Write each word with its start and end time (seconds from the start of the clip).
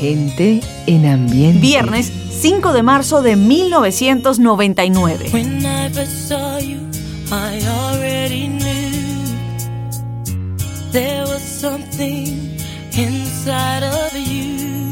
Gente 0.00 0.60
en 0.86 1.06
ambiente. 1.06 1.60
Viernes 1.60 2.10
5 2.40 2.72
de 2.72 2.82
marzo 2.82 3.20
de 3.20 3.36
1999. 3.36 5.30
There 10.92 11.22
was 11.22 11.42
something 11.42 12.58
inside 12.96 13.84
of 13.84 14.12
you, 14.16 14.90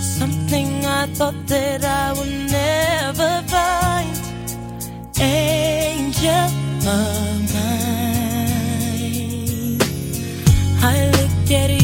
something 0.00 0.84
I 0.84 1.06
thought 1.14 1.46
that 1.46 1.84
I 1.84 2.12
would 2.18 2.50
never 2.50 3.44
find. 3.46 4.10
Angel 5.20 6.50
of 6.84 7.54
mine, 7.54 8.18
I 10.82 11.10
look 11.12 11.50
at 11.52 11.70
you, 11.70 11.83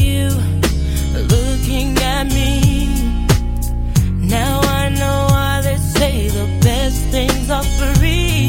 Now 4.29 4.61
I 4.61 4.89
know 4.89 5.27
why 5.31 5.61
they 5.63 5.77
say 5.77 6.27
the 6.27 6.45
best 6.61 6.97
things 7.07 7.49
are 7.49 7.63
free. 7.63 8.40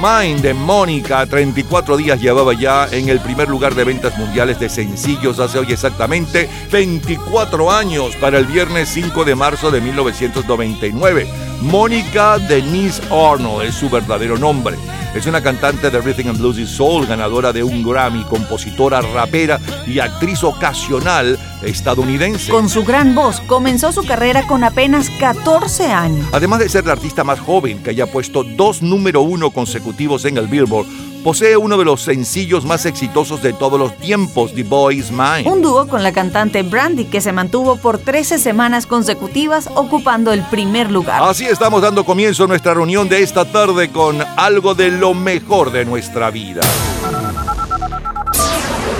Mine 0.00 0.40
de 0.40 0.54
Mónica, 0.54 1.26
34 1.26 1.96
días 1.96 2.20
llevaba 2.20 2.52
ya 2.52 2.86
en 2.92 3.08
el 3.08 3.18
primer 3.18 3.48
lugar 3.48 3.74
de 3.74 3.82
ventas 3.82 4.16
mundiales 4.16 4.60
de 4.60 4.68
sencillos 4.68 5.40
hace 5.40 5.58
hoy 5.58 5.72
exactamente 5.72 6.48
24 6.70 7.72
años 7.72 8.14
para 8.14 8.38
el 8.38 8.46
viernes 8.46 8.88
5 8.90 9.24
de 9.24 9.34
marzo 9.34 9.72
de 9.72 9.80
1999. 9.80 11.26
Mónica 11.62 12.38
Denise 12.38 13.02
Arnold 13.10 13.66
es 13.66 13.74
su 13.74 13.90
verdadero 13.90 14.38
nombre. 14.38 14.76
Es 15.16 15.26
una 15.26 15.42
cantante 15.42 15.90
de 15.90 16.00
rhythm 16.00 16.28
and 16.28 16.38
blues 16.38 16.70
soul, 16.70 17.04
ganadora 17.04 17.52
de 17.52 17.64
un 17.64 17.82
Grammy, 17.82 18.22
compositora, 18.24 19.00
rapera 19.00 19.58
y 19.84 19.98
actriz 19.98 20.44
ocasional 20.44 21.36
estadounidense. 21.62 22.50
Con 22.50 22.68
su 22.68 22.84
gran 22.84 23.14
voz 23.14 23.40
comenzó 23.40 23.92
su 23.92 24.04
carrera 24.04 24.46
con 24.46 24.64
apenas 24.64 25.10
14 25.18 25.86
años. 25.86 26.26
Además 26.32 26.60
de 26.60 26.68
ser 26.68 26.86
la 26.86 26.92
artista 26.92 27.24
más 27.24 27.40
joven 27.40 27.82
que 27.82 27.90
haya 27.90 28.06
puesto 28.06 28.44
dos 28.44 28.82
número 28.82 29.22
uno 29.22 29.50
consecutivos 29.50 30.24
en 30.24 30.38
el 30.38 30.46
Billboard, 30.46 30.86
posee 31.24 31.56
uno 31.56 31.76
de 31.76 31.84
los 31.84 32.02
sencillos 32.02 32.64
más 32.64 32.86
exitosos 32.86 33.42
de 33.42 33.52
todos 33.52 33.78
los 33.78 33.96
tiempos, 33.96 34.54
The 34.54 34.62
Boy 34.62 34.98
Is 34.98 35.10
Mine. 35.10 35.50
Un 35.50 35.62
dúo 35.62 35.86
con 35.88 36.02
la 36.02 36.12
cantante 36.12 36.62
Brandy 36.62 37.04
que 37.04 37.20
se 37.20 37.32
mantuvo 37.32 37.76
por 37.76 37.98
13 37.98 38.38
semanas 38.38 38.86
consecutivas 38.86 39.68
ocupando 39.74 40.32
el 40.32 40.42
primer 40.42 40.90
lugar. 40.90 41.22
Así 41.22 41.44
estamos 41.44 41.82
dando 41.82 42.04
comienzo 42.04 42.44
a 42.44 42.46
nuestra 42.46 42.74
reunión 42.74 43.08
de 43.08 43.22
esta 43.22 43.44
tarde 43.44 43.90
con 43.90 44.22
algo 44.36 44.74
de 44.74 44.90
lo 44.90 45.14
mejor 45.14 45.70
de 45.72 45.84
nuestra 45.84 46.30
vida. 46.30 46.60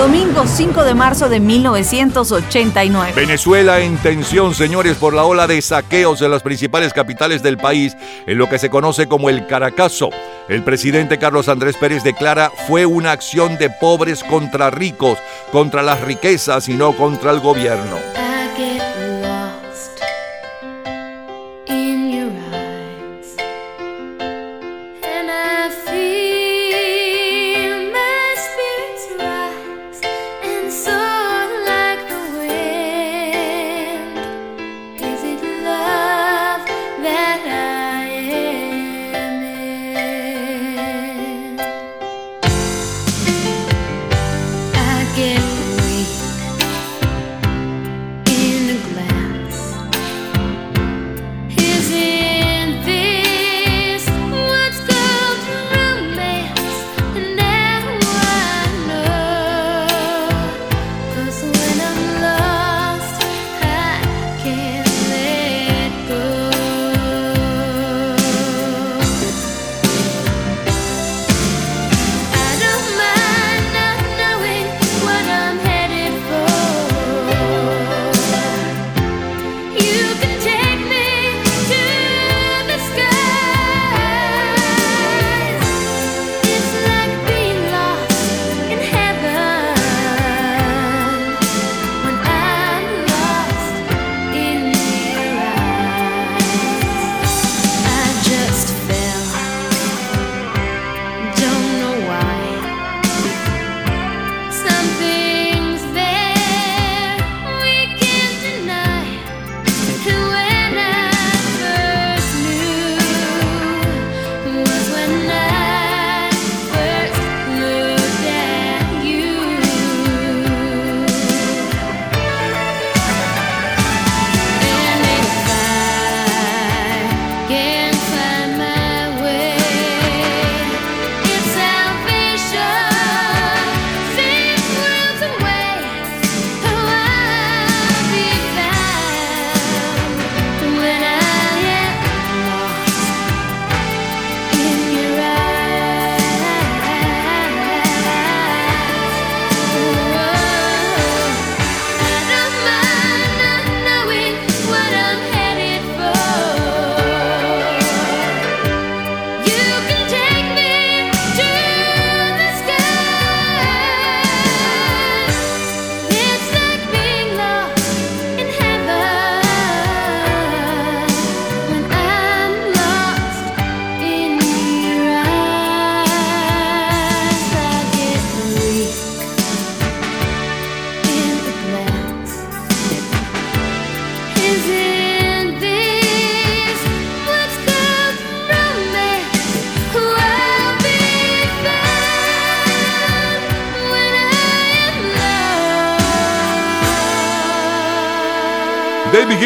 Domingo 0.00 0.46
5 0.46 0.82
de 0.84 0.94
marzo 0.94 1.28
de 1.28 1.40
1989. 1.40 3.12
Venezuela 3.14 3.80
en 3.80 3.98
tensión, 3.98 4.54
señores, 4.54 4.96
por 4.96 5.12
la 5.12 5.24
ola 5.24 5.46
de 5.46 5.60
saqueos 5.60 6.22
en 6.22 6.30
las 6.30 6.42
principales 6.42 6.94
capitales 6.94 7.42
del 7.42 7.58
país, 7.58 7.94
en 8.26 8.38
lo 8.38 8.48
que 8.48 8.58
se 8.58 8.70
conoce 8.70 9.08
como 9.08 9.28
el 9.28 9.46
Caracazo. 9.46 10.08
El 10.48 10.64
presidente 10.64 11.18
Carlos 11.18 11.50
Andrés 11.50 11.76
Pérez 11.76 12.02
declara 12.02 12.50
fue 12.66 12.86
una 12.86 13.12
acción 13.12 13.58
de 13.58 13.68
pobres 13.68 14.24
contra 14.24 14.70
ricos, 14.70 15.18
contra 15.52 15.82
las 15.82 16.00
riquezas 16.00 16.70
y 16.70 16.78
no 16.78 16.96
contra 16.96 17.32
el 17.32 17.40
gobierno. 17.40 18.29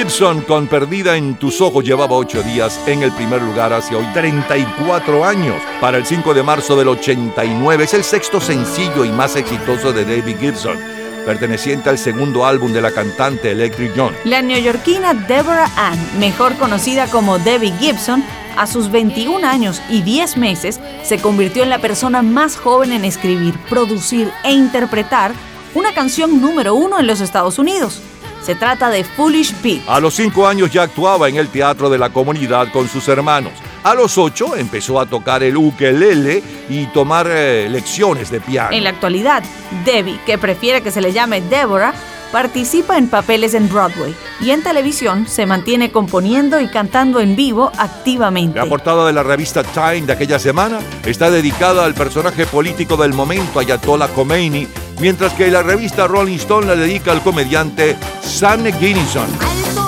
Gibson 0.05 0.43
con 0.43 0.67
Perdida 0.67 1.17
en 1.17 1.37
tus 1.37 1.63
ojos 1.63 1.83
llevaba 1.83 2.15
ocho 2.15 2.43
días 2.43 2.79
en 2.87 3.03
el 3.03 3.11
primer 3.13 3.41
lugar 3.41 3.73
hace 3.73 3.97
hoy 3.97 4.05
34 4.13 5.25
años. 5.25 5.57
Para 5.81 5.97
el 5.97 6.05
5 6.05 6.35
de 6.35 6.43
marzo 6.43 6.77
del 6.77 6.89
89 6.89 7.85
es 7.85 7.95
el 7.95 8.05
sexto 8.05 8.39
sencillo 8.39 9.07
y 9.07 9.09
más 9.09 9.35
exitoso 9.35 9.95
de 9.95 10.05
David 10.05 10.37
Gibson, 10.39 10.79
perteneciente 11.25 11.89
al 11.89 11.97
segundo 11.97 12.45
álbum 12.45 12.75
de 12.75 12.83
la 12.83 12.91
cantante 12.91 13.53
Electric 13.53 13.93
John. 13.97 14.15
La 14.25 14.43
neoyorquina 14.43 15.15
Deborah 15.15 15.71
Ann, 15.75 15.99
mejor 16.19 16.55
conocida 16.57 17.07
como 17.07 17.39
Debbie 17.39 17.73
Gibson, 17.79 18.23
a 18.59 18.67
sus 18.67 18.91
21 18.91 19.47
años 19.47 19.81
y 19.89 20.03
10 20.03 20.37
meses 20.37 20.81
se 21.03 21.17
convirtió 21.17 21.63
en 21.63 21.71
la 21.71 21.79
persona 21.79 22.21
más 22.21 22.59
joven 22.59 22.93
en 22.93 23.07
escribir, 23.07 23.59
producir 23.71 24.31
e 24.45 24.53
interpretar 24.53 25.33
una 25.73 25.95
canción 25.95 26.43
número 26.43 26.75
uno 26.75 27.01
en 27.01 27.07
los 27.07 27.23
Estados 27.23 27.59
Unidos. 27.59 28.03
Se 28.45 28.55
trata 28.55 28.91
de 28.91 29.05
Foolish 29.05 29.55
Pete. 29.55 29.85
A 29.89 30.01
los 30.01 30.15
cinco 30.15 30.47
años 30.47 30.71
ya 30.71 30.83
actuaba 30.83 31.31
en 31.31 31.37
el 31.37 31.49
teatro 31.49 31.89
de 31.89 31.97
la 31.97 32.11
comunidad 32.11 32.71
con 32.71 32.89
sus 32.89 33.09
hermanos. 33.09 33.55
A 33.83 33.95
los 33.95 34.19
ocho 34.19 34.55
empezó 34.55 35.01
a 35.01 35.07
tocar 35.07 35.43
el 35.43 35.57
ukelele 35.57 36.43
y 36.69 36.85
tomar 36.89 37.27
eh, 37.31 37.69
lecciones 37.71 38.31
de 38.31 38.41
piano. 38.41 38.71
En 38.73 38.85
la 38.85 38.91
actualidad, 38.91 39.43
Debbie, 39.87 40.21
que 40.27 40.37
prefiere 40.37 40.83
que 40.83 40.91
se 40.91 41.01
le 41.01 41.15
llame 41.15 41.41
Deborah, 41.41 41.95
participa 42.33 42.99
en 42.99 43.09
papeles 43.09 43.55
en 43.55 43.67
Broadway 43.69 44.15
y 44.43 44.51
en 44.51 44.63
televisión 44.63 45.27
se 45.27 45.47
mantiene 45.47 45.91
componiendo 45.91 46.61
y 46.61 46.69
cantando 46.69 47.21
en 47.21 47.37
vivo 47.37 47.73
activamente. 47.79 48.59
La 48.59 48.67
portada 48.67 49.07
de 49.07 49.13
la 49.15 49.23
revista 49.23 49.63
Time 49.63 50.03
de 50.03 50.13
aquella 50.13 50.39
semana 50.39 50.81
está 51.07 51.31
dedicada 51.31 51.87
al 51.87 51.95
personaje 51.95 52.45
político 52.45 52.99
del 52.99 53.15
momento, 53.15 53.59
Ayatollah 53.59 54.09
Khomeini, 54.09 54.69
mientras 55.01 55.33
que 55.35 55.51
la 55.51 55.63
revista 55.63 56.07
Rolling 56.07 56.37
Stone 56.37 56.67
la 56.67 56.77
dedica 56.77 57.13
al 57.13 57.23
comediante 57.23 57.97
Sam 58.23 58.65
Guinnison. 58.81 59.84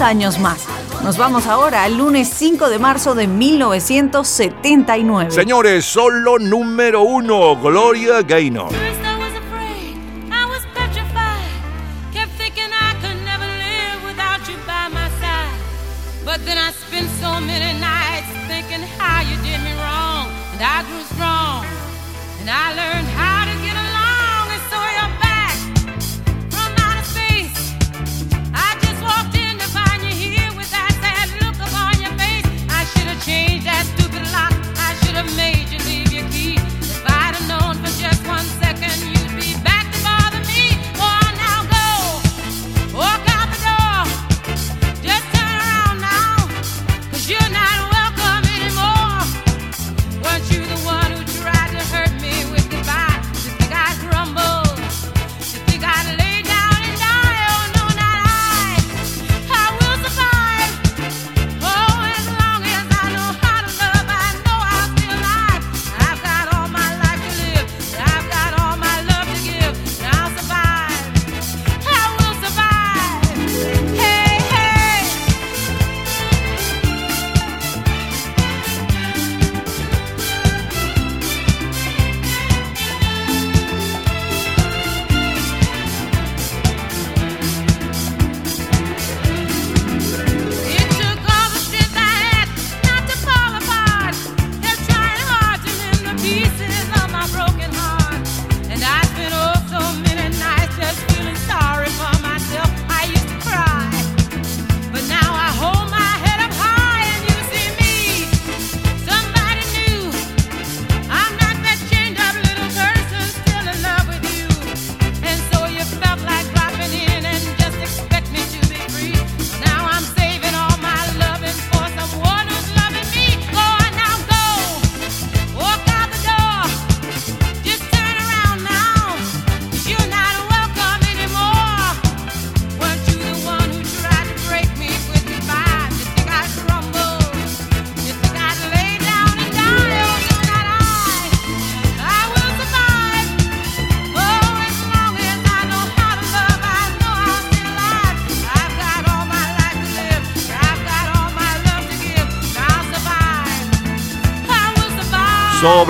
10 0.00 0.02
años 0.02 0.38
más. 0.38 0.66
Nos 1.04 1.18
vamos 1.18 1.46
ahora 1.46 1.84
al 1.84 1.98
lunes 1.98 2.30
5 2.34 2.70
de 2.70 2.78
marzo 2.78 3.14
de 3.14 3.26
1979. 3.26 5.30
Señores, 5.30 5.84
solo 5.84 6.38
número 6.38 7.02
uno, 7.02 7.54
Gloria 7.60 8.22
Gaynor. 8.22 8.79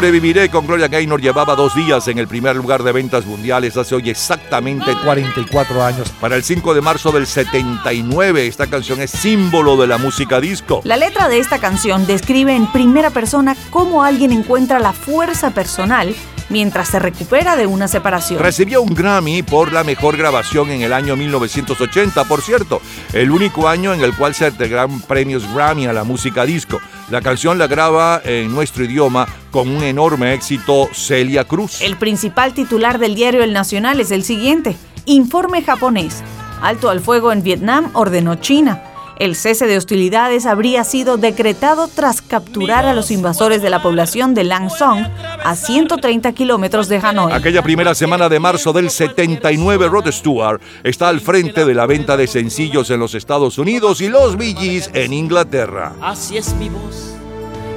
Sobreviviré 0.01 0.49
con 0.49 0.67
Gloria 0.67 0.89
Gaynor 0.89 1.21
llevaba 1.21 1.55
dos 1.55 1.75
días 1.75 2.09
en 2.09 2.17
el 2.17 2.27
primer 2.27 2.57
lugar 2.57 2.83
de 2.83 2.91
ventas 2.91 3.27
mundiales 3.27 3.77
hace 3.77 3.95
hoy 3.95 4.09
exactamente 4.09 4.97
44 5.05 5.85
años. 5.85 6.09
Para 6.19 6.37
el 6.37 6.43
5 6.43 6.73
de 6.73 6.81
marzo 6.81 7.13
del 7.13 7.27
79, 7.27 8.47
esta 8.47 8.67
canción 8.67 9.03
es 9.03 9.11
símbolo 9.11 9.77
de 9.77 9.87
la 9.87 9.99
música 9.99 10.41
disco. 10.41 10.81
La 10.85 10.97
letra 10.97 11.29
de 11.29 11.39
esta 11.39 11.59
canción 11.59 12.07
describe 12.07 12.57
en 12.57 12.67
primera 12.73 13.11
persona 13.11 13.55
cómo 13.69 14.03
alguien 14.03 14.33
encuentra 14.33 14.79
la 14.79 14.95
fuerza 14.95 15.51
personal 15.51 16.15
mientras 16.49 16.89
se 16.89 16.99
recupera 16.99 17.57
de 17.57 17.67
una 17.67 17.87
separación. 17.87 18.43
Recibió 18.43 18.81
un 18.81 18.95
Grammy 18.95 19.43
por 19.43 19.71
la 19.71 19.85
mejor 19.85 20.17
grabación 20.17 20.71
en 20.71 20.81
el 20.81 20.95
año 20.95 21.15
1980, 21.15 22.25
por 22.25 22.41
cierto, 22.41 22.81
el 23.13 23.31
único 23.31 23.69
año 23.69 23.93
en 23.93 24.01
el 24.01 24.15
cual 24.17 24.35
se 24.35 24.47
entregan 24.47 25.01
premios 25.03 25.45
Grammy 25.55 25.87
a 25.87 25.93
la 25.93 26.05
música 26.05 26.47
disco. 26.47 26.81
La 27.11 27.21
canción 27.21 27.59
la 27.59 27.67
graba 27.67 28.23
en 28.25 28.53
nuestro 28.53 28.85
idioma 28.85 29.27
con 29.51 29.69
un 29.69 29.83
enorme 29.83 30.35
éxito 30.35 30.89
Celia 30.93 31.45
Cruz. 31.45 31.81
El 31.81 31.97
principal 31.97 32.55
titular 32.55 32.99
del 32.99 33.15
diario 33.15 33.43
El 33.43 33.53
Nacional 33.53 34.01
es 34.01 34.11
el 34.11 34.25
siguiente. 34.25 34.77
Informe 35.07 35.63
japonés. 35.63 36.23
Alto 36.63 36.91
al 36.91 37.01
fuego 37.01 37.33
en 37.33 37.43
Vietnam 37.43 37.91
ordenó 37.95 38.37
China. 38.37 38.83
El 39.21 39.37
cese 39.37 39.67
de 39.67 39.77
hostilidades 39.77 40.47
habría 40.47 40.83
sido 40.83 41.19
decretado 41.19 41.89
tras 41.89 42.23
capturar 42.23 42.87
a 42.87 42.95
los 42.95 43.11
invasores 43.11 43.61
de 43.61 43.69
la 43.69 43.83
población 43.83 44.33
de 44.33 44.45
Lang 44.45 44.71
Song 44.71 45.05
a 45.45 45.57
130 45.57 46.33
kilómetros 46.33 46.89
de 46.89 46.97
Hanoi. 46.97 47.31
Aquella 47.31 47.63
primera 47.63 47.95
semana 47.95 48.31
de 48.31 48.41
marzo 48.41 48.73
del 48.73 48.89
79, 48.89 49.89
Rod 49.89 50.11
Stewart 50.11 50.63
está 50.85 51.11
al 51.11 51.21
frente 51.21 51.67
de 51.67 51.75
la 51.75 51.85
venta 51.85 52.17
de 52.17 52.27
sencillos 52.27 52.89
en 52.89 52.99
los 52.99 53.15
Estados 53.15 53.59
Unidos 53.59 54.01
y 54.01 54.09
los 54.09 54.39
Bee 54.39 54.55
Gees 54.59 54.89
en 54.95 55.13
Inglaterra. 55.13 55.93
Así 56.01 56.39
es 56.39 56.55
mi 56.55 56.71
voz, 56.71 57.15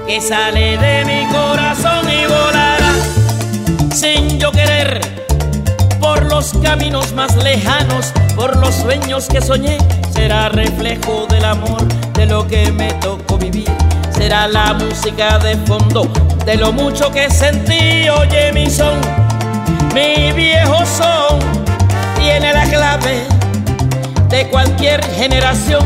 que 0.07 0.19
sale 0.19 0.77
de 0.77 1.05
mi 1.05 1.25
corazón 1.31 2.07
y 2.09 2.25
volará 2.25 2.93
sin 3.93 4.39
yo 4.39 4.51
querer 4.51 4.99
por 5.99 6.23
los 6.25 6.53
caminos 6.61 7.13
más 7.13 7.35
lejanos, 7.37 8.11
por 8.35 8.57
los 8.57 8.75
sueños 8.75 9.27
que 9.27 9.41
soñé. 9.41 9.77
Será 10.13 10.49
reflejo 10.49 11.25
del 11.29 11.45
amor, 11.45 11.81
de 12.13 12.25
lo 12.25 12.45
que 12.47 12.71
me 12.71 12.91
tocó 12.93 13.37
vivir. 13.37 13.69
Será 14.11 14.47
la 14.47 14.73
música 14.73 15.39
de 15.39 15.55
fondo, 15.57 16.11
de 16.45 16.55
lo 16.55 16.73
mucho 16.73 17.11
que 17.11 17.29
sentí. 17.29 18.09
Oye 18.09 18.51
mi 18.53 18.69
son, 18.69 18.99
mi 19.93 20.31
viejo 20.33 20.85
son, 20.85 21.39
tiene 22.17 22.53
la 22.53 22.65
clave 22.65 23.23
de 24.29 24.47
cualquier 24.49 25.03
generación. 25.15 25.85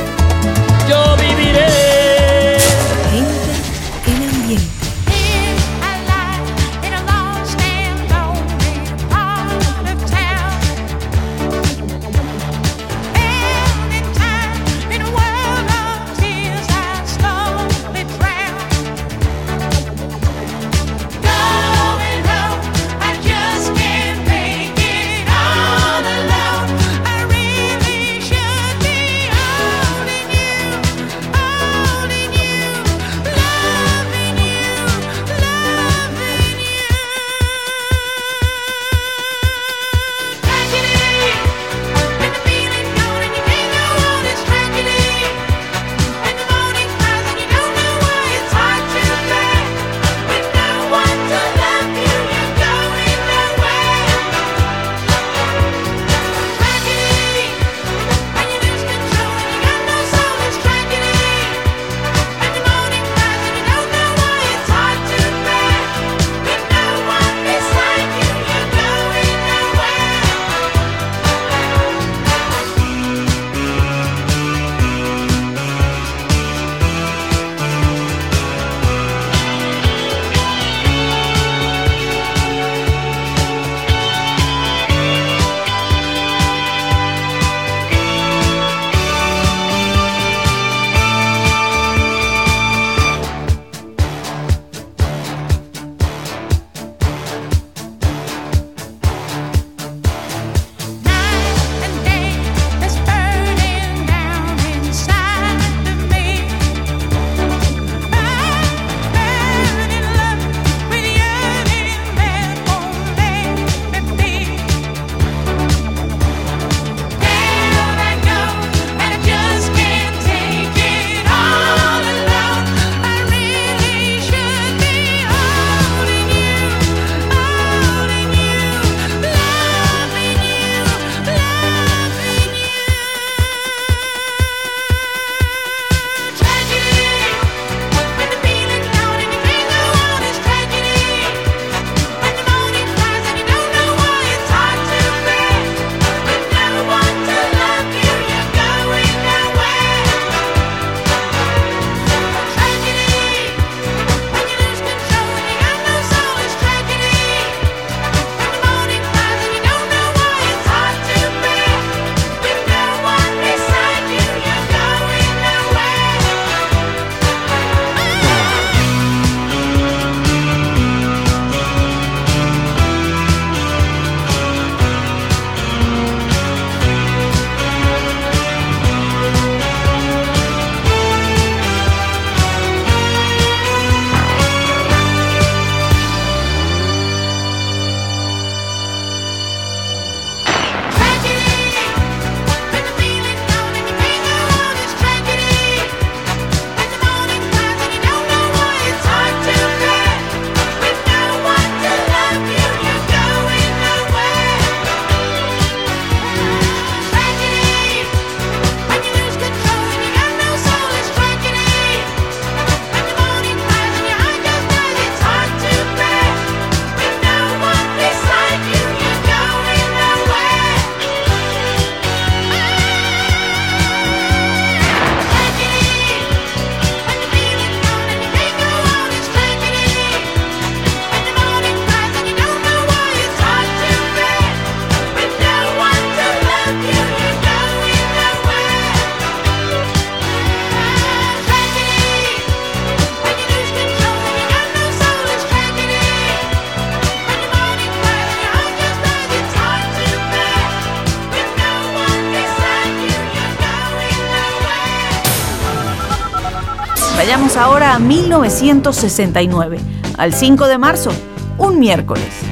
a 257.91 257.99
1969, 257.99 259.77
al 260.17 260.33
5 260.33 260.67
de 260.69 260.77
marzo, 260.77 261.11
un 261.57 261.77
miércoles. 261.77 262.50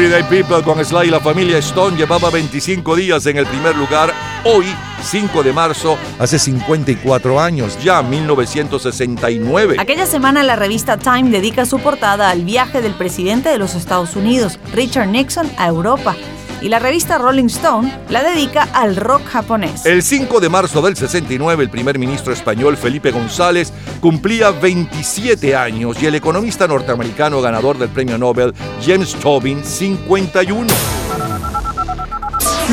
Everyday 0.00 0.22
People 0.42 0.62
con 0.62 0.82
Sly 0.82 1.08
y 1.08 1.10
la 1.10 1.20
familia 1.20 1.58
Stone 1.58 1.94
llevaba 1.94 2.30
25 2.30 2.96
días 2.96 3.26
en 3.26 3.36
el 3.36 3.44
primer 3.44 3.76
lugar. 3.76 4.10
Hoy, 4.44 4.64
5 5.02 5.42
de 5.42 5.52
marzo, 5.52 5.98
hace 6.18 6.38
54 6.38 7.38
años, 7.38 7.78
ya 7.84 8.00
1969. 8.00 9.76
Aquella 9.78 10.06
semana 10.06 10.42
la 10.42 10.56
revista 10.56 10.96
Time 10.96 11.28
dedica 11.28 11.66
su 11.66 11.80
portada 11.80 12.30
al 12.30 12.46
viaje 12.46 12.80
del 12.80 12.94
presidente 12.94 13.50
de 13.50 13.58
los 13.58 13.74
Estados 13.74 14.16
Unidos, 14.16 14.58
Richard 14.72 15.08
Nixon, 15.08 15.50
a 15.58 15.68
Europa 15.68 16.16
y 16.62 16.68
la 16.68 16.78
revista 16.78 17.18
Rolling 17.18 17.46
Stone 17.46 17.92
la 18.08 18.22
dedica 18.22 18.68
al 18.72 18.96
rock 18.96 19.24
japonés. 19.24 19.86
El 19.86 20.02
5 20.02 20.40
de 20.40 20.48
marzo 20.48 20.82
del 20.82 20.96
69, 20.96 21.64
el 21.64 21.70
primer 21.70 21.98
ministro 21.98 22.32
español 22.32 22.76
Felipe 22.76 23.10
González 23.10 23.72
cumplía 24.00 24.50
27 24.50 25.54
años 25.54 26.02
y 26.02 26.06
el 26.06 26.14
economista 26.14 26.66
norteamericano 26.66 27.40
ganador 27.40 27.78
del 27.78 27.88
premio 27.88 28.18
Nobel 28.18 28.54
James 28.84 29.14
Tobin 29.14 29.64
51. 29.64 30.66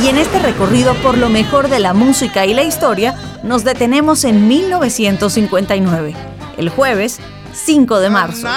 Y 0.04 0.08
en 0.08 0.18
este 0.18 0.40
recorrido 0.40 0.94
por 0.96 1.18
lo 1.18 1.30
mejor 1.30 1.70
de 1.70 1.80
la 1.80 1.94
música 1.94 2.46
y 2.46 2.54
la 2.54 2.64
historia, 2.64 3.16
nos 3.44 3.64
detenemos 3.64 4.24
en 4.24 4.48
1959, 4.48 6.16
el 6.58 6.70
jueves 6.70 7.20
5 7.54 8.00
de 8.00 8.10
marzo. 8.10 8.48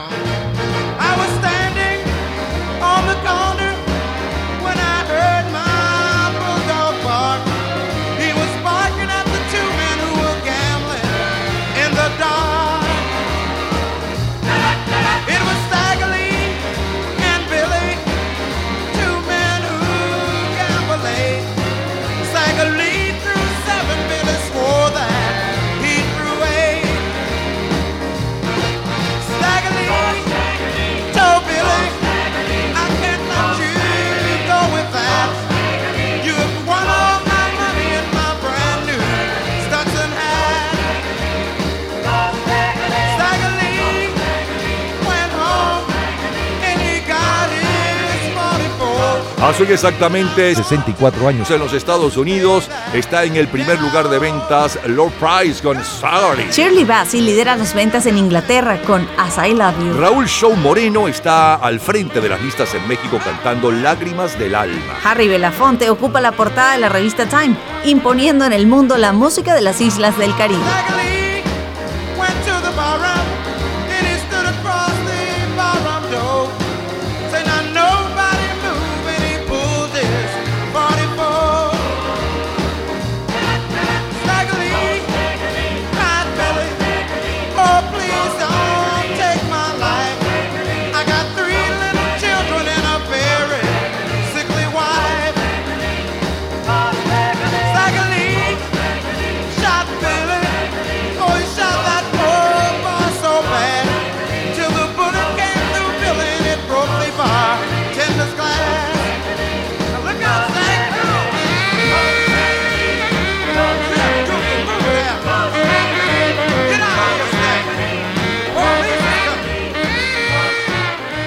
Hace 49.50 49.64
exactamente 49.64 50.54
64 50.54 51.26
años 51.26 51.50
en 51.50 51.58
los 51.58 51.72
Estados 51.72 52.16
Unidos 52.16 52.70
está 52.94 53.24
en 53.24 53.34
el 53.34 53.48
primer 53.48 53.80
lugar 53.80 54.08
de 54.08 54.20
ventas 54.20 54.78
Low 54.86 55.10
Price 55.18 55.60
con 55.60 55.84
Sorry. 55.84 56.46
Shirley 56.52 56.84
Bassey 56.84 57.20
lidera 57.20 57.56
las 57.56 57.74
ventas 57.74 58.06
en 58.06 58.16
Inglaterra 58.16 58.80
con 58.82 59.08
As 59.18 59.38
I 59.44 59.52
Love 59.54 59.74
You. 59.80 60.00
Raúl 60.00 60.28
Show 60.28 60.54
Moreno 60.54 61.08
está 61.08 61.56
al 61.56 61.80
frente 61.80 62.20
de 62.20 62.28
las 62.28 62.40
listas 62.40 62.72
en 62.76 62.86
México 62.86 63.18
cantando 63.24 63.72
Lágrimas 63.72 64.38
del 64.38 64.54
Alma. 64.54 64.94
Harry 65.02 65.26
Belafonte 65.26 65.90
ocupa 65.90 66.20
la 66.20 66.30
portada 66.30 66.74
de 66.74 66.78
la 66.78 66.88
revista 66.88 67.26
Time, 67.26 67.56
imponiendo 67.84 68.44
en 68.44 68.52
el 68.52 68.68
mundo 68.68 68.98
la 68.98 69.12
música 69.12 69.52
de 69.52 69.62
las 69.62 69.80
islas 69.80 70.16
del 70.16 70.32
Caribe. 70.36 71.29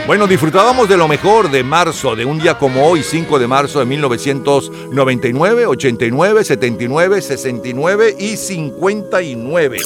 Bueno, 0.05 0.27
disfrutábamos 0.27 0.89
de 0.89 0.97
lo 0.97 1.07
mejor 1.07 1.49
de 1.49 1.63
marzo, 1.63 2.13
de 2.13 2.25
un 2.25 2.37
día 2.37 2.57
como 2.57 2.85
hoy, 2.85 3.03
5 3.03 3.39
de 3.39 3.47
marzo 3.47 3.79
de 3.79 3.85
1999, 3.85 5.65
89, 5.65 6.43
79, 6.43 7.21
69 7.21 8.15
y 8.19 8.35
59. 8.35 9.77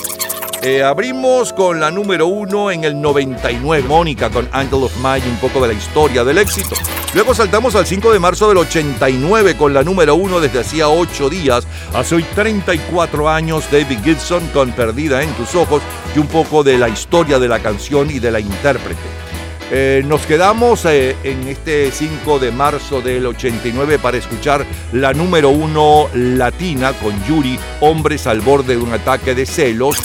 Eh, 0.64 0.82
abrimos 0.82 1.54
con 1.54 1.80
la 1.80 1.92
número 1.92 2.26
uno 2.26 2.72
en 2.72 2.84
el 2.84 3.00
99, 3.00 3.88
Mónica 3.88 4.32
con 4.32 4.50
Angel 4.54 4.86
of 4.86 4.98
Mine, 4.98 5.30
un 5.30 5.38
poco 5.38 5.62
de 5.62 5.68
la 5.68 5.74
historia 5.76 6.24
del 6.24 6.40
éxito. 6.40 6.76
Luego 7.14 7.36
saltamos 7.36 7.76
al 7.76 7.86
5 7.86 8.12
de 8.12 8.18
marzo 8.18 8.48
del 8.48 8.58
89 8.58 9.56
con 9.56 9.72
la 9.76 9.84
número 9.84 10.16
uno 10.16 10.40
desde 10.40 10.62
hacía 10.62 10.90
8 10.90 11.30
días. 11.30 11.68
Hace 11.94 12.16
hoy 12.16 12.24
34 12.34 13.30
años, 13.30 13.66
David 13.72 14.00
Gibson 14.04 14.48
con 14.48 14.72
Perdida 14.72 15.22
en 15.22 15.32
tus 15.34 15.54
ojos 15.54 15.84
y 16.16 16.20
un 16.20 16.28
poco 16.28 16.64
de 16.64 16.80
la 16.80 16.90
historia 16.90 17.38
de 17.38 17.48
la 17.48 17.60
canción 17.60 18.10
y 18.10 18.18
de 18.18 18.32
la 18.32 18.40
intérprete. 18.40 19.27
Eh, 19.70 20.02
nos 20.06 20.26
quedamos 20.26 20.86
eh, 20.86 21.18
en 21.24 21.46
este 21.48 21.92
5 21.92 22.40
de 22.40 22.52
marzo 22.52 23.02
del 23.02 23.26
89 23.26 24.00
para 24.00 24.18
escuchar 24.18 24.66
la 24.94 25.12
número 25.12 25.50
uno 25.50 26.08
latina 26.14 26.94
con 26.94 27.22
Yuri, 27.26 27.60
Hombres 27.82 28.28
al 28.28 28.40
borde 28.40 28.78
de 28.78 28.82
un 28.82 28.94
ataque 28.94 29.36
de 29.36 29.46
celos. 29.46 29.98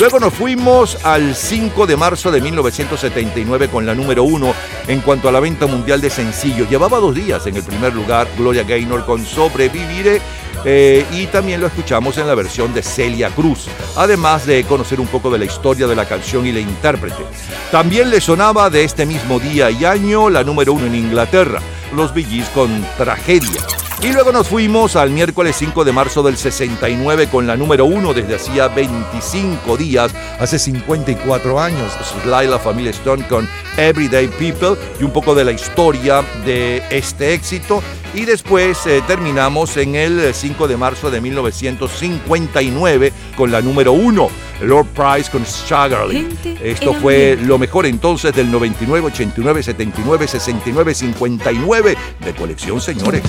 Luego 0.00 0.18
nos 0.18 0.34
fuimos 0.34 1.04
al 1.04 1.36
5 1.36 1.86
de 1.86 1.96
marzo 1.96 2.32
de 2.32 2.40
1979 2.40 3.68
con 3.68 3.86
la 3.86 3.94
número 3.94 4.24
uno 4.24 4.52
en 4.88 5.00
cuanto 5.00 5.28
a 5.28 5.32
la 5.32 5.38
venta 5.38 5.68
mundial 5.68 6.00
de 6.00 6.10
sencillos. 6.10 6.68
Llevaba 6.68 6.98
dos 6.98 7.14
días 7.14 7.46
en 7.46 7.54
el 7.56 7.62
primer 7.62 7.94
lugar 7.94 8.26
Gloria 8.36 8.64
Gaynor 8.64 9.06
con 9.06 9.24
Sobreviviré 9.24 10.20
eh, 10.64 11.04
y 11.12 11.26
también 11.26 11.60
lo 11.60 11.66
escuchamos 11.66 12.18
en 12.18 12.26
la 12.26 12.34
versión 12.34 12.72
de 12.72 12.82
Celia 12.82 13.30
Cruz, 13.30 13.66
además 13.96 14.46
de 14.46 14.64
conocer 14.64 15.00
un 15.00 15.06
poco 15.06 15.30
de 15.30 15.38
la 15.38 15.44
historia 15.44 15.86
de 15.86 15.96
la 15.96 16.06
canción 16.06 16.46
y 16.46 16.52
la 16.52 16.60
intérprete. 16.60 17.24
También 17.70 18.10
le 18.10 18.20
sonaba 18.20 18.70
de 18.70 18.84
este 18.84 19.06
mismo 19.06 19.38
día 19.38 19.70
y 19.70 19.84
año 19.84 20.30
la 20.30 20.44
número 20.44 20.72
uno 20.72 20.86
en 20.86 20.94
Inglaterra, 20.94 21.60
los 21.94 22.14
Bee 22.14 22.44
con 22.54 22.84
Tragedia. 22.96 23.83
Y 24.04 24.12
luego 24.12 24.32
nos 24.32 24.48
fuimos 24.48 24.96
al 24.96 25.08
miércoles 25.08 25.56
5 25.56 25.82
de 25.82 25.90
marzo 25.90 26.22
del 26.22 26.36
69 26.36 27.28
con 27.28 27.46
la 27.46 27.56
número 27.56 27.86
uno 27.86 28.12
desde 28.12 28.34
hacía 28.34 28.68
25 28.68 29.78
días, 29.78 30.12
hace 30.38 30.58
54 30.58 31.58
años, 31.58 31.90
Sly 32.22 32.46
la 32.48 32.58
familia 32.58 32.90
Stone 32.90 33.26
con 33.26 33.48
Everyday 33.78 34.28
People 34.28 34.76
y 35.00 35.04
un 35.04 35.10
poco 35.10 35.34
de 35.34 35.44
la 35.44 35.52
historia 35.52 36.22
de 36.44 36.82
este 36.90 37.32
éxito. 37.32 37.82
Y 38.12 38.26
después 38.26 38.86
eh, 38.86 39.02
terminamos 39.06 39.74
en 39.78 39.94
el 39.94 40.34
5 40.34 40.68
de 40.68 40.76
marzo 40.76 41.10
de 41.10 41.22
1959 41.22 43.10
con 43.38 43.50
la 43.50 43.62
número 43.62 43.92
uno, 43.92 44.28
Lord 44.60 44.88
Price 44.88 45.30
con 45.30 45.46
Sugarly. 45.46 46.28
Esto 46.62 46.92
fue 46.92 47.38
lo 47.40 47.56
mejor 47.56 47.86
entonces 47.86 48.34
del 48.34 48.50
99, 48.50 49.06
89, 49.06 49.62
79, 49.62 50.28
69, 50.28 50.94
59 50.94 51.96
de 52.20 52.34
colección, 52.34 52.82
señores. 52.82 53.22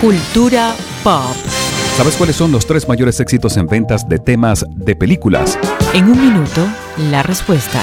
Cultura 0.00 0.74
pop. 1.04 1.36
¿Sabes 1.94 2.16
cuáles 2.16 2.34
son 2.34 2.50
los 2.52 2.64
tres 2.64 2.88
mayores 2.88 3.20
éxitos 3.20 3.58
en 3.58 3.66
ventas 3.66 4.08
de 4.08 4.18
temas 4.18 4.64
de 4.70 4.96
películas? 4.96 5.58
En 5.92 6.06
un 6.06 6.18
minuto, 6.18 6.66
la 7.10 7.22
respuesta. 7.22 7.82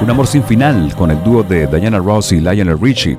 Un 0.00 0.10
amor 0.10 0.26
sin 0.26 0.42
final 0.42 0.94
con 0.96 1.10
el 1.10 1.22
dúo 1.22 1.42
de 1.42 1.66
Diana 1.66 1.98
Ross 1.98 2.32
y 2.32 2.40
Lionel 2.40 2.78
Richie, 2.80 3.16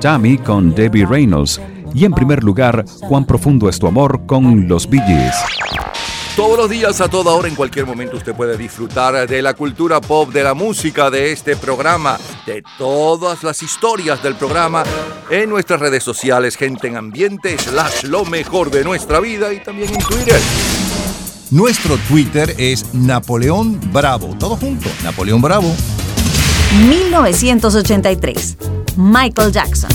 Tammy 0.00 0.38
con 0.38 0.74
Debbie 0.74 1.06
Reynolds 1.06 1.60
y 1.94 2.04
en 2.04 2.12
primer 2.12 2.42
lugar, 2.42 2.84
Cuán 3.08 3.24
profundo 3.24 3.68
es 3.68 3.78
tu 3.78 3.86
amor 3.86 4.26
con 4.26 4.66
los 4.66 4.88
Bee 4.88 5.00
Gees. 5.00 5.34
Todos 6.34 6.58
los 6.58 6.68
días, 6.68 7.00
a 7.00 7.08
toda 7.08 7.32
hora, 7.32 7.46
en 7.46 7.54
cualquier 7.54 7.86
momento, 7.86 8.16
usted 8.16 8.34
puede 8.34 8.56
disfrutar 8.56 9.28
de 9.28 9.40
la 9.40 9.54
cultura 9.54 10.00
pop, 10.00 10.32
de 10.32 10.42
la 10.42 10.52
música, 10.52 11.08
de 11.08 11.30
este 11.30 11.54
programa, 11.54 12.18
de 12.44 12.64
todas 12.76 13.44
las 13.44 13.62
historias 13.62 14.20
del 14.20 14.34
programa 14.34 14.82
en 15.30 15.48
nuestras 15.48 15.78
redes 15.78 16.02
sociales, 16.02 16.56
gente 16.56 16.88
en 16.88 16.96
ambiente, 16.96 17.56
slash 17.56 18.02
lo 18.02 18.24
mejor 18.24 18.72
de 18.72 18.82
nuestra 18.82 19.20
vida 19.20 19.52
y 19.52 19.62
también 19.62 19.94
en 19.94 20.00
Twitter. 20.00 20.40
Nuestro 21.52 21.96
Twitter 22.08 22.52
es 22.58 22.92
Napoleón 22.92 23.78
Bravo. 23.92 24.34
Todo 24.36 24.56
junto, 24.56 24.88
Napoleón 25.04 25.40
Bravo. 25.40 25.72
1983. 26.74 28.56
Michael 28.96 29.50
Jackson. 29.50 29.90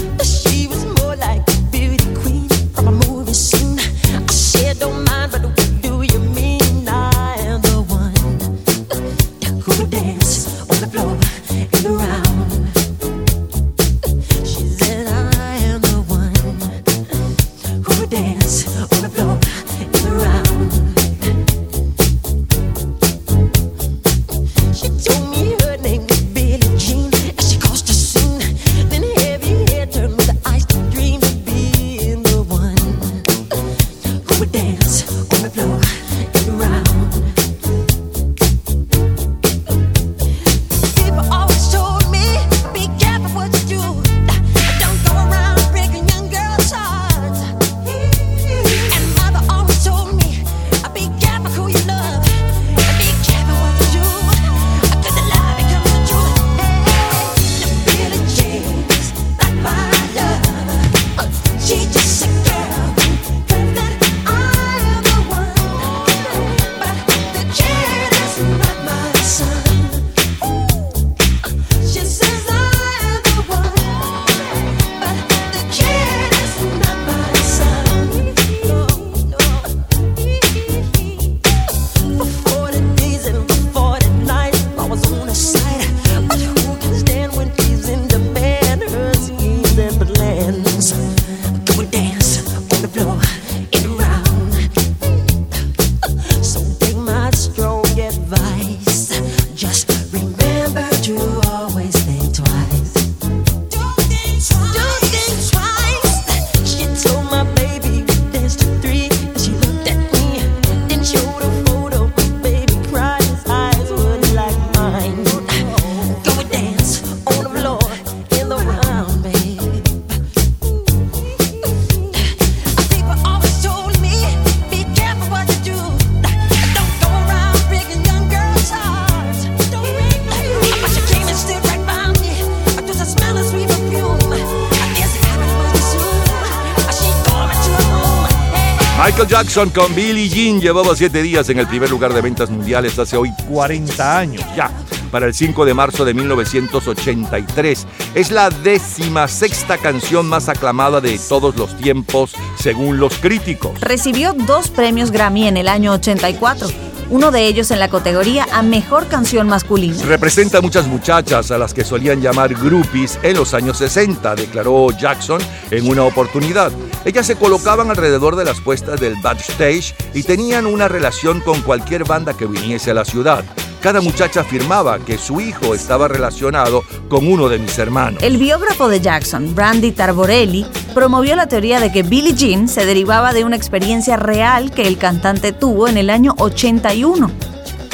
Jackson 139.39 139.69
con 139.69 139.95
Billie 139.95 140.27
Jean 140.27 140.59
llevaba 140.59 140.93
siete 140.97 141.21
días 141.21 141.47
en 141.47 141.59
el 141.59 141.67
primer 141.67 141.89
lugar 141.89 142.13
de 142.13 142.19
ventas 142.19 142.49
mundiales 142.49 142.99
hace 142.99 143.15
hoy 143.15 143.31
40 143.47 144.17
años 144.17 144.43
ya. 144.53 144.69
Para 145.11 145.27
el 145.27 145.33
5 145.33 145.63
de 145.63 145.73
marzo 145.73 146.03
de 146.03 146.13
1983. 146.13 147.87
Es 148.15 148.31
la 148.31 148.49
décima 148.49 149.29
sexta 149.29 149.77
canción 149.77 150.27
más 150.27 150.49
aclamada 150.49 150.99
de 150.99 151.17
todos 151.17 151.55
los 151.55 151.77
tiempos, 151.77 152.35
según 152.59 152.99
los 152.99 153.17
críticos. 153.17 153.79
Recibió 153.79 154.33
dos 154.33 154.67
premios 154.67 155.09
Grammy 155.09 155.47
en 155.47 155.55
el 155.55 155.69
año 155.69 155.93
84 155.93 156.67
uno 157.11 157.31
de 157.31 157.47
ellos 157.47 157.71
en 157.71 157.79
la 157.79 157.89
categoría 157.89 158.45
a 158.51 158.61
Mejor 158.61 159.07
Canción 159.07 159.47
Masculina. 159.47 159.97
Representa 160.05 160.59
a 160.59 160.61
muchas 160.61 160.85
muchachas 160.85 161.49
a 161.49 161.57
las 161.57 161.73
que 161.73 161.83
solían 161.83 162.21
llamar 162.21 162.53
groupies 162.53 163.17
en 163.23 163.35
los 163.35 163.53
años 163.55 163.77
60, 163.77 164.35
declaró 164.35 164.91
Jackson 164.91 165.41
en 165.71 165.89
una 165.89 166.03
oportunidad. 166.03 166.71
Ellas 167.05 167.25
se 167.25 167.35
colocaban 167.35 167.89
alrededor 167.89 168.35
de 168.35 168.45
las 168.45 168.59
puestas 168.59 168.99
del 168.99 169.15
backstage 169.21 169.95
y 170.13 170.23
tenían 170.23 170.65
una 170.65 170.87
relación 170.87 171.39
con 171.39 171.61
cualquier 171.61 172.03
banda 172.03 172.35
que 172.35 172.45
viniese 172.45 172.91
a 172.91 172.93
la 172.93 173.05
ciudad. 173.05 173.45
Cada 173.81 174.01
muchacha 174.01 174.41
afirmaba 174.41 174.99
que 174.99 175.17
su 175.17 175.39
hijo 175.39 175.73
estaba 175.73 176.09
relacionado 176.09 176.83
con 177.07 177.25
uno 177.25 177.47
de 177.47 177.59
mis 177.59 177.77
hermanos. 177.79 178.21
El 178.21 178.37
biógrafo 178.37 178.89
de 178.89 178.99
Jackson, 178.99 179.55
Brandy 179.55 179.93
Tarborelli, 179.93 180.65
promovió 180.93 181.37
la 181.37 181.47
teoría 181.47 181.79
de 181.79 181.89
que 181.89 182.03
Billie 182.03 182.33
Jean 182.33 182.67
se 182.67 182.85
derivaba 182.85 183.31
de 183.31 183.45
una 183.45 183.55
experiencia 183.55 184.17
real 184.17 184.71
que 184.71 184.85
el 184.85 184.97
cantante 184.97 185.53
tuvo 185.53 185.87
en 185.87 185.95
el 185.95 186.09
año 186.09 186.35
81. 186.39 187.31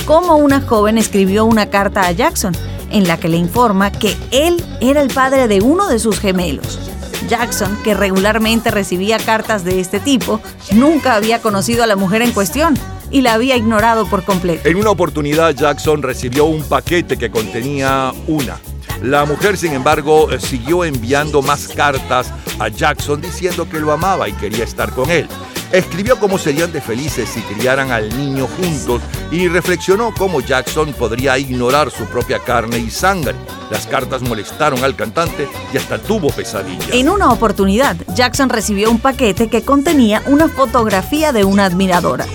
Como 0.08 0.38
una 0.38 0.62
joven 0.62 0.98
escribió 0.98 1.46
una 1.46 1.70
carta 1.70 2.08
a 2.08 2.12
Jackson 2.12 2.56
en 2.90 3.08
la 3.08 3.18
que 3.18 3.30
le 3.30 3.38
informa 3.38 3.92
que 3.92 4.18
él 4.32 4.64
era 4.82 5.02
el 5.02 5.14
padre 5.14 5.48
de 5.48 5.62
uno 5.62 5.88
de 5.88 6.00
sus 6.00 6.20
gemelos. 6.20 6.80
Jackson, 7.28 7.78
que 7.84 7.94
regularmente 7.94 8.72
recibía 8.72 9.18
cartas 9.18 9.64
de 9.64 9.80
este 9.80 10.00
tipo, 10.00 10.42
nunca 10.72 11.16
había 11.16 11.42
conocido 11.42 11.84
a 11.84 11.88
la 11.88 11.96
mujer 11.96 12.22
en 12.22 12.32
cuestión 12.32 12.78
y 13.12 13.22
la 13.22 13.34
había 13.34 13.56
ignorado 13.56 14.06
por 14.08 14.24
completo. 14.24 14.68
En 14.68 14.78
una 14.78 14.90
oportunidad 14.90 15.56
Jackson 15.56 16.02
recibió 16.02 16.46
un 16.46 16.64
paquete 16.64 17.18
que 17.18 17.30
contenía 17.30 18.14
una. 18.28 18.58
La 19.02 19.26
mujer, 19.26 19.58
sin 19.58 19.74
embargo, 19.74 20.32
eh, 20.32 20.40
siguió 20.40 20.86
enviando 20.86 21.42
más 21.42 21.68
cartas 21.68 22.32
a 22.60 22.70
Jackson 22.70 23.22
diciendo 23.22 23.68
que 23.70 23.80
lo 23.80 23.92
amaba 23.92 24.30
y 24.30 24.34
quería 24.34 24.64
estar 24.64 24.92
con 24.92 25.10
él. 25.10 25.28
Escribió 25.72 26.20
cómo 26.20 26.38
serían 26.38 26.72
de 26.72 26.82
felices 26.82 27.30
si 27.30 27.42
criaran 27.42 27.92
al 27.92 28.10
niño 28.18 28.48
juntos 28.48 29.02
y 29.32 29.48
reflexionó 29.48 30.14
cómo 30.18 30.42
Jackson 30.42 30.94
podría 30.94 31.38
ignorar 31.38 31.92
su 31.92 32.06
propia 32.06 32.40
carne 32.40 32.78
y 32.78 32.90
sangre. 32.90 33.36
Las 33.70 33.88
cartas 33.88 34.22
molestaron 34.22 34.84
al 34.84 34.96
cantante 34.96 35.48
y 35.74 35.78
hasta 35.78 35.98
tuvo 35.98 36.30
pesadillas. 36.30 36.90
En 36.92 37.10
una 37.10 37.32
oportunidad, 37.32 37.96
Jackson 38.16 38.50
recibió 38.50 38.92
un 38.92 39.00
paquete 39.00 39.50
que 39.50 39.64
contenía 39.64 40.22
una 40.28 40.48
fotografía 40.48 41.32
de 41.32 41.44
una 41.44 41.66
admiradora 41.66 42.26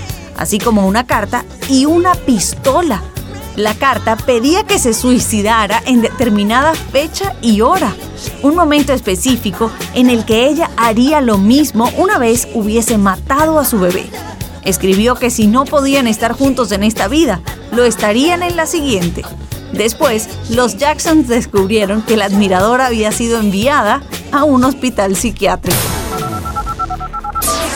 así 0.40 0.58
como 0.58 0.88
una 0.88 1.06
carta 1.06 1.44
y 1.68 1.84
una 1.84 2.14
pistola. 2.14 3.02
La 3.60 3.74
carta 3.74 4.16
pedía 4.16 4.64
que 4.64 4.78
se 4.78 4.94
suicidara 4.94 5.82
en 5.84 6.00
determinada 6.00 6.72
fecha 6.72 7.34
y 7.42 7.60
hora, 7.60 7.94
un 8.42 8.54
momento 8.54 8.94
específico 8.94 9.70
en 9.92 10.08
el 10.08 10.24
que 10.24 10.46
ella 10.46 10.70
haría 10.78 11.20
lo 11.20 11.36
mismo 11.36 11.90
una 11.98 12.16
vez 12.16 12.48
hubiese 12.54 12.96
matado 12.96 13.58
a 13.58 13.66
su 13.66 13.78
bebé. 13.78 14.08
Escribió 14.64 15.14
que 15.14 15.28
si 15.28 15.46
no 15.46 15.66
podían 15.66 16.06
estar 16.06 16.32
juntos 16.32 16.72
en 16.72 16.84
esta 16.84 17.06
vida, 17.06 17.42
lo 17.70 17.84
estarían 17.84 18.42
en 18.42 18.56
la 18.56 18.64
siguiente. 18.64 19.24
Después, 19.74 20.30
los 20.48 20.78
Jacksons 20.78 21.28
descubrieron 21.28 22.00
que 22.00 22.16
la 22.16 22.24
admiradora 22.24 22.86
había 22.86 23.12
sido 23.12 23.38
enviada 23.38 24.02
a 24.32 24.44
un 24.44 24.64
hospital 24.64 25.16
psiquiátrico. 25.16 25.76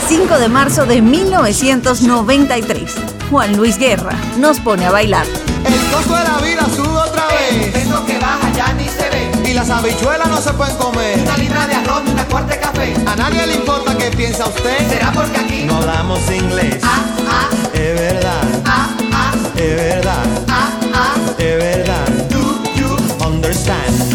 5 0.09 0.39
de 0.39 0.49
marzo 0.49 0.87
de 0.87 1.03
1993. 1.03 2.95
Juan 3.31 3.55
Luis 3.59 3.77
Guerra 3.77 4.19
nos 4.39 4.61
pone 4.61 4.87
a 4.87 4.91
bailar. 4.91 5.27
De 5.75 6.25
la 6.25 6.39
vida 6.39 6.67
sube 6.75 6.97
otra 6.97 7.27
vez. 7.27 7.75
Eso 7.75 8.05
que 8.05 8.19
baja 8.19 8.53
ya 8.55 8.73
ni 8.75 8.85
se 8.89 9.09
ve. 9.11 9.51
Y 9.51 9.55
las 9.55 9.71
habichuelas 9.71 10.29
no 10.29 10.41
se 10.41 10.53
pueden 10.53 10.77
comer. 10.77 11.19
Una 11.19 11.37
libra 11.39 11.67
de 11.67 11.75
arroz 11.75 12.03
y 12.07 12.11
una 12.11 12.25
cuarta 12.27 12.55
de 12.55 12.61
café. 12.61 12.95
A 13.07 13.17
nadie 13.17 13.47
le 13.47 13.55
importa 13.55 13.97
qué 13.97 14.11
piensa 14.11 14.47
usted. 14.47 14.89
¿Será 14.89 15.11
porque 15.13 15.41
aquí 15.41 15.65
no 15.65 15.77
hablamos 15.77 16.21
inglés? 16.31 16.79
Ah, 16.83 17.05
ah. 17.29 17.49
Es 17.73 17.99
verdad. 17.99 18.43
Ah, 18.67 18.89
ah. 19.13 19.33
Es 19.57 19.77
verdad. 19.77 20.25
Ah, 20.49 20.71
ah. 20.95 21.15
Es 21.39 21.59
verdad. 21.59 22.09
Do 22.31 22.63
you 22.77 22.97
understand? 23.27 24.14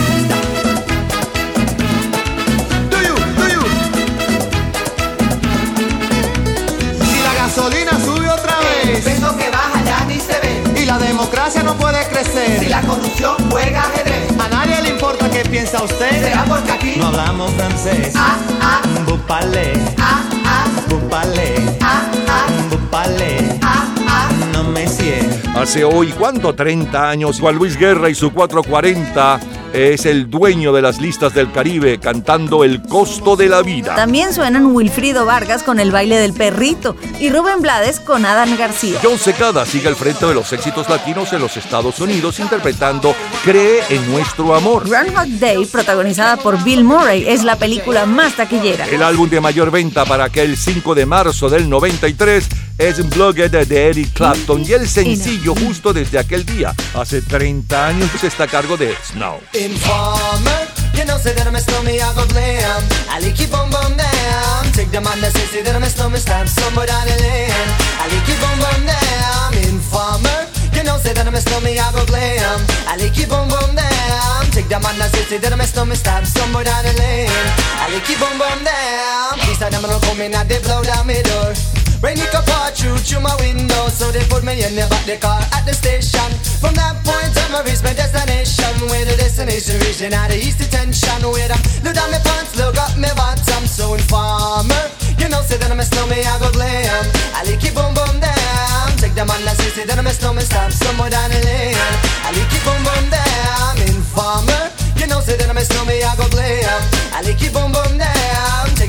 Democracia 11.49 11.63
no 11.63 11.75
puede 11.77 12.07
crecer. 12.07 12.59
Si 12.59 12.69
la 12.69 12.81
corrupción 12.81 13.35
juega 13.49 13.81
ajedrez. 13.81 14.31
A 14.39 14.47
nadie 14.49 14.81
le 14.81 14.89
importa 14.89 15.29
qué 15.29 15.47
piensa 15.49 15.83
usted. 15.83 16.09
Será 16.09 16.45
porque 16.45 16.71
aquí 16.71 16.95
no 16.97 17.07
hablamos 17.07 17.51
francés. 17.53 18.13
Ah, 18.15 18.37
ah. 18.61 18.81
Bupale. 19.05 19.73
Ah, 19.97 20.23
ah. 20.45 20.65
Bupale. 20.89 21.55
Ah, 21.81 22.11
ah. 22.27 22.47
Bupale. 22.69 23.59
Ah, 23.61 23.87
ah. 24.07 24.29
No 24.53 24.63
me 24.63 24.87
siento. 24.87 25.59
Hace 25.59 25.83
hoy, 25.83 26.11
¿cuánto? 26.11 26.53
30 26.53 27.09
años, 27.09 27.39
Juan 27.39 27.55
Luis 27.55 27.77
Guerra 27.77 28.09
y 28.09 28.15
su 28.15 28.31
440 28.31 29.39
es 29.73 30.05
el 30.05 30.29
dueño 30.29 30.73
de 30.73 30.81
las 30.81 30.99
listas 30.99 31.33
del 31.33 31.51
Caribe 31.51 31.99
cantando 31.99 32.63
El 32.63 32.81
costo 32.81 33.35
de 33.35 33.49
la 33.49 33.61
vida. 33.61 33.95
También 33.95 34.33
suenan 34.33 34.67
Wilfrido 34.67 35.25
Vargas 35.25 35.63
con 35.63 35.79
El 35.79 35.91
baile 35.91 36.17
del 36.17 36.33
perrito 36.33 36.95
y 37.19 37.29
Rubén 37.29 37.61
Blades 37.61 37.99
con 37.99 38.25
Adán 38.25 38.57
García. 38.57 38.99
John 39.03 39.17
Secada 39.17 39.65
sigue 39.65 39.87
al 39.87 39.95
frente 39.95 40.25
de 40.25 40.33
los 40.33 40.51
éxitos 40.53 40.89
latinos 40.89 41.33
en 41.33 41.41
los 41.41 41.57
Estados 41.57 41.99
Unidos 41.99 42.39
interpretando 42.39 43.15
Cree 43.43 43.83
en 43.89 44.11
nuestro 44.11 44.55
amor. 44.55 44.87
Groundhog 44.87 45.39
Day, 45.39 45.65
protagonizada 45.65 46.37
por 46.37 46.63
Bill 46.63 46.83
Murray, 46.83 47.27
es 47.27 47.43
la 47.43 47.57
película 47.57 48.05
más 48.05 48.35
taquillera. 48.35 48.87
El 48.87 49.03
álbum 49.03 49.29
de 49.29 49.41
mayor 49.41 49.71
venta 49.71 50.05
para 50.05 50.25
aquel 50.25 50.57
5 50.57 50.95
de 50.95 51.05
marzo 51.05 51.49
del 51.49 51.69
93 51.69 52.47
es 52.79 53.07
Blogged 53.09 53.51
de 53.51 53.89
Eric 53.89 54.13
Clapton 54.13 54.63
y 54.65 54.71
el 54.71 54.87
sencillo 54.87 55.53
justo 55.53 55.91
desde 55.91 56.17
aquel 56.17 56.45
día, 56.45 56.73
hace 56.95 57.21
30 57.21 57.87
años, 57.87 58.09
está 58.23 58.45
a 58.45 58.47
cargo 58.47 58.77
de 58.77 58.95
Snow. 59.03 59.41
Informer, 59.53 60.67
you 60.95 61.03
know, 61.03 61.19
say 61.19 61.33
that 61.35 61.45
I'm 61.45 61.55
a 61.55 61.59
snowman, 61.59 61.99
I 61.99 62.13
go 62.15 62.25
glam. 62.27 62.81
I 63.11 63.19
like 63.19 63.35
keep 63.35 63.53
on 63.53 63.69
bum 63.69 63.97
down. 63.97 64.71
Take 64.71 64.91
the 64.91 65.01
man 65.01 65.19
that 65.19 65.33
say, 65.35 65.45
say 65.51 65.61
that 65.61 65.75
I'm 65.75 65.83
a 65.83 65.89
snowman, 65.89 66.21
stab 66.21 66.47
somewhere 66.47 66.87
down 66.87 67.05
the 67.05 67.19
lane. 67.19 67.51
I 67.99 68.07
like 68.07 68.23
keep 68.23 68.39
on 68.47 68.57
bum 68.63 68.81
down. 68.87 69.53
Informer, 69.67 70.47
you 70.71 70.83
know, 70.87 70.95
say 71.03 71.11
that 71.11 71.27
I'm 71.27 71.35
a 71.35 71.41
snowman, 71.41 71.75
I 71.75 71.91
go 71.91 72.05
glam. 72.07 72.63
I 72.87 72.95
like 72.95 73.13
keep 73.13 73.31
on 73.31 73.49
bum 73.51 73.75
down. 73.75 74.45
Take 74.55 74.71
the 74.71 74.79
man 74.79 74.95
that 75.03 75.11
say, 75.11 75.27
say 75.27 75.37
that 75.37 75.51
I'm 75.51 75.59
a 75.59 75.67
snowman, 75.67 75.97
stab 75.99 76.25
somewhere 76.25 76.63
down 76.63 76.87
the 76.87 76.95
lane. 76.95 77.27
I 77.75 77.91
like 77.91 78.07
keep 78.07 78.23
on 78.23 78.39
bum 78.39 78.63
down. 78.63 79.35
These 79.43 79.61
are 79.61 79.69
them 79.69 79.83
gonna 79.83 79.99
come 79.99 80.21
in 80.23 80.33
and 80.33 80.47
they 80.47 80.63
blow 80.63 80.79
down 80.81 81.03
my 81.05 81.19
door. 81.27 81.78
Rain 81.99 82.15
it 82.15 82.31
pour 82.31 82.71
through 82.71 82.95
through 83.03 83.19
my 83.19 83.35
window 83.43 83.91
So 83.91 84.07
they 84.07 84.23
put 84.31 84.43
me 84.47 84.63
in 84.63 84.71
the 84.71 84.87
back 84.87 85.03
the 85.03 85.19
car 85.19 85.43
at 85.51 85.67
the 85.67 85.75
station. 85.75 86.31
From 86.63 86.71
that 86.79 86.95
point 87.03 87.35
on 87.43 87.51
I 87.51 87.59
reach 87.67 87.83
my 87.83 87.91
destination 87.91 88.71
Where 88.87 89.03
the 89.03 89.19
destination 89.19 89.83
region 89.83 90.15
at 90.15 90.31
the 90.31 90.39
east 90.39 90.63
detention 90.63 91.27
Where 91.27 91.51
I 91.51 91.59
look 91.83 91.99
down 91.99 92.07
my 92.07 92.23
pants, 92.23 92.55
look 92.55 92.79
up 92.79 92.95
my 92.95 93.11
bottom 93.19 93.67
So 93.67 93.99
informer, 93.99 94.79
you 95.19 95.27
know 95.27 95.43
say 95.43 95.59
that 95.59 95.67
I'm 95.67 95.79
a 95.79 95.83
snowman, 95.83 96.23
I 96.23 96.39
go 96.39 96.47
glam. 96.55 97.03
I 97.35 97.43
like 97.43 97.59
it 97.59 97.75
boom 97.75 97.91
boom 97.91 98.15
down 98.23 98.87
Take 98.95 99.19
the 99.19 99.27
man 99.27 99.43
that 99.43 99.59
say, 99.59 99.83
say 99.83 99.83
that 99.83 99.99
I'm 99.99 100.07
a 100.07 100.15
snowman, 100.15 100.47
stop 100.47 100.71
somewhere 100.71 101.11
down 101.11 101.27
the 101.35 101.43
lane. 101.43 101.75
I 102.23 102.31
like 102.31 102.47
it 102.47 102.63
boom 102.63 102.79
boom 102.79 103.05
down 103.11 103.75
Informer, 103.91 104.71
you 104.95 105.07
know 105.11 105.19
say 105.19 105.35
that 105.35 105.51
I'm 105.51 105.59
a 105.59 105.67
snowman, 105.67 105.99
I 105.99 106.15
go 106.15 106.31
glam. 106.31 106.79
I 107.11 107.27
like 107.27 107.43
it 107.43 107.51
boom 107.51 107.75
boom 107.75 107.99
down 107.99 108.18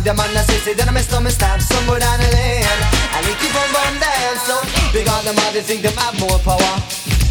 The 0.00 0.16
man 0.16 0.32
that 0.32 0.48
say, 0.48 0.56
say 0.64 0.74
that 0.80 0.88
I'm 0.88 0.96
a 0.96 1.04
snowman, 1.04 1.28
stop 1.28 1.60
somewhere 1.60 2.00
down 2.00 2.16
the 2.24 2.32
lane. 2.32 2.64
And 3.12 3.20
they 3.20 3.36
keep 3.36 3.52
on 3.52 3.68
run 3.68 4.00
down 4.00 4.32
so 4.48 4.56
Because 4.96 5.28
them 5.28 5.36
all 5.36 5.52
they 5.52 5.60
think 5.60 5.84
them 5.84 5.92
have 6.00 6.16
more 6.16 6.40
power. 6.40 6.72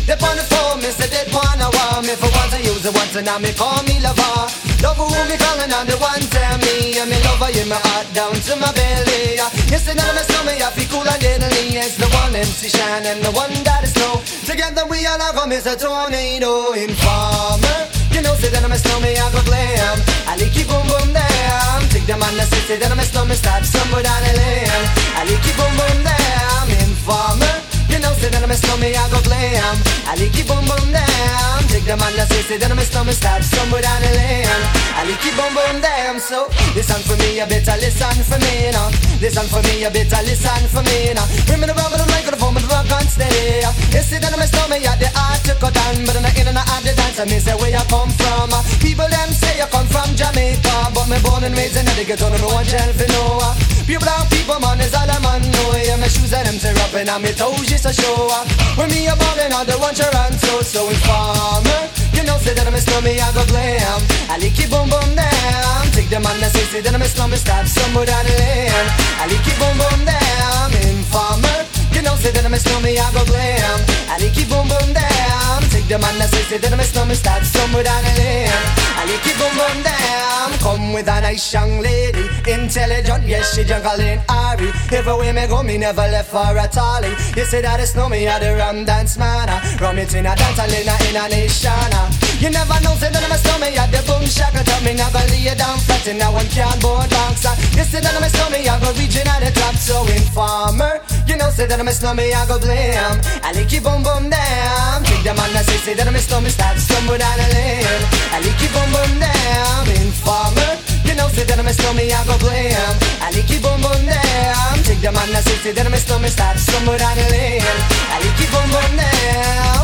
They're 0.05 0.21
on 0.21 0.37
the 0.37 0.45
phone, 0.45 0.77
me 0.77 0.93
say 0.93 1.09
they 1.09 1.25
wanna 1.33 1.65
me 2.05 2.13
For 2.13 2.29
once 2.29 2.53
I 2.53 2.61
use 2.61 2.85
it 2.85 2.93
once 2.93 3.17
and 3.17 3.25
now 3.25 3.41
me 3.41 3.57
call 3.57 3.81
me 3.89 3.97
lover. 4.05 4.53
Love 4.85 5.01
who 5.01 5.09
me 5.25 5.33
calling 5.41 5.73
on 5.73 5.89
the 5.89 5.97
one 5.97 6.21
tell 6.29 6.61
me. 6.61 6.93
And 7.01 7.09
me 7.09 7.17
lover 7.25 7.49
in 7.57 7.65
my 7.65 7.81
heart 7.89 8.05
down 8.13 8.37
to 8.37 8.53
my 8.61 8.69
belly. 8.77 9.41
Yes, 9.73 9.89
and 9.89 9.97
now 9.97 10.05
me 10.13 10.21
stomach 10.29 10.61
I 10.61 10.69
feel 10.69 10.93
cool 10.93 11.09
and 11.09 11.17
deadly. 11.17 11.73
It's 11.73 11.97
the 11.97 12.05
one 12.21 12.37
MC 12.37 12.69
Shine 12.69 13.09
and 13.09 13.25
the 13.25 13.33
one 13.33 13.49
that 13.65 13.81
is 13.81 13.97
snow. 13.97 14.21
Together 14.45 14.85
we 14.85 15.09
all 15.09 15.17
are 15.17 15.33
come 15.33 15.49
is 15.57 15.65
a 15.65 15.73
tornado 15.73 16.77
in 16.77 16.93
Informer. 16.93 17.89
You 18.13 18.21
know, 18.21 18.37
say 18.37 18.53
that 18.53 18.61
I'm 18.61 18.69
a 18.69 18.77
snowman, 18.77 19.17
I 19.17 19.25
go 19.33 19.41
glam. 19.41 19.97
I 20.29 20.37
like 20.37 20.53
you 20.53 20.69
boom 20.69 20.85
boom 20.85 21.17
down 21.17 21.88
Take 21.99 22.07
the 22.07 22.17
man 22.17 22.37
that 22.37 22.47
say, 22.47 22.59
say 22.63 22.77
that 22.79 22.91
I'm 22.91 22.99
a 22.99 23.03
snowman, 23.03 23.35
start 23.35 23.65
somewhere 23.65 24.01
down 24.01 24.23
the 24.23 24.31
lane 24.31 24.71
I 25.19 25.27
like 25.27 25.43
you 25.43 25.51
boom 25.59 25.73
boom 25.75 25.99
down 26.07 26.71
Informer 26.87 27.68
You 27.99 28.07
know, 28.07 28.15
say 28.15 28.31
that 28.31 28.39
I'm 28.39 28.47
a 28.47 28.55
snowman, 28.55 28.95
I 28.95 29.11
go 29.11 29.19
glam 29.27 29.75
I 30.07 30.15
like 30.15 30.31
you 30.31 30.47
boom 30.47 30.63
boom 30.63 30.87
down 30.95 31.59
Take 31.67 31.83
the 31.83 31.99
man 31.99 32.15
that 32.15 32.31
say, 32.31 32.39
say 32.47 32.55
that 32.55 32.71
my 32.71 32.79
stomach 32.87 33.11
stab 33.11 33.43
somewhere 33.43 33.83
down 33.83 33.99
the 33.99 34.09
lane. 34.15 34.47
I 34.95 35.03
like 35.03 35.19
keep 35.19 35.35
boom 35.35 35.51
boom 35.51 35.83
damn 35.83 36.15
so. 36.15 36.47
Listen 36.73 36.97
for 37.03 37.19
me, 37.19 37.37
you 37.37 37.45
better 37.45 37.75
listen 37.75 38.23
for 38.23 38.39
me 38.39 38.71
now. 38.71 38.87
Listen 39.19 39.45
for 39.51 39.59
me, 39.67 39.83
you 39.83 39.91
better 39.91 40.23
listen 40.23 40.63
for 40.71 40.79
me 40.81 41.11
now. 41.11 41.27
Bring 41.43 41.59
me 41.59 41.67
the 41.67 41.75
rubber, 41.75 41.99
the 41.99 42.07
mic, 42.09 42.23
the 42.23 42.39
phone, 42.39 42.55
the 42.55 42.63
rock 42.71 42.89
on 42.89 43.05
steady. 43.05 43.67
You 43.91 44.01
see 44.01 44.17
that 44.17 44.31
my 44.31 44.47
stomach, 44.47 44.79
yeah, 44.79 44.95
the 44.95 45.11
art 45.13 45.43
to 45.45 45.53
cut 45.59 45.75
down, 45.75 46.07
but 46.07 46.15
in 46.15 46.23
the 46.23 46.31
in 46.39 46.47
and 46.49 46.57
out 46.57 46.81
the 46.81 46.95
dance, 46.95 47.19
I 47.19 47.27
mean 47.29 47.43
say 47.43 47.53
where 47.59 47.69
you 47.69 47.85
come 47.91 48.09
from. 48.15 48.49
People 48.81 49.11
them 49.11 49.29
say 49.29 49.59
you 49.59 49.67
come 49.69 49.91
from 49.91 50.07
Jamaica, 50.15 50.95
but 50.95 51.05
me 51.05 51.19
born 51.19 51.43
and 51.43 51.53
raised 51.53 51.75
in 51.75 51.83
the 51.83 52.07
ghetto, 52.07 52.31
no 52.31 52.47
one 52.47 52.63
tell 52.63 52.95
for 52.95 53.11
no. 53.11 53.43
Pure 53.89 54.01
brown 54.01 54.25
people, 54.29 54.57
man, 54.61 54.77
is 54.81 54.93
all 54.93 55.09
a 55.09 55.17
man 55.21 55.41
know. 55.41 55.73
Yeah, 55.81 55.97
my 55.97 56.05
shoes 56.05 56.29
and 56.33 56.45
them 56.45 56.57
tear 56.61 56.77
up 56.81 56.93
and 56.93 57.09
on 57.09 57.21
me 57.25 57.33
toes 57.33 57.65
a 57.89 57.93
show. 57.93 58.29
When 58.77 58.89
me 58.89 59.07
a 59.07 59.15
ballin', 59.15 59.51
I 59.51 59.65
don't 59.65 59.81
want 59.81 59.97
your 59.97 60.13
answer, 60.15 60.63
so 60.63 60.87
informer. 60.89 61.81
You 62.13 62.23
know, 62.23 62.37
say 62.37 62.53
that 62.53 62.67
I'm 62.67 62.73
a 62.73 62.81
slummy, 62.81 63.19
I 63.19 63.31
go 63.33 63.43
glam. 63.49 64.01
I 64.29 64.37
lick 64.37 64.59
it 64.59 64.69
boom 64.69 64.89
boom 64.89 65.09
down. 65.15 65.81
Take 65.91 66.09
the 66.09 66.19
man 66.19 66.37
that 66.41 66.51
say, 66.53 66.65
say 66.69 66.81
that 66.81 66.93
I'm 66.93 67.01
a 67.01 67.05
slummy, 67.05 67.37
stab 67.37 67.65
somewhere 67.67 68.05
down 68.05 68.25
the 68.25 68.33
lane. 68.37 68.87
I 69.21 69.25
lick 69.27 69.45
it 69.45 69.57
boom 69.57 69.75
boom 69.81 70.05
down. 70.05 70.69
Informer. 70.85 71.78
You 71.99 72.05
know, 72.05 72.15
say 72.15 72.31
that 72.31 72.45
I'm 72.45 72.53
a 72.53 72.57
slummy, 72.57 72.95
I 72.95 73.11
go 73.11 73.25
glam. 73.27 73.79
I 74.07 74.15
lick 74.23 74.39
it 74.39 74.47
boom 74.47 74.71
boom 74.71 74.95
down. 74.95 75.59
Take 75.67 75.91
the 75.91 75.99
man 75.99 76.15
that 76.15 76.31
say, 76.31 76.47
say 76.47 76.57
that 76.57 76.71
I'm 76.71 76.79
a 76.79 76.83
slummy, 76.87 77.11
stab 77.13 77.43
somewhere 77.43 77.83
down 77.83 77.99
the 78.07 78.13
lane. 78.15 78.47
I 78.95 79.03
lick 79.03 79.27
it 79.27 79.35
boom 79.35 79.51
boom 79.59 79.83
down. 79.83 80.47
Come 80.63 80.93
with 80.95 81.11
a 81.11 81.19
nice 81.19 81.51
young 81.51 81.83
lady, 81.83 82.23
intelligent, 82.47 83.27
yes 83.27 83.51
she 83.51 83.65
juggling 83.65 84.23
Ari. 84.31 84.71
Everywhere 84.95 85.33
me 85.33 85.45
go, 85.47 85.61
me 85.61 85.77
never 85.77 86.07
left 86.07 86.31
for 86.31 86.55
a 86.55 86.71
tally. 86.71 87.11
You 87.35 87.43
say 87.43 87.59
that 87.67 87.83
no 87.97 88.07
me, 88.07 88.29
I 88.29 88.39
the 88.39 88.55
rum 88.55 88.85
dance 88.85 89.17
man. 89.17 89.51
Ah. 89.51 89.59
Rum 89.81 89.99
it 89.99 90.15
in 90.15 90.23
a 90.23 90.31
dance, 90.39 90.55
in 90.71 90.87
a 90.87 90.95
in 91.03 91.19
a 91.19 91.27
nation. 91.27 91.91
Ah. 91.99 92.28
You 92.39 92.49
never 92.49 92.79
know, 92.79 92.95
say 92.95 93.11
that 93.11 93.19
I'm 93.19 93.35
a 93.35 93.37
stomach, 93.37 93.75
yeah, 93.75 93.83
the 93.91 93.99
boom 94.07 94.23
shaka 94.23 94.63
tell 94.63 94.79
me 94.79 94.95
never 94.95 95.19
lay 95.27 95.43
you 95.43 95.55
down 95.59 95.75
flat 95.83 96.07
in 96.07 96.23
a 96.23 96.31
one 96.31 96.47
cardboard 96.55 97.11
box. 97.11 97.43
You 97.75 97.83
say 97.83 97.99
that 97.99 98.15
I'm 98.15 98.23
a 98.23 98.31
stomach, 98.31 98.63
I 98.63 98.79
go 98.79 98.95
reaching 98.95 99.27
at 99.27 99.43
the 99.43 99.51
top, 99.51 99.75
so 99.75 100.07
informer. 100.07 101.03
You 101.27 101.35
know, 101.35 101.51
say 101.51 101.67
that 101.67 101.75
I'm 101.75 101.87
a 101.87 101.91
stomach, 101.91 102.31
I 102.31 102.47
go 102.47 102.55
blame. 102.55 102.95
I 103.43 103.51
lick 103.51 103.67
you 103.75 103.83
boom 103.83 104.07
boom 104.07 104.31
down. 104.31 105.03
Take 105.03 105.27
the 105.27 105.35
man 105.35 105.51
that 105.51 105.67
say, 105.67 105.83
say 105.83 105.93
that 105.99 106.07
I'm 106.07 106.15
a 106.15 106.23
stomach, 106.23 106.55
start 106.55 106.79
stumble 106.79 107.19
down 107.19 107.35
the 107.43 107.47
lane. 107.51 108.03
I 108.31 108.39
lick 108.39 108.55
you 108.63 108.71
boom 108.71 108.87
boom 108.87 109.11
down. 109.19 109.83
Informer. 109.99 110.79
You 111.03 111.19
know, 111.19 111.27
say 111.35 111.43
that 111.43 111.59
I'm 111.59 111.67
a 111.67 111.75
stomach, 111.75 112.07
I 112.07 112.23
go 112.23 112.39
blame. 112.39 112.95
I 113.19 113.35
lick 113.35 113.51
you 113.51 113.59
boom 113.59 113.83
boom 113.83 113.99
down. 114.07 114.79
Take 114.87 115.03
the 115.03 115.11
man 115.11 115.27
that 115.35 115.43
say, 115.43 115.59
say 115.59 115.71
that 115.75 115.83
I'm 115.83 115.91
a 115.91 115.99
stomach, 115.99 116.31
start 116.31 116.55
stumble 116.55 116.95
down 116.95 117.19
the 117.19 117.27
lane. 117.35 117.67
I 118.15 118.23
lick 118.23 118.39
you 118.39 118.47
boom 118.47 118.67
boom 118.71 118.91
down. 118.95 119.83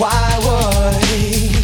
Why 0.00 0.32
would? 0.48 1.63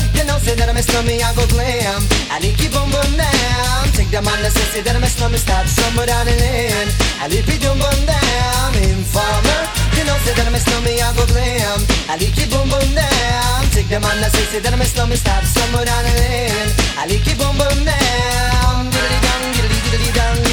you 0.51 0.57
know, 0.57 0.67
say 0.67 0.67
that 0.67 0.69
I'm 0.69 0.77
a 0.77 0.83
slummy, 0.83 1.23
I 1.23 1.31
go 1.33 1.47
glam. 1.47 2.01
I 2.27 2.39
lick 2.43 2.59
you 2.59 2.69
boom 2.69 2.91
boom 2.91 3.11
down. 3.15 3.87
Take 3.95 4.11
the 4.11 4.21
man 4.21 4.35
that 4.43 4.51
say, 4.51 4.67
say 4.67 4.81
that 4.83 4.95
I'm 4.95 5.03
a 5.03 5.07
slummy, 5.07 5.37
stop 5.37 5.65
somewhere 5.67 6.07
down 6.07 6.25
the 6.25 6.35
lane. 6.35 6.89
I 7.23 7.27
lick 7.31 7.47
you 7.47 7.59
boom 7.59 7.79
boom 7.79 7.99
down. 8.03 8.69
Informer, 8.83 9.61
you 9.95 10.03
know, 10.03 10.17
say 10.27 10.33
that 10.35 10.47
I'm 10.47 10.55
a 10.55 10.59
slummy, 10.59 10.99
I 10.99 11.07
go 11.15 11.23
glam. 11.31 11.79
I 12.11 12.19
lick 12.19 12.35
you 12.35 12.47
boom 12.51 12.67
boom 12.67 12.89
down. 12.91 13.59
Take 13.71 13.87
the 13.87 13.99
man 14.03 14.19
that 14.19 14.31
say, 14.35 14.45
say 14.51 14.59
that 14.59 14.73
I'm 14.73 14.81
a 14.81 14.87
slummy, 14.87 15.15
stop 15.15 15.43
somewhere 15.47 15.87
down 15.87 16.03
the 16.03 16.13
lane. 16.19 16.69
I 16.99 17.07
lick 17.07 17.23
you 17.23 17.35
boom 17.39 17.55
boom 17.55 17.79
down. 17.87 18.91
Diddly 18.91 19.19
dong, 19.23 19.43
diddly 19.55 19.79
diddly 19.87 20.11
dong, 20.11 20.35
damn 20.35 20.43
boy. 20.43 20.50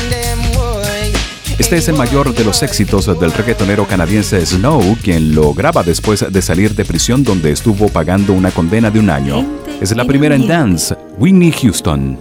Este 1.69 1.77
es 1.77 1.89
el 1.89 1.97
mayor 1.97 2.35
de 2.35 2.45
los 2.45 2.63
éxitos 2.63 3.05
del 3.21 3.31
reggaetonero 3.31 3.87
canadiense 3.87 4.41
Snow, 4.47 4.97
quien 5.03 5.35
lo 5.35 5.53
graba 5.53 5.83
después 5.83 6.25
de 6.33 6.41
salir 6.41 6.75
de 6.75 6.87
prisión 6.87 7.23
donde 7.25 7.53
estuvo 7.53 7.91
pagando 7.91 8.33
una 8.33 8.51
condena 8.51 8.91
de 8.91 8.99
un 8.99 9.11
año. 9.11 9.47
Es 9.79 9.95
la 9.95 10.07
primera 10.07 10.35
en 10.35 10.49
dance, 10.49 10.97
Whitney 11.19 11.53
Houston. 11.53 12.19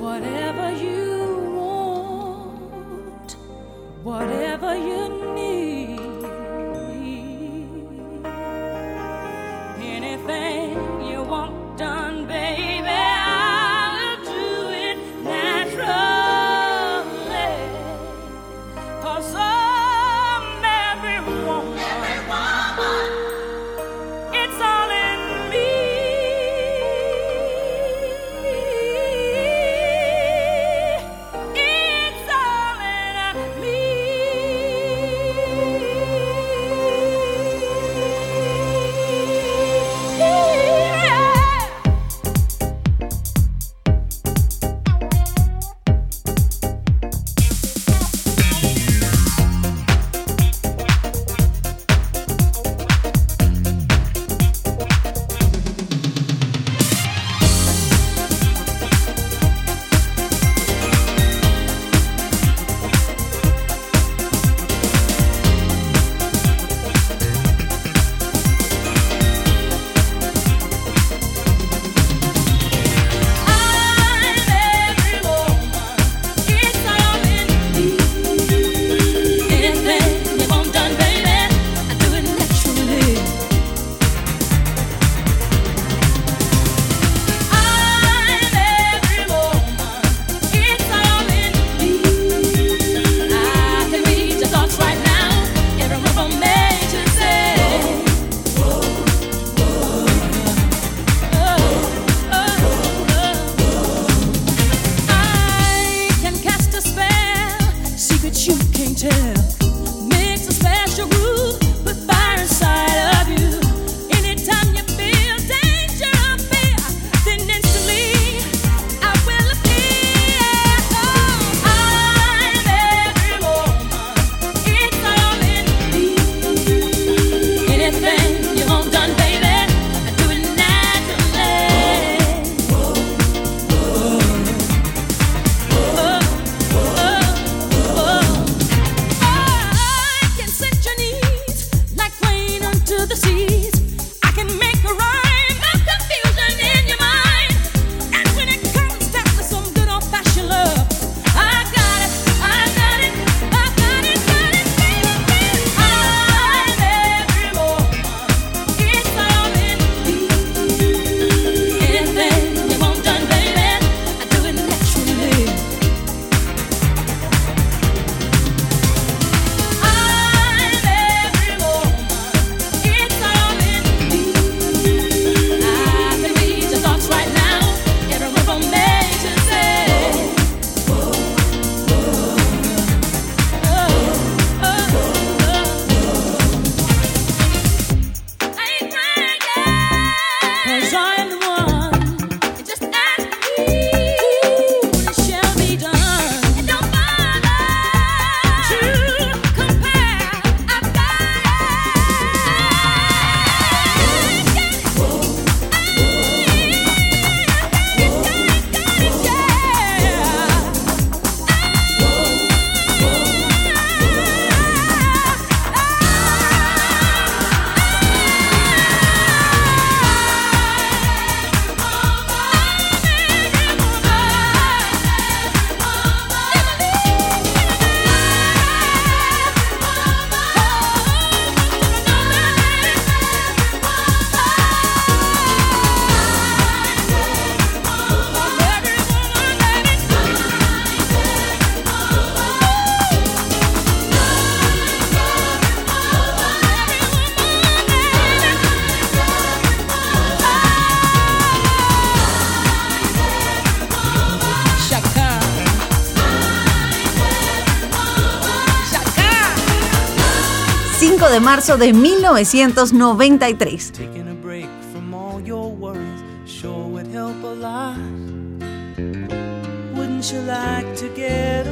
Get 271.16 271.64
de 271.64 271.72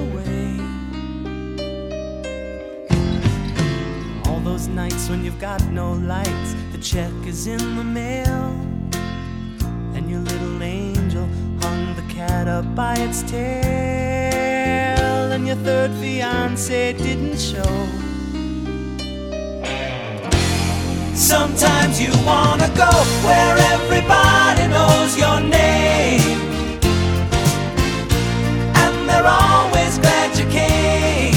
All 4.30 4.40
those 4.40 4.70
nights 4.70 5.10
when 5.10 5.26
you've 5.26 5.42
got 5.42 5.62
no 5.72 5.92
lights, 5.92 6.56
the 6.72 6.78
check 6.78 7.12
is 7.26 7.48
in 7.48 7.76
the 7.76 7.84
mail, 7.84 8.56
and 9.94 10.10
your 10.10 10.22
little 10.22 10.64
angel 10.64 11.28
hung 11.60 11.94
the 11.98 12.14
cat 12.14 12.48
up 12.48 12.74
by 12.76 12.94
its 12.94 13.24
tail, 13.24 13.44
and 15.34 15.46
your 15.46 15.58
third 15.58 15.92
fiance 16.00 16.94
didn't 16.94 17.38
show. 17.38 18.05
Sometimes 21.26 22.00
you 22.00 22.12
wanna 22.24 22.70
go 22.78 22.92
where 23.26 23.58
everybody 23.74 24.68
knows 24.68 25.18
your 25.18 25.40
name. 25.42 26.38
And 28.84 29.10
they're 29.10 29.26
always 29.26 29.98
glad 29.98 30.38
you 30.38 30.46
came. 30.62 31.34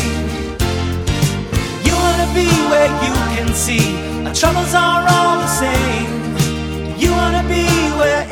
You 1.87 1.95
wanna 2.05 2.29
be 2.35 2.49
where 2.69 2.91
you 3.03 3.15
can 3.35 3.49
see 3.55 3.87
our 4.27 4.35
troubles 4.35 4.75
are 4.75 5.07
all 5.09 5.39
the 5.39 5.53
same. 5.65 6.11
You 6.99 7.11
wanna 7.13 7.45
be 7.49 7.65
where 7.99 8.29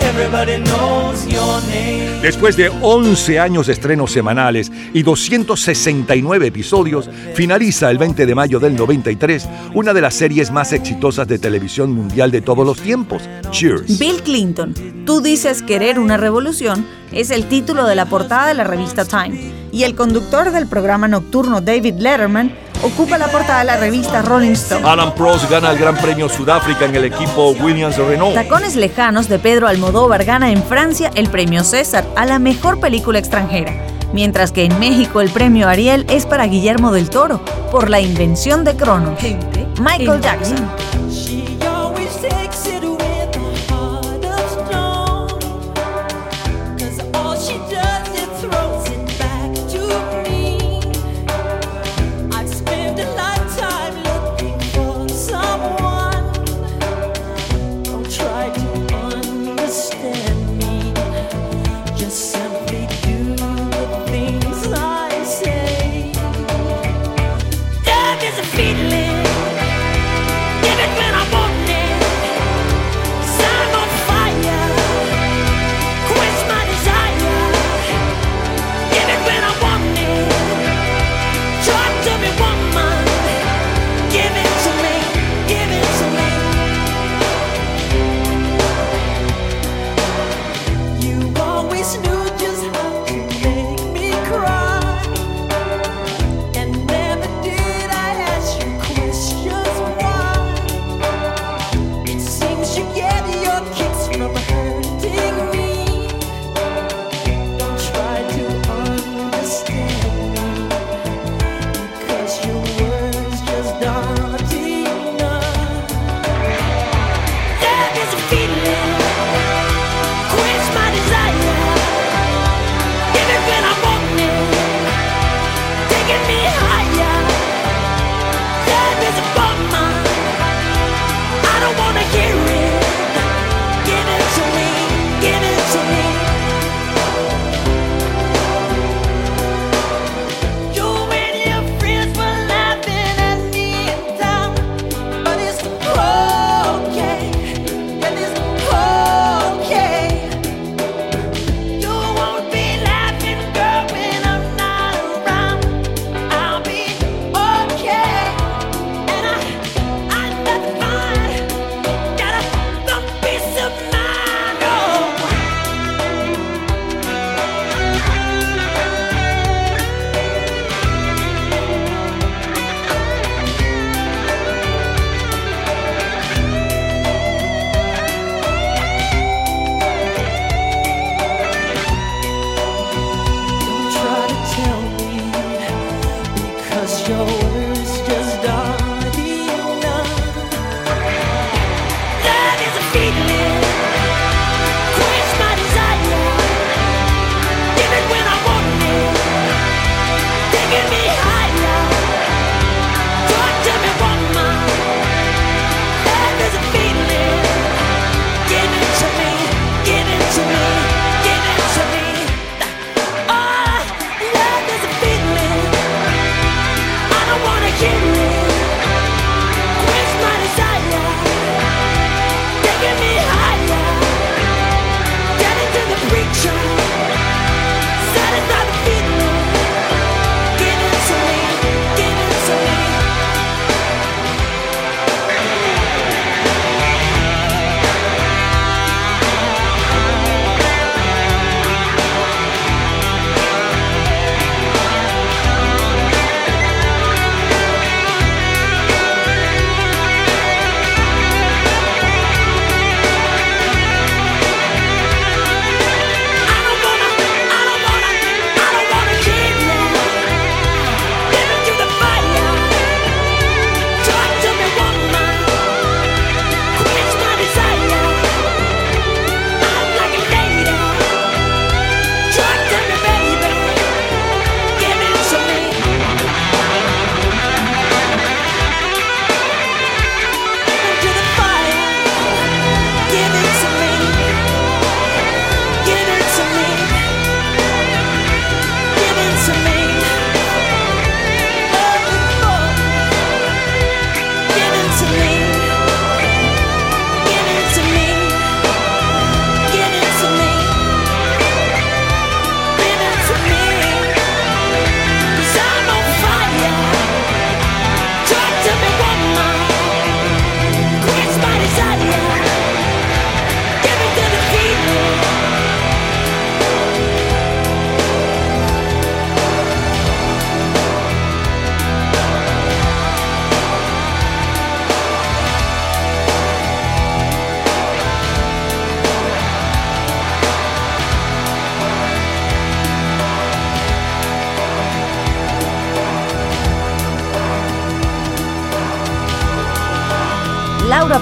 Después 2.23 2.57
de 2.57 2.71
11 2.83 3.39
años 3.39 3.67
de 3.67 3.73
estrenos 3.73 4.11
semanales 4.13 4.73
y 4.93 5.03
269 5.03 6.47
episodios, 6.47 7.09
finaliza 7.35 7.91
el 7.91 7.99
20 7.99 8.27
de 8.27 8.35
mayo 8.35 8.59
del 8.59 8.75
93 8.75 9.49
una 9.75 9.93
de 9.95 10.01
las 10.01 10.15
series 10.15 10.51
más 10.51 10.73
exitosas 10.73 11.29
de 11.29 11.39
televisión 11.39 11.93
mundial 11.93 12.31
de 12.31 12.41
todos 12.41 12.67
los 12.67 12.81
tiempos, 12.81 13.23
Cheers. 13.51 13.99
Bill 13.99 14.23
Clinton, 14.23 14.75
Tú 15.07 15.21
dices 15.21 15.63
querer 15.63 16.01
una 16.01 16.17
revolución, 16.17 16.85
es 17.13 17.31
el 17.31 17.45
título 17.47 17.87
de 17.87 17.95
la 17.95 18.07
portada 18.07 18.49
de 18.49 18.55
la 18.55 18.65
revista 18.65 19.05
Time. 19.05 19.53
Y 19.71 19.85
el 19.85 19.95
conductor 19.95 20.51
del 20.51 20.67
programa 20.67 21.07
nocturno 21.07 21.61
David 21.61 21.95
Letterman 21.99 22.53
ocupa 22.83 23.17
la 23.17 23.29
portada 23.29 23.61
de 23.61 23.67
la 23.67 23.77
revista 23.77 24.23
Rolling 24.23 24.53
Stone. 24.53 24.85
Alan 24.85 25.15
Prost 25.15 25.49
gana 25.49 25.71
el 25.71 25.79
Gran 25.79 25.97
Premio 25.97 26.29
Sudáfrica 26.29 26.87
en 26.87 26.97
el 26.97 27.05
equipo 27.05 27.51
Williams 27.53 27.97
Renault. 27.97 28.35
Tacones 28.35 28.75
Lejanos 28.75 29.29
de 29.29 29.39
Pedro 29.39 29.69
Almodóvar 29.69 30.06
gana 30.09 30.53
en 30.53 30.63
Francia 30.63 31.11
el 31.15 31.29
premio 31.29 31.65
César 31.65 32.07
a 32.17 32.25
la 32.25 32.39
mejor 32.39 32.79
película 32.79 33.19
extranjera, 33.19 33.73
mientras 34.13 34.53
que 34.53 34.65
en 34.65 34.79
México 34.79 35.21
el 35.21 35.31
premio 35.31 35.69
Ariel 35.69 36.07
es 36.09 36.27
para 36.27 36.47
Guillermo 36.47 36.93
del 36.93 37.11
Toro 37.11 37.41
por 37.73 37.91
la 37.91 38.01
invención 38.01 38.65
de 38.65 38.77
Cronos. 38.77 39.21
Michael 39.81 40.21
Jackson. 40.21 40.71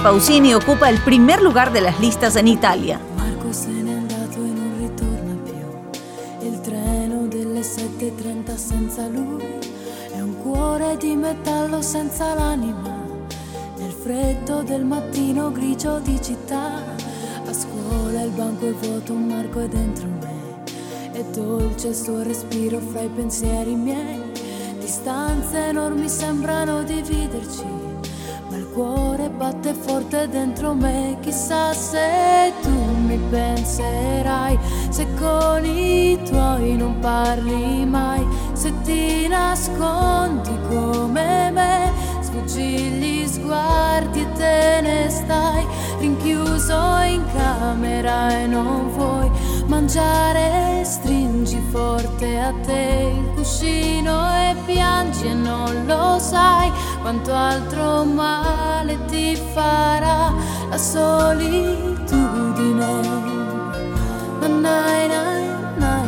Pausini 0.05 0.53
ocupa 0.53 0.87
el 0.91 0.99
primer 0.99 1.41
lugar 1.41 1.73
de 1.73 1.81
las 1.81 1.99
listas 1.99 2.35
en 2.35 2.47
Italia. 2.47 2.99
Dentro 30.27 30.73
me. 30.73 31.17
Chissà 31.21 31.73
se 31.73 32.53
tu 32.61 32.69
mi 32.69 33.17
penserai, 33.29 34.57
se 34.89 35.07
con 35.15 35.65
i 35.65 36.19
tuoi 36.23 36.75
non 36.75 36.99
parli 36.99 37.85
mai, 37.85 38.25
se 38.53 38.71
ti 38.83 39.27
nascondi 39.27 40.51
come 40.69 41.51
me, 41.51 41.91
sfuggi 42.21 42.61
gli 42.61 43.27
sguardi 43.27 44.21
e 44.21 44.31
te 44.33 44.79
ne 44.81 45.09
stai 45.09 45.65
rinchiuso 45.99 46.97
in 47.07 47.23
camera 47.33 48.29
e 48.29 48.47
non 48.47 48.91
vuoi 48.91 49.29
mangiare, 49.67 50.83
stringi 50.83 51.61
forte 51.71 52.39
a 52.39 52.53
te 52.65 53.13
il 53.17 53.33
cuscino 53.35 54.31
e 54.31 54.55
piangi 54.65 55.27
e 55.27 55.33
non 55.33 55.85
lo 55.85 56.19
sai 56.19 56.71
quanto 57.01 57.33
altro 57.33 58.03
ti 59.07 59.35
farà 59.53 60.33
la 60.69 60.77
solitudine. 60.77 62.13
Na, 64.39 64.47
na, 64.49 65.23
na, 65.77 66.03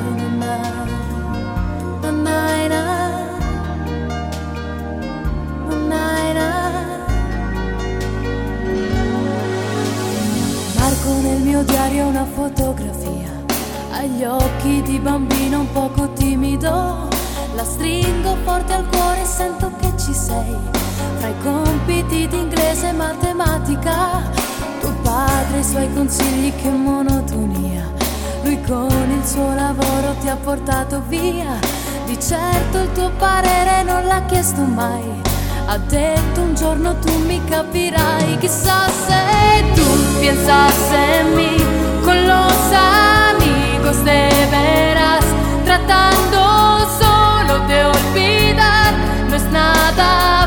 nel 11.21 11.41
mio 11.41 11.63
diario 11.63 12.07
una 12.07 12.25
fotografia, 12.25 13.43
agli 13.91 14.23
occhi 14.23 14.81
di 14.81 14.99
bambino 14.99 15.59
un 15.61 15.71
poco 15.71 16.11
timido, 16.13 17.07
la 17.55 17.63
stringo 17.63 18.35
forte 18.43 18.73
al 18.73 18.87
cuore 18.87 19.21
e 19.21 19.25
sento 19.25 19.71
che 19.79 19.91
ci 19.97 20.13
sei, 20.13 20.55
fra 21.17 21.27
i 21.27 21.35
compiti 21.43 22.27
di 22.27 22.37
inglese 22.37 22.89
e 22.89 22.93
matematica, 22.93 24.21
tuo 24.79 24.93
padre 25.01 25.59
i 25.59 25.63
suoi 25.63 25.93
consigli 25.93 26.53
che 26.61 26.69
monotonia, 26.69 27.89
lui 28.43 28.61
con 28.61 29.09
il 29.09 29.25
suo 29.25 29.53
lavoro 29.53 30.15
ti 30.19 30.29
ha 30.29 30.35
portato 30.35 31.01
via, 31.07 31.59
di 32.05 32.19
certo 32.19 32.79
il 32.79 32.91
tuo 32.93 33.11
parere 33.17 33.83
non 33.83 34.05
l'ha 34.05 34.23
chiesto 34.25 34.61
mai. 34.61 35.25
Ha 35.69 35.77
detto 35.79 36.41
un 36.41 36.55
giorno 36.55 36.97
tu 36.99 37.11
mi 37.25 37.43
capirai, 37.43 38.37
chissà 38.37 38.87
se 39.07 39.37
en 41.19 41.35
mí 41.35 41.57
con 42.03 42.25
los 42.25 42.71
amigos 42.71 44.03
de 44.05 44.29
veras, 44.49 45.25
tratando 45.65 46.87
solo 46.99 47.65
de 47.67 47.83
olvidar, 47.83 48.93
no 49.29 49.35
es 49.35 49.43
nada 49.51 50.46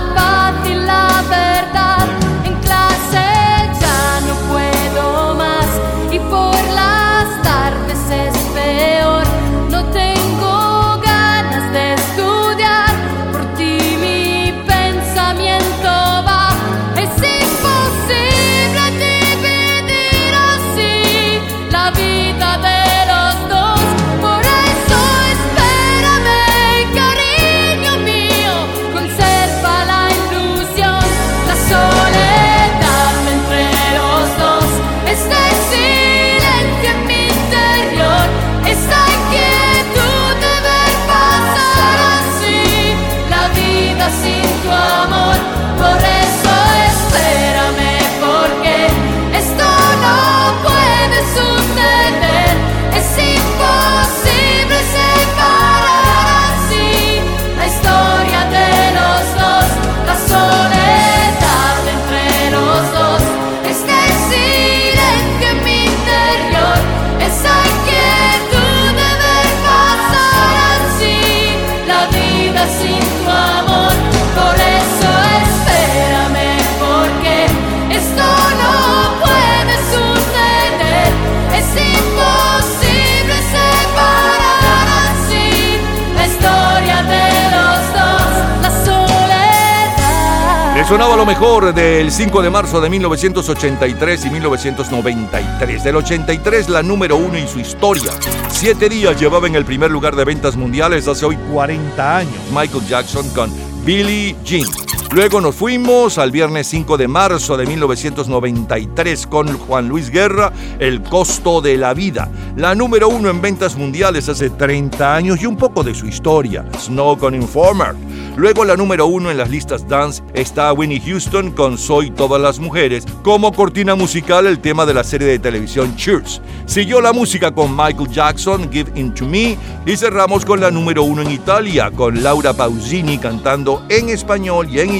sonaba 90.91 91.15
lo 91.15 91.25
mejor 91.25 91.73
del 91.73 92.11
5 92.11 92.43
de 92.43 92.51
marzo 92.51 92.81
de 92.81 92.91
1983 92.91 94.25
y 94.25 94.31
1993. 94.31 95.85
Del 95.85 95.95
83 95.95 96.69
la 96.69 96.83
número 96.83 97.17
uno 97.17 97.39
y 97.39 97.47
su 97.47 97.61
historia. 97.61 98.11
Siete 98.49 98.89
días 98.89 99.21
llevaba 99.21 99.47
en 99.47 99.55
el 99.55 99.65
primer 99.65 99.89
lugar 99.89 100.17
de 100.17 100.25
ventas 100.25 100.57
mundiales 100.57 101.07
hace 101.07 101.27
hoy 101.27 101.37
40 101.53 102.17
años. 102.17 102.35
Michael 102.53 102.85
Jackson 102.89 103.29
con 103.31 103.53
Billie 103.85 104.35
Jean. 104.43 104.90
Luego 105.13 105.41
nos 105.41 105.57
fuimos 105.57 106.19
al 106.19 106.31
viernes 106.31 106.69
5 106.69 106.97
de 106.97 107.09
marzo 107.09 107.57
de 107.57 107.67
1993 107.67 109.27
con 109.27 109.59
Juan 109.59 109.89
Luis 109.89 110.09
Guerra, 110.09 110.53
El 110.79 111.03
costo 111.03 111.61
de 111.61 111.77
la 111.77 111.95
vida. 111.95 112.31
La 112.55 112.77
número 112.77 113.09
uno 113.09 113.29
en 113.29 113.41
ventas 113.41 113.75
mundiales 113.75 114.29
hace 114.29 114.51
30 114.51 115.17
años 115.17 115.43
y 115.43 115.47
un 115.47 115.57
poco 115.57 115.83
de 115.83 115.97
su 115.97 116.07
historia. 116.07 116.65
Snow 116.79 117.19
con 117.19 117.35
Informer. 117.35 117.97
Luego 118.37 118.65
la 118.65 118.77
número 118.77 119.07
uno 119.07 119.33
en 119.33 119.37
las 119.37 119.51
listas 119.51 119.87
dance 119.89 120.23
está 120.33 120.73
Winnie 120.73 121.01
Houston 121.01 121.51
con 121.51 121.77
Soy 121.77 122.13
todas 122.13 122.41
las 122.41 122.61
mujeres. 122.61 123.05
Como 123.25 123.53
cortina 123.53 123.97
musical 123.97 124.47
el 124.47 124.61
tema 124.61 124.87
de 124.87 124.95
la 124.95 125.03
serie 125.03 125.27
de 125.27 125.41
televisión 125.41 125.97
Cheers. 125.97 126.41
Siguió 126.67 127.01
la 127.01 127.13
música 127.13 127.51
con 127.51 127.77
Michael 127.77 128.09
Jackson, 128.11 128.71
Give 128.71 128.93
In 128.95 129.13
To 129.15 129.27
Me. 129.27 129.59
Y 129.85 129.97
cerramos 129.97 130.45
con 130.45 130.61
la 130.61 130.71
número 130.71 131.03
uno 131.03 131.23
en 131.23 131.33
Italia 131.33 131.91
con 131.91 132.23
Laura 132.23 132.53
Pausini 132.53 133.19
cantando 133.19 133.85
en 133.89 134.09
español 134.09 134.69
y 134.71 134.79
en 134.79 135.00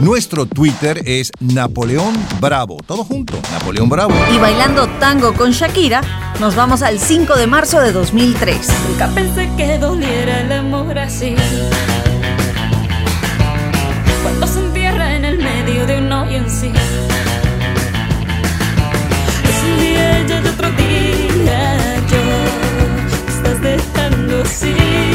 Nuestro 0.00 0.46
Twitter 0.46 1.02
es 1.06 1.30
Napoleón 1.40 2.14
Bravo. 2.40 2.78
Todo 2.86 3.04
junto, 3.04 3.38
Napoleón 3.52 3.88
Bravo. 3.88 4.14
Y 4.34 4.38
bailando 4.38 4.88
tango 4.98 5.34
con 5.34 5.52
Shakira, 5.52 6.00
nos 6.40 6.56
vamos 6.56 6.82
al 6.82 6.98
5 6.98 7.36
de 7.36 7.46
marzo 7.46 7.80
de 7.80 7.92
2003. 7.92 8.68
Nunca 8.88 9.08
pensé 9.08 9.50
que 9.56 9.78
doliera 9.78 10.40
el 10.40 10.52
amor 10.52 10.98
así. 10.98 11.36
Cuando 14.22 14.46
se 14.46 14.60
entierra 14.60 15.14
en 15.14 15.24
el 15.24 15.38
medio 15.38 15.86
de 15.86 15.98
un 15.98 16.12
hoyo 16.12 16.36
en 16.38 16.50
sí. 16.50 16.72
Es 19.44 19.62
un 19.64 19.80
día 19.80 20.18
ella 20.18 20.42
y 20.44 20.48
otro 20.48 20.70
día 20.72 21.96
yo. 22.10 22.22
Estás 23.28 23.60
dejando 23.60 24.44
sin 24.46 25.11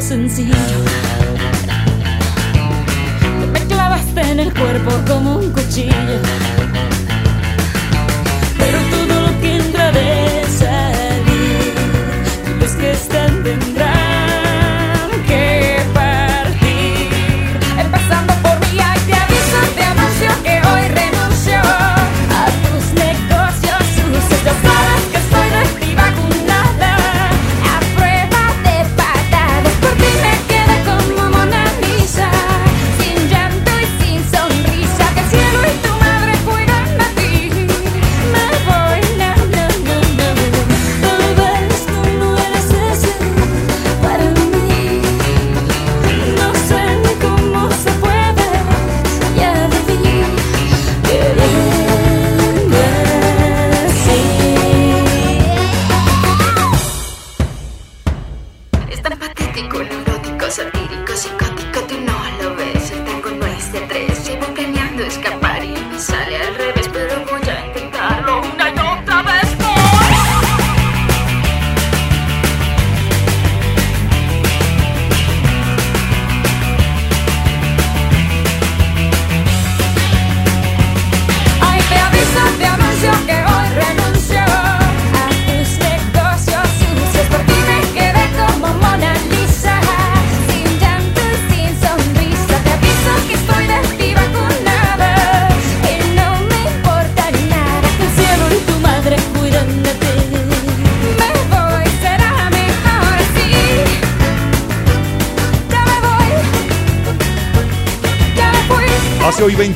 sencillo. 0.00 0.54
Me 3.52 3.60
clavaste 3.66 4.20
en 4.20 4.40
el 4.40 4.54
cuerpo 4.54 4.90
como 5.06 5.36
un 5.36 5.50
cuchillo. 5.52 5.92
Pero 8.58 8.78
todo 8.90 9.22
lo 9.26 9.40
que 9.40 9.56
entra 9.56 9.92
de 9.92 10.49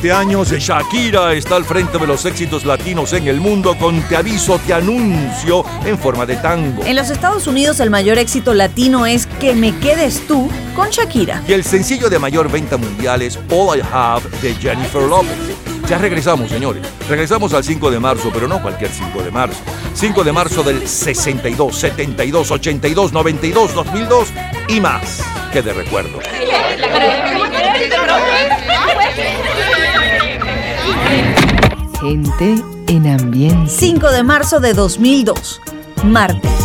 20 0.05 0.11
años, 0.11 0.51
Shakira 0.51 1.33
está 1.33 1.55
al 1.55 1.65
frente 1.65 1.97
de 1.97 2.05
los 2.05 2.25
éxitos 2.25 2.63
latinos 2.63 3.11
en 3.13 3.27
el 3.27 3.39
mundo 3.41 3.75
con 3.75 3.99
Te 4.03 4.15
aviso, 4.15 4.59
te 4.59 4.71
anuncio 4.71 5.65
en 5.83 5.97
forma 5.97 6.27
de 6.27 6.35
tango. 6.35 6.85
En 6.85 6.95
los 6.95 7.09
Estados 7.09 7.47
Unidos 7.47 7.79
el 7.79 7.89
mayor 7.89 8.19
éxito 8.19 8.53
latino 8.53 9.07
es 9.07 9.25
Que 9.25 9.55
me 9.55 9.75
quedes 9.79 10.27
tú 10.27 10.47
con 10.75 10.91
Shakira. 10.91 11.41
Y 11.47 11.53
el 11.53 11.63
sencillo 11.63 12.07
de 12.07 12.19
mayor 12.19 12.51
venta 12.51 12.77
mundial 12.77 13.23
es 13.23 13.39
All 13.49 13.79
I 13.79 13.81
Have 13.91 14.29
de 14.43 14.53
Jennifer 14.53 15.01
Lopez. 15.01 15.39
Ya 15.89 15.97
regresamos, 15.97 16.51
señores. 16.51 16.83
Regresamos 17.09 17.53
al 17.55 17.63
5 17.63 17.89
de 17.89 17.99
marzo, 17.99 18.29
pero 18.31 18.47
no 18.47 18.61
cualquier 18.61 18.91
5 18.91 19.23
de 19.23 19.31
marzo. 19.31 19.59
5 19.95 20.23
de 20.23 20.31
marzo 20.31 20.61
del 20.61 20.87
62, 20.87 21.75
72, 21.75 22.51
82, 22.51 23.11
92, 23.11 23.73
2002 23.73 24.33
y 24.67 24.79
más 24.81 25.23
que 25.51 25.63
de 25.63 25.73
recuerdo. 25.73 26.19
Gente 32.05 32.63
en 32.87 33.07
ambiente. 33.07 33.67
5 33.67 34.11
de 34.11 34.21
marzo 34.21 34.59
de 34.59 34.73
2002, 34.73 35.59
martes. 36.03 36.64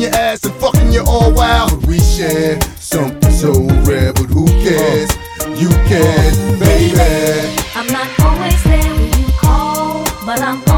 your 0.00 0.14
ass 0.14 0.44
and 0.44 0.54
fucking 0.54 0.92
you 0.92 1.02
all 1.06 1.32
wild. 1.32 1.86
We 1.86 1.98
share 1.98 2.60
something 2.78 3.30
so 3.30 3.52
rare, 3.84 4.12
but 4.12 4.26
who 4.26 4.46
cares? 4.64 5.10
You 5.60 5.68
can, 5.68 6.58
baby. 6.58 7.56
I'm 7.74 7.86
not 7.88 8.08
always 8.20 8.62
there 8.64 8.94
when 8.94 9.12
you 9.18 9.32
call, 9.38 10.04
but 10.24 10.40
I'm 10.40 10.69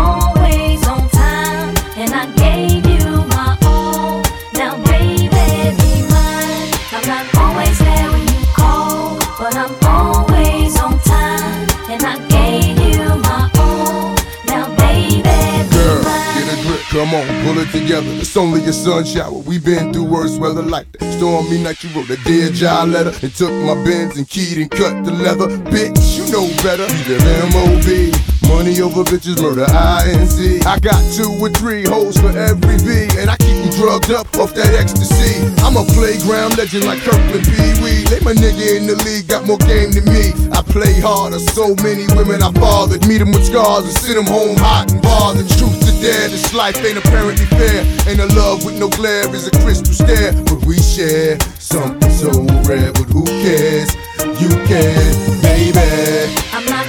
come 16.92 17.14
on, 17.14 17.26
pull 17.44 17.58
it 17.58 17.70
together. 17.70 18.06
It's 18.20 18.36
only 18.36 18.62
a 18.66 18.72
sun 18.72 19.04
shower. 19.04 19.32
We've 19.32 19.64
been 19.64 19.92
through 19.92 20.04
worse 20.04 20.36
weather 20.36 20.62
like 20.62 20.92
that. 20.92 21.16
Stormy 21.16 21.62
night, 21.62 21.82
you 21.82 21.88
wrote 21.90 22.10
a 22.10 22.22
dear 22.24 22.50
job 22.50 22.90
letter 22.90 23.12
and 23.22 23.34
took 23.34 23.50
my 23.64 23.74
bins 23.82 24.18
and 24.18 24.28
keyed 24.28 24.58
and 24.58 24.70
cut 24.70 25.02
the 25.04 25.12
leather. 25.12 25.48
Bitch, 25.72 26.18
you 26.18 26.30
know 26.30 26.46
better. 26.62 26.86
The 27.08 27.18
MOB. 27.52 28.41
Money 28.52 28.78
over 28.84 29.02
bitches, 29.02 29.40
murder 29.40 29.64
INC. 29.64 30.64
I 30.68 30.78
got 30.78 31.00
two 31.16 31.32
or 31.40 31.48
three 31.48 31.88
hoes 31.88 32.20
for 32.20 32.30
every 32.36 32.76
V, 32.84 33.08
and 33.18 33.32
I 33.32 33.36
keep 33.40 33.56
you 33.64 33.72
drugged 33.72 34.12
up 34.12 34.28
off 34.36 34.52
that 34.54 34.76
ecstasy. 34.76 35.40
I'm 35.64 35.74
a 35.80 35.82
playground 35.96 36.60
legend 36.60 36.84
like 36.84 37.00
Kirkland 37.00 37.48
Pee 37.48 37.74
Wee. 37.80 38.04
They 38.06 38.20
my 38.20 38.36
nigga 38.36 38.76
in 38.76 38.86
the 38.86 38.94
league, 39.08 39.26
got 39.26 39.48
more 39.48 39.58
game 39.64 39.90
than 39.90 40.04
me. 40.04 40.36
I 40.52 40.60
play 40.60 41.00
harder, 41.00 41.40
so 41.40 41.74
many 41.82 42.06
women 42.12 42.44
I 42.44 42.52
fathered. 42.52 43.02
Meet 43.08 43.24
them 43.24 43.32
with 43.32 43.48
scars 43.48 43.88
and 43.88 43.96
send 43.96 44.20
them 44.20 44.28
home 44.28 44.54
hot 44.60 44.92
and 44.92 45.00
bothered. 45.00 45.48
Truth 45.58 45.80
to 45.88 45.92
dare, 46.04 46.28
this 46.28 46.52
life 46.54 46.76
ain't 46.84 47.00
apparently 47.00 47.48
fair. 47.56 47.82
And 48.06 48.20
a 48.20 48.28
love 48.36 48.64
with 48.68 48.78
no 48.78 48.92
glare 48.92 49.26
is 49.34 49.48
a 49.48 49.54
crystal 49.64 49.96
stare. 49.96 50.36
But 50.44 50.62
we 50.68 50.76
share 50.78 51.40
something 51.58 52.12
so 52.12 52.30
rare, 52.68 52.92
but 52.92 53.08
who 53.10 53.24
cares? 53.42 53.96
You 54.38 54.52
can, 54.68 55.40
baby. 55.40 56.81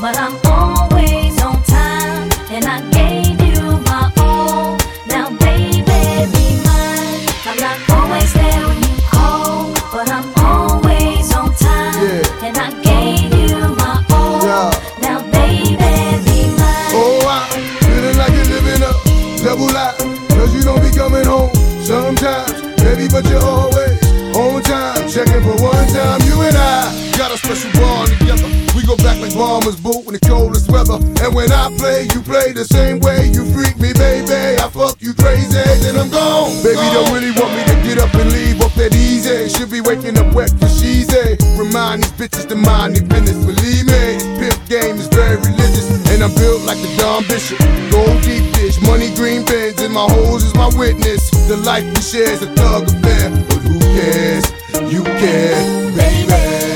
But 0.00 0.16
I'm 0.16 0.49
in 30.10 30.18
the 30.18 30.26
coldest 30.26 30.66
weather. 30.70 30.98
And 31.22 31.30
when 31.34 31.52
I 31.54 31.70
play, 31.78 32.10
you 32.10 32.20
play 32.26 32.50
the 32.50 32.66
same 32.66 32.98
way. 32.98 33.30
You 33.30 33.46
freak 33.54 33.78
me, 33.78 33.94
baby. 33.94 34.58
I 34.58 34.66
fuck 34.66 34.98
you 34.98 35.14
crazy, 35.14 35.54
then 35.54 35.94
I'm 35.94 36.10
gone. 36.10 36.50
Baby, 36.66 36.82
don't 36.90 37.14
really 37.14 37.30
want 37.38 37.54
me 37.54 37.62
to 37.70 37.76
get 37.86 38.02
up 38.02 38.10
and 38.18 38.26
leave 38.34 38.58
off 38.60 38.74
that 38.74 38.90
easy. 38.94 39.46
Should 39.48 39.70
be 39.70 39.80
waking 39.80 40.18
up 40.18 40.34
wet 40.34 40.50
for 40.58 40.66
she's 40.66 41.06
a. 41.14 41.38
Remind 41.54 42.02
these 42.02 42.14
bitches 42.18 42.48
to 42.50 42.56
mind 42.56 42.96
their 42.96 43.06
business. 43.06 43.38
Believe 43.38 43.86
me, 43.86 44.18
this 44.18 44.26
pimp 44.38 44.58
game 44.66 44.96
is 44.98 45.06
very 45.14 45.38
religious. 45.38 45.86
And 46.10 46.26
I'm 46.26 46.34
built 46.34 46.66
like 46.66 46.80
the 46.82 46.90
Don 46.98 47.22
Bishop. 47.30 47.62
Gold 47.94 48.18
deep 48.26 48.50
dish, 48.58 48.82
money 48.82 49.14
green 49.14 49.46
bins, 49.46 49.78
and 49.78 49.94
my 49.94 50.10
hoes 50.10 50.42
is 50.42 50.54
my 50.54 50.70
witness. 50.74 51.30
The 51.46 51.56
life 51.62 51.86
we 51.86 52.02
share 52.02 52.34
is 52.34 52.42
a 52.42 52.50
thug 52.58 52.90
affair. 52.90 53.30
But 53.46 53.62
who 53.62 53.78
cares? 53.94 54.44
You 54.90 55.04
care, 55.22 55.54
baby. 55.94 56.69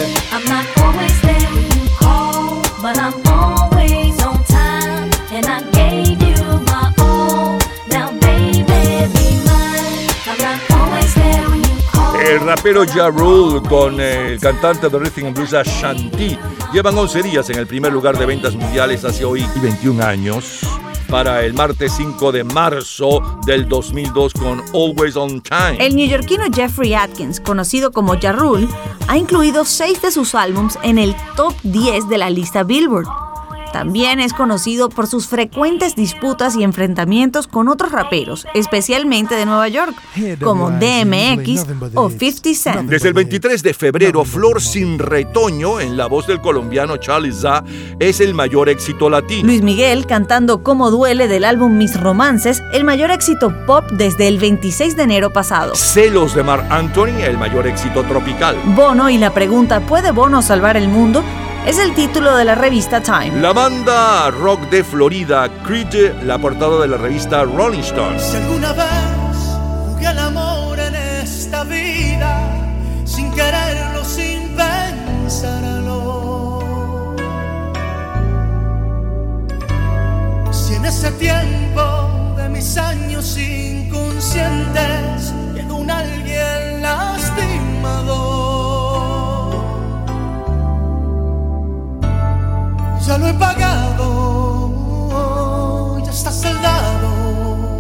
Rapero 12.45 12.85
Ja 12.87 13.09
Rule 13.09 13.67
con 13.69 13.99
el 13.99 14.39
cantante 14.39 14.89
de 14.89 14.99
Rhythm 14.99 15.27
and 15.27 15.37
Blues 15.37 15.55
Ashanti 15.55 16.39
llevan 16.73 16.97
11 16.97 17.23
días 17.23 17.49
en 17.49 17.59
el 17.59 17.67
primer 17.67 17.93
lugar 17.93 18.19
de 18.19 18.27
ventas 18.27 18.55
mundiales 18.55 19.05
hace 19.05 19.25
hoy 19.25 19.47
21 19.63 20.05
años 20.05 20.61
para 21.09 21.43
el 21.43 21.55
martes 21.55 21.93
5 21.97 22.33
de 22.33 22.45
marzo 22.45 23.41
del 23.47 23.67
2002 23.69 24.33
con 24.35 24.63
Always 24.75 25.17
on 25.17 25.41
Time. 25.41 25.77
El 25.79 25.97
neoyorquino 25.97 26.45
Jeffrey 26.53 26.95
Atkins, 26.95 27.41
conocido 27.41 27.93
como 27.93 28.19
Ja 28.21 28.33
Rule, 28.33 28.69
ha 29.09 29.17
incluido 29.17 29.65
seis 29.65 30.03
de 30.03 30.11
sus 30.11 30.35
álbums 30.35 30.79
en 30.83 30.99
el 30.99 31.15
top 31.37 31.55
10 31.63 32.09
de 32.09 32.19
la 32.19 32.31
lista 32.31 32.63
Billboard. 32.63 33.07
También 33.75 34.21
es 34.21 34.33
conocido 34.33 34.89
por 34.89 35.09
sus 35.09 35.27
frecuentes 35.27 35.97
disputas 35.97 36.55
y 36.55 36.63
enfrentamientos 36.63 37.49
con 37.49 37.69
otros 37.69 37.91
raperos, 37.91 38.47
especialmente 38.55 39.35
de 39.35 39.47
Nueva 39.47 39.67
York, 39.67 39.97
como 40.41 40.71
DMX 40.71 41.67
o 41.95 42.09
50 42.09 42.55
Cent. 42.55 42.89
Desde 42.89 43.09
el 43.09 43.15
23 43.15 43.61
de 43.65 43.75
febrero, 43.75 44.25
Flor 44.25 44.63
sin 44.63 45.01
retoño, 45.01 45.81
en 45.81 45.97
la 45.97 46.07
voz 46.07 46.29
del 46.29 46.41
colombiano 46.41 46.99
Charlie 46.99 47.33
Za, 47.33 47.65
es 47.99 48.21
el 48.21 48.33
mayor 48.33 48.69
éxito 48.69 49.11
latino. 49.11 49.49
Luis 49.49 49.63
Miguel 49.63 50.07
cantando 50.07 50.63
Cómo 50.63 50.93
duele 50.93 51.27
del 51.27 51.45
álbum 51.45 51.77
Mis 51.77 52.01
Romances, 52.01 52.63
el 52.73 52.85
mayor 52.85 53.11
éxito 53.11 53.53
pop 53.67 53.85
desde 53.91 54.29
el 54.29 54.39
26 54.39 54.97
de 54.97 55.03
enero 55.03 55.33
pasado. 55.33 55.75
Celos 55.75 56.33
de 56.37 56.45
Mar 56.45 56.65
Anthony, 56.71 57.25
el 57.25 57.39
mayor 57.39 57.67
éxito 57.67 58.05
tropical. 58.05 58.57
Bono 58.77 59.11
y 59.11 59.19
la 59.19 59.35
pregunta 59.35 59.81
¿Puede 59.81 60.13
Bono 60.13 60.43
salvar 60.43 60.77
el 60.77 60.87
mundo? 60.87 61.25
Es 61.67 61.79
el 61.79 61.95
título 61.95 62.37
de 62.37 62.45
la 62.45 62.55
revista 62.55 63.01
Time. 63.01 63.41
La 63.41 63.53
banda 63.55 64.31
rock 64.31 64.69
de 64.69 64.85
Florida, 64.85 65.49
Creed, 65.67 66.23
la 66.23 66.39
portada 66.39 66.83
de 66.83 66.89
la 66.89 66.99
revista 66.99 67.45
Rolling 67.45 67.81
Stone. 67.81 68.19
Si 68.21 68.37
alguna 68.37 68.73
vez 68.73 69.37
jugué 69.87 70.07
al 70.07 70.19
amor 70.19 70.79
en 70.79 70.95
esta 70.95 71.65
vida, 71.65 72.41
sin 73.05 73.33
quererlo, 73.33 74.05
sin 74.05 74.55
pensarlo. 75.23 75.95
Si 80.51 80.75
en 80.75 80.85
ese 80.85 81.11
tiempo 81.13 82.35
de 82.37 82.49
mis 82.51 82.77
años 82.77 83.39
inconscientes 83.39 85.33
quedó 85.55 85.77
un 85.77 85.91
alguien 85.91 86.83
lastimado. 86.83 88.14
Ya 93.07 93.19
lo 93.19 93.29
he 93.29 93.35
pagado, 93.35 94.01
ya 96.03 96.11
está 96.11 96.33
saldado 96.33 97.77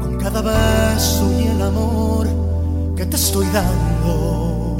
con 0.00 0.18
cada 0.18 0.42
beso 0.42 1.30
y 1.38 1.46
el 1.46 1.62
amor 1.62 2.26
que 2.96 3.06
te 3.06 3.14
estoy 3.14 3.46
dando. 3.52 4.76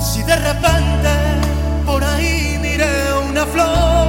Si 0.00 0.22
de 0.22 0.36
repente 0.36 1.10
por 1.84 2.04
ahí 2.04 2.56
miré 2.62 3.12
una 3.30 3.44
flor 3.46 4.06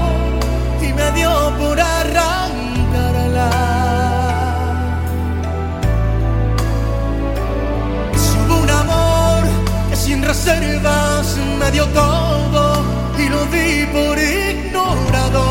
y 0.82 0.94
me 0.94 1.12
dio 1.14 1.32
por 1.58 1.80
arrancarla. 1.80 3.50
Si 8.16 8.38
hubo 8.38 8.56
un 8.62 8.70
amor 8.70 9.44
que 9.90 9.96
sin 9.96 10.22
reservas 10.22 11.38
me 11.60 11.72
dio 11.72 11.88
todo 11.88 12.33
di 13.54 13.86
por 13.94 14.18
ignorado. 14.18 15.44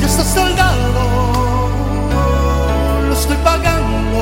Ya 0.00 0.06
está 0.06 0.24
soldado, 0.24 1.04
lo 3.08 3.12
estoy 3.12 3.36
pagando. 3.50 4.20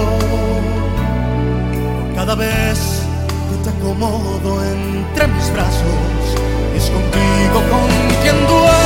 Cada 2.15 2.35
vez 2.35 2.79
que 3.49 3.57
te 3.65 3.71
acomodo 3.77 4.51
entre 4.65 5.27
mis 5.29 5.53
brazos, 5.53 6.23
es 6.77 6.85
contigo 6.91 7.59
con 7.71 7.89
quien 8.23 8.39
duermo 8.47 8.84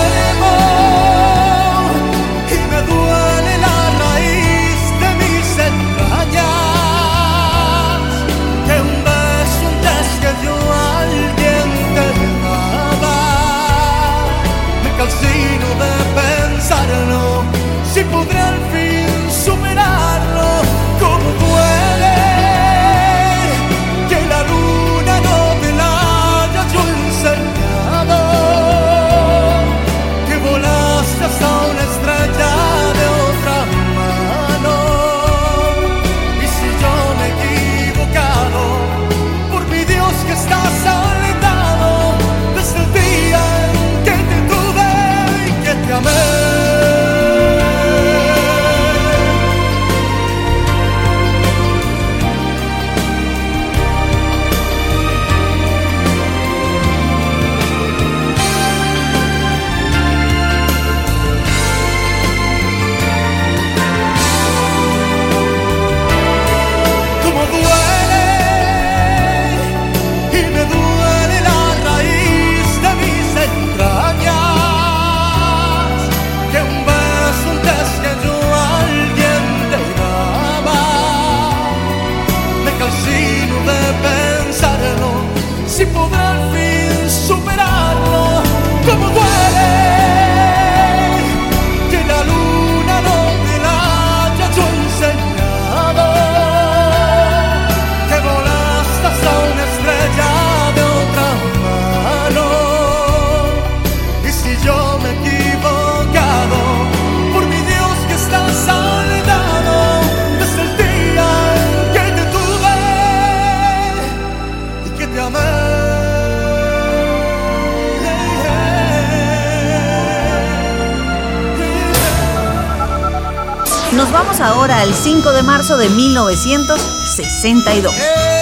de 125.78 125.88
1962. 125.88 128.37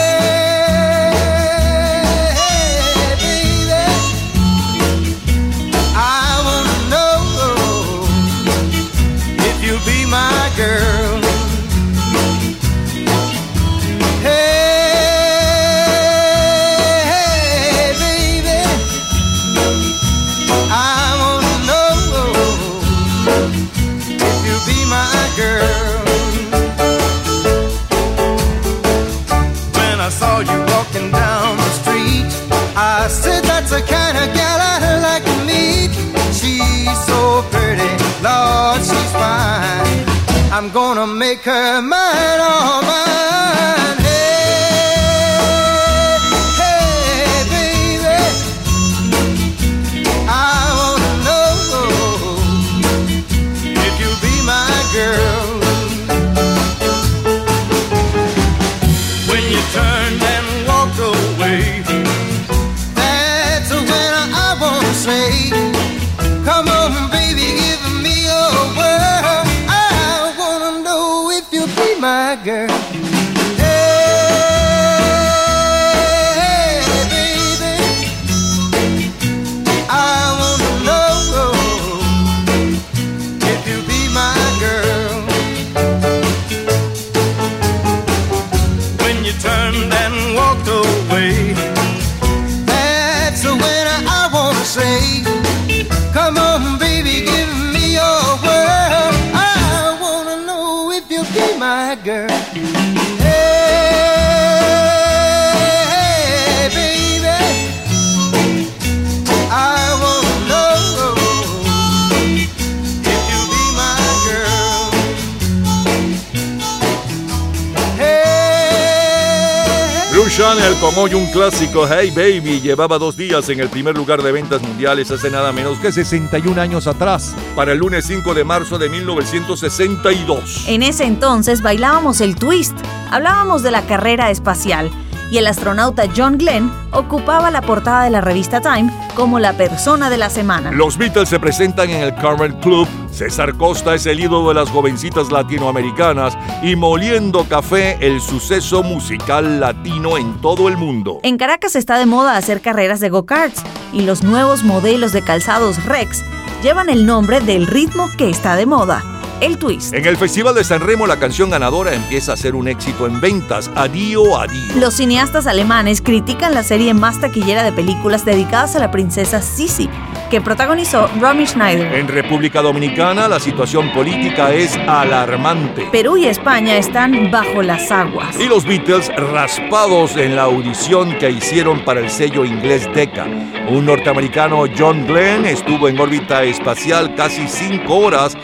Clásico 121.36 121.86
Hey 121.86 122.10
Baby 122.16 122.62
llevaba 122.62 122.96
dos 122.98 123.14
días 123.14 123.50
en 123.50 123.60
el 123.60 123.68
primer 123.68 123.94
lugar 123.94 124.22
de 124.22 124.32
ventas 124.32 124.62
mundiales 124.62 125.10
hace 125.10 125.30
nada 125.30 125.52
menos 125.52 125.78
que 125.78 125.92
61 125.92 126.58
años 126.58 126.86
atrás, 126.86 127.36
para 127.54 127.72
el 127.72 127.78
lunes 127.78 128.06
5 128.06 128.32
de 128.32 128.42
marzo 128.42 128.78
de 128.78 128.88
1962. 128.88 130.64
En 130.66 130.82
ese 130.82 131.04
entonces 131.04 131.60
bailábamos 131.60 132.22
el 132.22 132.36
twist, 132.36 132.74
hablábamos 133.10 133.62
de 133.62 133.70
la 133.70 133.82
carrera 133.82 134.30
espacial 134.30 134.90
y 135.30 135.36
el 135.36 135.46
astronauta 135.46 136.04
John 136.16 136.38
Glenn 136.38 136.72
ocupaba 136.92 137.50
la 137.50 137.60
portada 137.60 138.04
de 138.04 138.10
la 138.10 138.22
revista 138.22 138.62
Time 138.62 138.90
como 139.14 139.38
la 139.38 139.52
persona 139.52 140.08
de 140.08 140.16
la 140.16 140.30
semana. 140.30 140.70
Los 140.70 140.96
Beatles 140.96 141.28
se 141.28 141.38
presentan 141.38 141.90
en 141.90 142.02
el 142.02 142.14
Carmen 142.14 142.52
Club. 142.60 142.88
César 143.16 143.56
Costa 143.56 143.94
es 143.94 144.04
el 144.04 144.20
ídolo 144.20 144.50
de 144.50 144.56
las 144.56 144.68
jovencitas 144.68 145.32
latinoamericanas 145.32 146.36
y 146.62 146.76
Moliendo 146.76 147.46
Café, 147.48 147.96
el 148.02 148.20
suceso 148.20 148.82
musical 148.82 149.58
latino 149.58 150.18
en 150.18 150.34
todo 150.42 150.68
el 150.68 150.76
mundo. 150.76 151.20
En 151.22 151.38
Caracas 151.38 151.76
está 151.76 151.98
de 151.98 152.04
moda 152.04 152.36
hacer 152.36 152.60
carreras 152.60 153.00
de 153.00 153.08
go-karts 153.08 153.62
y 153.94 154.02
los 154.02 154.22
nuevos 154.22 154.64
modelos 154.64 155.12
de 155.12 155.22
calzados 155.22 155.82
Rex 155.86 156.22
llevan 156.62 156.90
el 156.90 157.06
nombre 157.06 157.40
del 157.40 157.66
ritmo 157.66 158.10
que 158.18 158.28
está 158.28 158.54
de 158.54 158.66
moda, 158.66 159.02
el 159.40 159.56
twist. 159.56 159.94
En 159.94 160.04
el 160.04 160.18
Festival 160.18 160.54
de 160.54 160.64
San 160.64 160.80
Remo 160.80 161.06
la 161.06 161.18
canción 161.18 161.48
ganadora 161.48 161.94
empieza 161.94 162.34
a 162.34 162.36
ser 162.36 162.54
un 162.54 162.68
éxito 162.68 163.06
en 163.06 163.18
ventas. 163.22 163.70
Adiós, 163.76 164.28
adiós. 164.38 164.76
Los 164.76 164.92
cineastas 164.92 165.46
alemanes 165.46 166.02
critican 166.02 166.52
la 166.52 166.62
serie 166.62 166.92
más 166.92 167.18
taquillera 167.18 167.62
de 167.62 167.72
películas 167.72 168.26
dedicadas 168.26 168.76
a 168.76 168.78
la 168.78 168.90
princesa 168.90 169.40
Sisi, 169.40 169.88
que 170.30 170.40
protagonizó 170.40 171.08
Romy 171.20 171.46
Schneider. 171.46 171.94
En 171.94 172.08
República 172.08 172.62
Dominicana 172.62 173.28
la 173.28 173.40
situación 173.40 173.92
política 173.92 174.52
es 174.52 174.76
alarmante. 174.86 175.88
Perú 175.92 176.16
y 176.16 176.26
España 176.26 176.76
están 176.76 177.30
bajo 177.30 177.62
las 177.62 177.90
aguas. 177.90 178.38
Y 178.40 178.46
los 178.48 178.64
Beatles 178.64 179.10
raspados 179.16 180.16
en 180.16 180.36
la 180.36 180.42
audición 180.42 181.16
que 181.18 181.30
hicieron 181.30 181.84
para 181.84 182.00
el 182.00 182.10
sello 182.10 182.44
inglés 182.44 182.88
Decca. 182.94 183.26
Un 183.68 183.86
norteamericano, 183.86 184.64
John 184.76 185.06
Glenn, 185.06 185.46
estuvo 185.46 185.88
en 185.88 185.98
órbita 185.98 186.42
espacial 186.44 187.14
casi 187.14 187.48
cinco 187.48 187.96
horas 187.96 188.36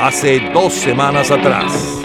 hace 0.00 0.40
dos 0.52 0.72
semanas 0.72 1.30
atrás. 1.30 1.99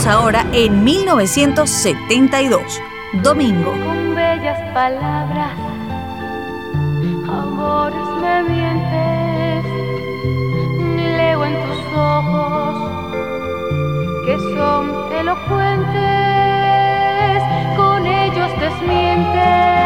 Detenemos 0.00 0.06
ahora 0.06 0.46
en 0.52 0.82
1972, 0.82 2.80
domingo. 3.22 3.72
con 3.72 4.14
bellas 4.14 4.58
palabras, 4.72 5.52
amores 7.28 8.08
me 8.22 8.42
mientes, 8.44 9.64
leo 10.96 11.44
en 11.44 11.52
tus 11.66 11.78
ojos 11.98 13.12
que 14.24 14.38
son 14.38 15.12
elocuentes, 15.12 15.92
con 17.76 18.06
ellos 18.06 18.50
desmientes 18.58 19.79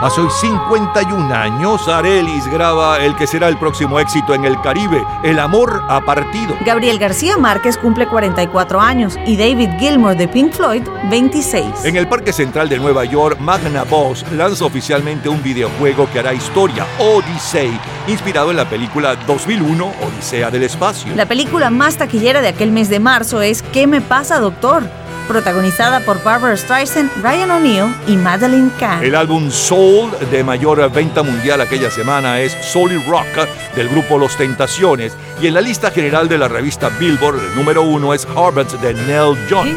Hace 0.00 0.20
hoy 0.20 0.28
51 0.30 1.34
años, 1.34 1.88
Arelis 1.88 2.46
graba 2.46 3.00
el 3.00 3.16
que 3.16 3.26
será 3.26 3.48
el 3.48 3.58
próximo 3.58 3.98
éxito 3.98 4.32
en 4.32 4.44
el 4.44 4.60
Caribe, 4.60 5.04
El 5.24 5.40
amor 5.40 5.82
ha 5.88 6.00
partido. 6.00 6.56
Gabriel 6.64 7.00
García 7.00 7.36
Márquez 7.36 7.76
cumple 7.76 8.06
44 8.06 8.80
años 8.80 9.16
y 9.26 9.36
David 9.36 9.70
Gilmour 9.80 10.16
de 10.16 10.28
Pink 10.28 10.52
Floyd 10.52 10.84
26. 11.10 11.84
En 11.84 11.96
el 11.96 12.06
Parque 12.06 12.32
Central 12.32 12.68
de 12.68 12.78
Nueva 12.78 13.06
York, 13.06 13.40
Magna 13.40 13.82
Boss 13.82 14.24
lanza 14.30 14.66
oficialmente 14.66 15.28
un 15.28 15.42
videojuego 15.42 16.08
que 16.12 16.20
hará 16.20 16.32
historia, 16.32 16.86
Odyssey, 17.00 17.76
inspirado 18.06 18.52
en 18.52 18.56
la 18.56 18.70
película 18.70 19.16
2001, 19.26 19.84
Odisea 19.84 20.48
del 20.52 20.62
Espacio. 20.62 21.12
La 21.16 21.26
película 21.26 21.70
más 21.70 21.96
taquillera 21.96 22.40
de 22.40 22.48
aquel 22.48 22.70
mes 22.70 22.88
de 22.88 23.00
marzo 23.00 23.42
es 23.42 23.62
¿Qué 23.62 23.88
me 23.88 24.00
pasa, 24.00 24.38
doctor? 24.38 24.84
Protagonizada 25.28 26.00
por 26.00 26.22
Barbara 26.24 26.56
Streisand, 26.56 27.10
Ryan 27.22 27.50
O'Neill 27.52 27.94
y 28.06 28.16
Madeline 28.16 28.70
Kahn. 28.80 29.04
El 29.04 29.14
álbum 29.14 29.50
Soul 29.50 30.10
de 30.30 30.42
mayor 30.42 30.90
venta 30.90 31.22
mundial 31.22 31.60
aquella 31.60 31.90
semana 31.90 32.40
es 32.40 32.52
Solid 32.72 33.06
Rock 33.06 33.46
del 33.76 33.88
grupo 33.88 34.18
Los 34.18 34.36
Tentaciones 34.36 35.12
y 35.40 35.46
en 35.46 35.54
la 35.54 35.60
lista 35.60 35.90
general 35.90 36.28
de 36.28 36.38
la 36.38 36.48
revista 36.48 36.88
Billboard 36.98 37.38
el 37.38 37.54
número 37.54 37.82
uno 37.82 38.14
es 38.14 38.26
Harvard 38.34 38.66
de 38.80 38.94
Nell 38.94 39.36
John. 39.48 39.68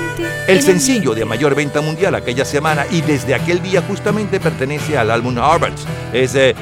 El 0.48 0.61
sencillo 0.61 1.14
de 1.14 1.26
mayor 1.26 1.53
venta 1.53 1.82
mundial 1.82 2.15
aquella 2.15 2.45
semana 2.45 2.86
y 2.90 3.02
desde 3.02 3.36
aquel 3.36 3.61
día 3.61 3.84
justamente 3.88 4.40
pertenece 4.40 4.98
al 4.98 5.11
álbum 5.11 5.38
Harvard. 5.38 5.73
Es 6.14 6.34
eh, 6.36 6.56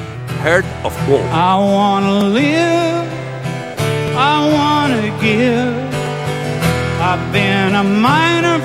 Heart 0.44 0.66
of 0.82 0.92
Gold. 1.08 1.24
I 1.32 1.54
wanna 1.54 2.28
live, 2.28 3.06
I 4.14 4.52
wanna 4.52 5.20
give. 5.20 5.90
I've 7.02 7.32
been 7.32 7.74
a 7.74 7.82
miner 7.82 8.60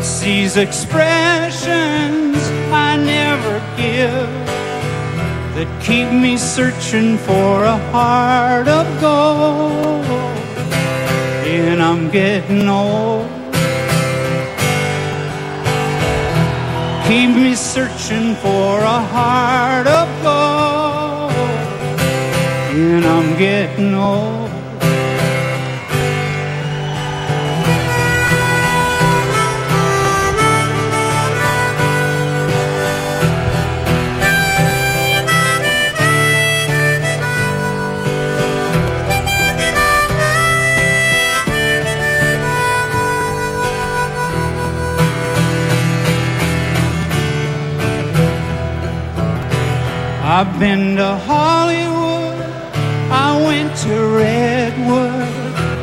It's 0.00 0.20
these 0.20 0.56
expressions 0.56 2.38
I 2.72 2.96
never 2.96 3.58
give 3.76 4.30
that 5.54 5.68
keep 5.82 6.10
me 6.10 6.38
searching 6.38 7.18
for 7.18 7.64
a 7.64 7.76
heart 7.92 8.66
of 8.66 8.86
gold. 8.98 10.06
And 11.44 11.82
I'm 11.82 12.08
getting 12.08 12.66
old. 12.66 13.28
Keep 17.06 17.36
me 17.36 17.54
searching 17.54 18.36
for 18.36 18.80
a 18.80 19.00
heart 19.14 19.86
of 19.86 20.08
gold. 20.22 21.32
And 22.72 23.04
I'm 23.04 23.36
getting 23.36 23.94
old. 23.94 24.39
I've 50.32 50.60
been 50.60 50.94
to 50.94 51.16
Hollywood, 51.26 52.40
I 53.10 53.30
went 53.48 53.76
to 53.78 53.94
Redwood, 54.16 55.26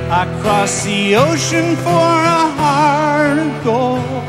I 0.09 0.23
crossed 0.41 0.85
the 0.85 1.17
ocean 1.17 1.75
for 1.75 2.13
a 2.39 2.43
heart 2.61 3.39
of 3.39 3.63
gold. 3.65 4.23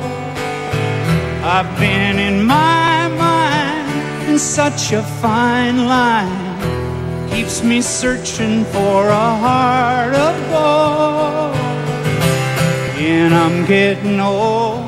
I've 1.45 1.71
been 1.79 2.19
in 2.19 2.45
my 2.45 3.07
mind 3.07 4.29
in 4.29 4.41
such 4.41 4.91
a 4.91 5.05
fine 5.23 5.87
line, 5.87 7.31
keeps 7.31 7.63
me 7.63 7.81
searching 7.81 8.65
for 8.65 9.07
a 9.07 9.31
heart 9.47 10.15
of 10.15 10.37
gold. 10.51 11.55
And 12.99 13.33
I'm 13.33 13.67
getting 13.67 14.19
old. 14.19 14.88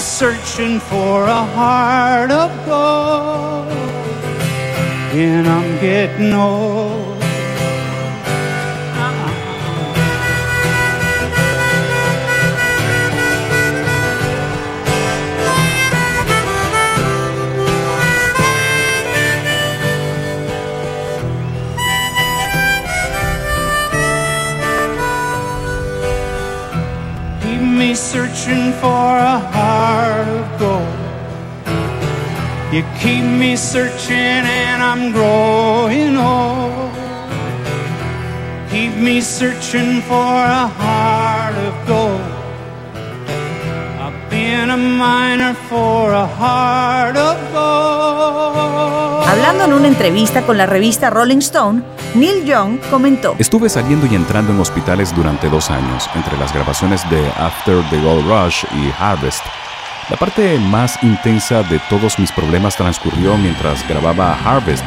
Searching 0.00 0.80
for 0.80 1.24
a 1.24 1.44
heart 1.44 2.30
of 2.30 2.50
gold. 2.66 3.68
And 5.12 5.46
I'm 5.46 5.80
getting 5.80 6.32
old. 6.32 7.09
Searching 27.92 28.72
for 28.80 29.18
a 29.18 29.38
heart 29.52 30.28
of 30.28 30.58
gold. 30.60 30.86
You 32.72 32.84
keep 33.00 33.24
me 33.24 33.56
searching 33.56 34.16
and 34.16 34.80
I'm 34.82 35.12
growing 35.12 36.16
old. 36.16 36.92
Keep 38.70 38.94
me 38.96 39.20
searching 39.20 40.02
for 40.02 40.14
a 40.14 40.68
heart 40.68 41.56
of 41.56 41.74
gold. 41.86 42.20
I've 44.00 44.30
been 44.30 44.70
a 44.70 44.76
miner 44.76 45.54
for 45.68 46.12
a 46.12 46.26
heart 46.26 47.16
of 47.16 47.36
gold. 47.52 49.26
Hablando 49.28 49.64
en 49.64 49.72
una 49.72 49.88
entrevista 49.88 50.42
con 50.42 50.56
la 50.56 50.66
revista 50.66 51.10
Rolling 51.10 51.38
Stone, 51.38 51.82
Neil 52.14 52.44
Young 52.44 52.78
comentó: 52.90 53.36
Estuve 53.38 53.68
saliendo 53.68 54.06
y 54.06 54.16
entrando 54.16 54.52
en 54.52 54.58
hospitales 54.58 55.14
durante 55.14 55.48
dos 55.48 55.70
años, 55.70 56.08
entre 56.16 56.36
las 56.38 56.52
grabaciones 56.52 57.08
de 57.08 57.24
After 57.36 57.82
the 57.90 58.00
Gold 58.00 58.26
Rush 58.26 58.64
y 58.72 58.90
Harvest. 58.98 59.44
La 60.10 60.16
parte 60.16 60.58
más 60.58 61.00
intensa 61.04 61.62
de 61.62 61.80
todos 61.88 62.18
mis 62.18 62.32
problemas 62.32 62.76
transcurrió 62.76 63.36
mientras 63.38 63.88
grababa 63.88 64.36
Harvest. 64.44 64.84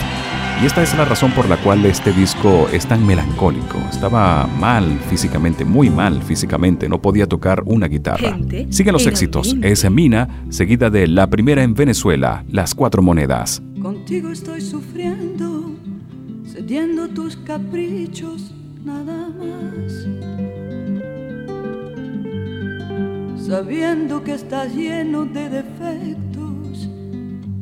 Y 0.61 0.65
esta 0.65 0.83
es 0.83 0.95
la 0.95 1.05
razón 1.05 1.31
por 1.31 1.47
la 1.47 1.57
cual 1.57 1.85
este 1.85 2.11
disco 2.11 2.67
es 2.71 2.85
tan 2.85 3.05
melancólico. 3.05 3.77
Estaba 3.89 4.45
mal 4.45 4.99
físicamente, 5.09 5.63
muy 5.63 5.89
mal 5.89 6.21
físicamente, 6.21 6.89
no 6.89 7.01
podía 7.01 7.25
tocar 7.25 7.63
una 7.65 7.87
guitarra. 7.87 8.33
Gente 8.33 8.67
Siguen 8.69 8.93
los 8.93 9.07
éxitos. 9.07 9.55
Es 9.61 9.89
Mina, 9.89 10.45
seguida 10.49 10.89
de 10.89 11.07
la 11.07 11.27
primera 11.27 11.63
en 11.63 11.73
Venezuela, 11.73 12.43
Las 12.49 12.75
Cuatro 12.75 13.01
Monedas. 13.01 13.61
Contigo 13.81 14.29
estoy 14.29 14.61
sufriendo, 14.61 15.52
cediendo 16.53 17.07
tus 17.07 17.35
caprichos, 17.35 18.53
nada 18.85 19.27
más. 19.29 19.91
Sabiendo 23.43 24.23
que 24.23 24.35
estás 24.35 24.71
lleno 24.75 25.25
de 25.25 25.49
defectos 25.49 26.89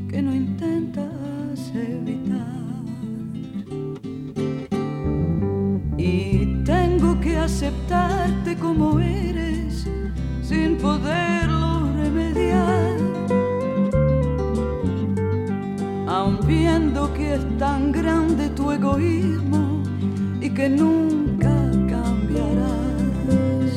que 0.09 0.21
no 0.21 0.35
intentas 0.35 1.71
evitar. 1.73 2.51
Y 5.97 6.61
tengo 6.65 7.17
que 7.21 7.37
aceptarte 7.37 8.57
como 8.57 8.99
eres 8.99 9.87
sin 10.43 10.75
poderlo 10.75 11.93
remediar. 11.95 13.00
viendo 16.29 17.11
que 17.13 17.35
es 17.35 17.57
tan 17.57 17.91
grande 17.91 18.49
tu 18.49 18.71
egoísmo 18.71 19.81
y 20.39 20.49
que 20.49 20.69
nunca 20.69 21.49
cambiarás. 21.89 23.71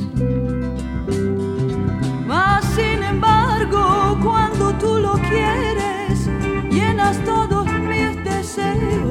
Mas 2.26 2.64
sin 2.76 3.02
embargo, 3.02 4.18
cuando 4.22 4.72
tú 4.74 4.98
lo 4.98 5.14
quieres, 5.14 6.28
llenas 6.70 7.18
todos 7.24 7.66
mis 7.88 8.22
deseos. 8.24 9.03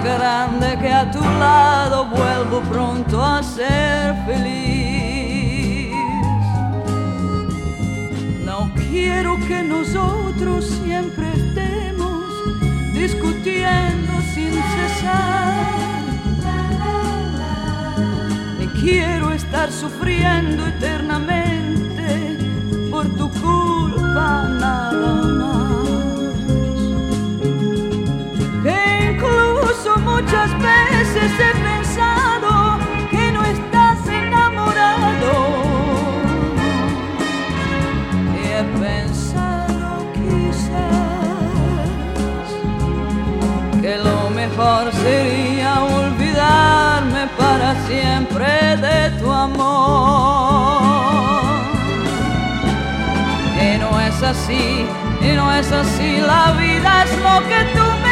Grande 0.00 0.78
que 0.80 0.92
a 0.92 1.10
tu 1.10 1.20
lado 1.20 2.06
vuelvo 2.06 2.60
pronto 2.70 3.22
a 3.22 3.42
ser 3.42 4.14
feliz. 4.26 5.92
No 8.44 8.70
quiero 8.74 9.38
que 9.48 9.62
nosotros 9.62 10.64
siempre 10.82 11.32
estemos 11.32 12.24
discutiendo 12.92 14.12
sin 14.34 14.52
cesar. 14.74 15.54
Ni 18.58 18.66
quiero 18.80 19.32
estar 19.32 19.70
sufriendo 19.70 20.66
eternamente 20.66 22.38
por 22.90 23.06
tu 23.16 23.30
culpa 23.30 24.48
nada 24.60 24.92
más. 24.92 25.63
Muchas 30.34 30.52
veces 30.58 31.30
he 31.38 31.52
pensado 31.62 32.78
que 33.10 33.32
no 33.32 33.42
estás 33.44 33.98
enamorado. 34.08 35.32
Y 38.34 38.38
he 38.46 38.64
pensado 38.80 40.06
quizás 40.12 40.70
que 43.80 43.96
lo 43.98 44.30
mejor 44.30 44.92
sería 44.92 45.82
olvidarme 45.84 47.28
para 47.38 47.74
siempre 47.86 48.76
de 48.76 49.10
tu 49.20 49.30
amor. 49.30 50.82
Y 53.62 53.78
no 53.78 54.00
es 54.00 54.22
así, 54.22 54.86
y 55.20 55.36
no 55.36 55.52
es 55.52 55.70
así, 55.70 56.20
la 56.20 56.52
vida 56.52 57.04
es 57.04 57.12
lo 57.22 57.40
que 57.48 57.64
tú 57.78 58.03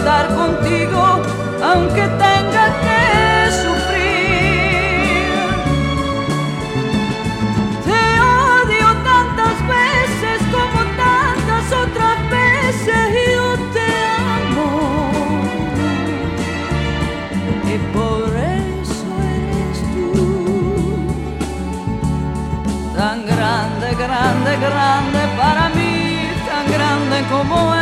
estar 0.00 0.26
contigo, 0.34 1.02
aunque 1.62 2.04
tenga 2.26 2.64
que 2.84 3.02
sufrir. 3.62 5.28
Te 7.88 8.04
odio 8.48 8.88
tantas 9.10 9.56
veces 9.76 10.38
como 10.56 10.80
tantas 11.04 11.64
otras 11.84 12.18
veces 12.38 13.02
y 13.22 13.32
te 13.74 13.90
amo. 14.36 14.70
Y 17.72 17.76
por 17.94 18.28
eso 18.72 19.08
eres 19.36 19.78
tú 19.92 20.08
tan 22.96 23.18
grande, 23.26 23.86
grande, 24.04 24.50
grande 24.66 25.20
para 25.36 25.64
mí, 25.76 25.94
tan 26.48 26.64
grande 26.72 27.16
como 27.30 27.79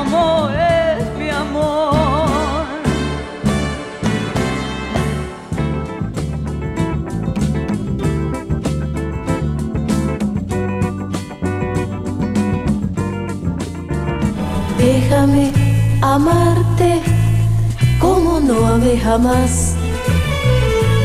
como 0.00 0.48
es 0.50 1.18
mi 1.18 1.28
amor. 1.28 2.66
Déjame 14.78 15.52
amarte 16.00 17.02
como 18.00 18.40
no 18.40 18.66
amé 18.66 18.98
jamás. 18.98 19.74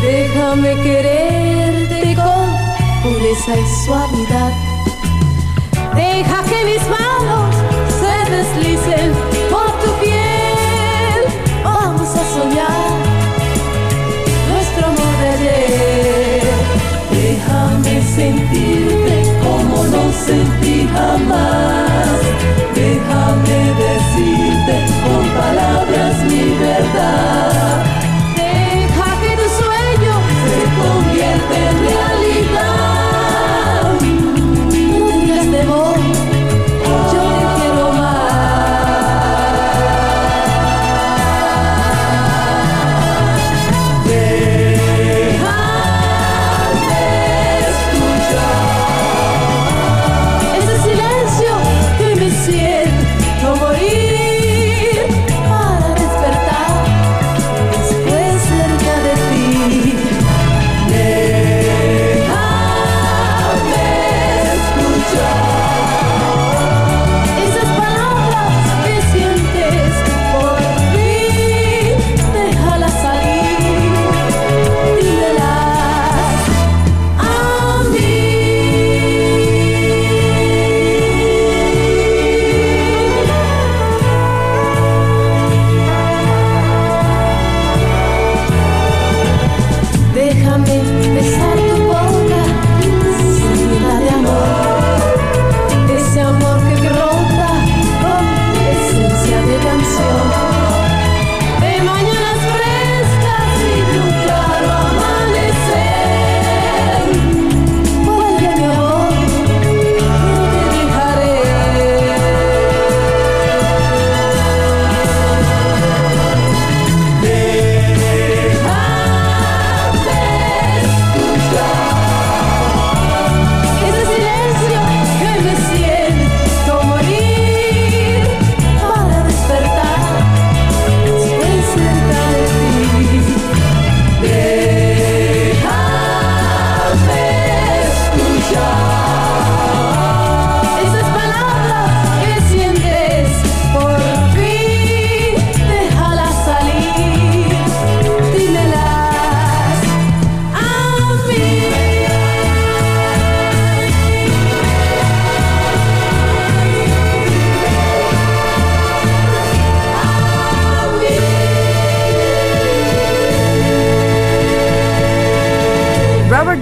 Déjame 0.01 0.71
quererte 0.85 2.15
con 2.15 2.45
pureza 3.03 3.53
y 3.63 3.65
suavidad. 3.85 4.51
Deja 5.95 6.43
que 6.49 6.59
mis 6.69 6.83
manos 6.89 7.24
sentirte 18.15 19.23
como 19.43 19.83
no 19.83 20.03
sentí 20.25 20.87
jamás. 20.93 22.19
Déjame 22.73 23.57
decirte 23.83 24.75
con 25.03 25.23
palabras 25.41 26.23
mi 26.23 26.57
verdad. 26.57 27.54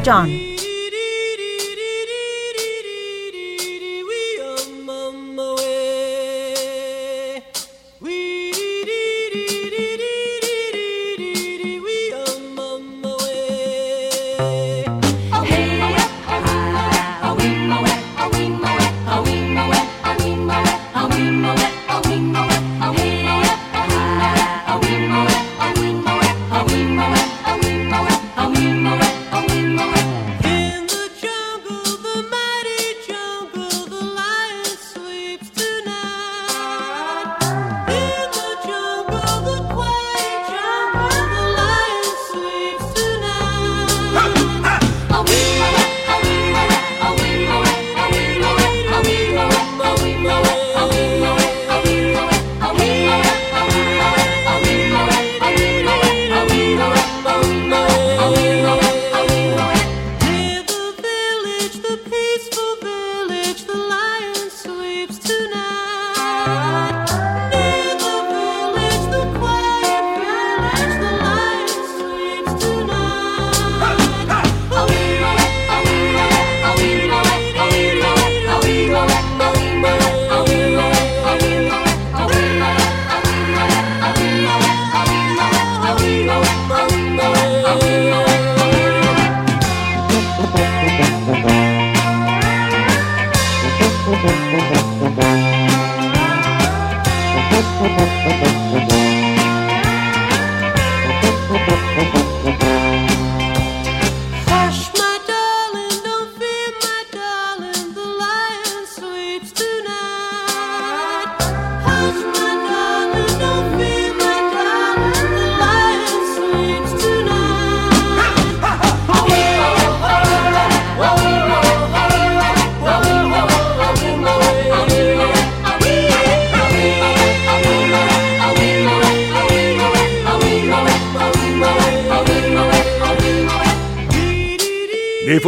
John. 0.03 0.43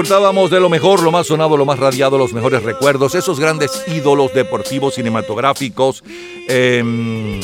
Disfrutábamos 0.06 0.52
de 0.52 0.60
lo 0.60 0.70
mejor, 0.70 1.02
lo 1.02 1.12
más 1.12 1.26
sonado, 1.26 1.58
lo 1.58 1.66
más 1.66 1.80
radiado, 1.80 2.20
los 2.20 2.32
mejores 2.32 2.62
recuerdos, 2.62 3.16
esos 3.16 3.40
grandes 3.40 3.72
ídolos 3.88 4.32
deportivos 4.36 4.94
cinematográficos, 4.94 6.04
em, 6.48 7.42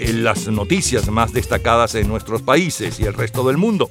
en 0.00 0.24
las 0.24 0.48
noticias 0.48 1.08
más 1.08 1.32
destacadas 1.32 1.94
en 1.94 2.08
nuestros 2.08 2.42
países 2.42 2.98
y 2.98 3.04
el 3.04 3.14
resto 3.14 3.46
del 3.46 3.58
mundo. 3.58 3.90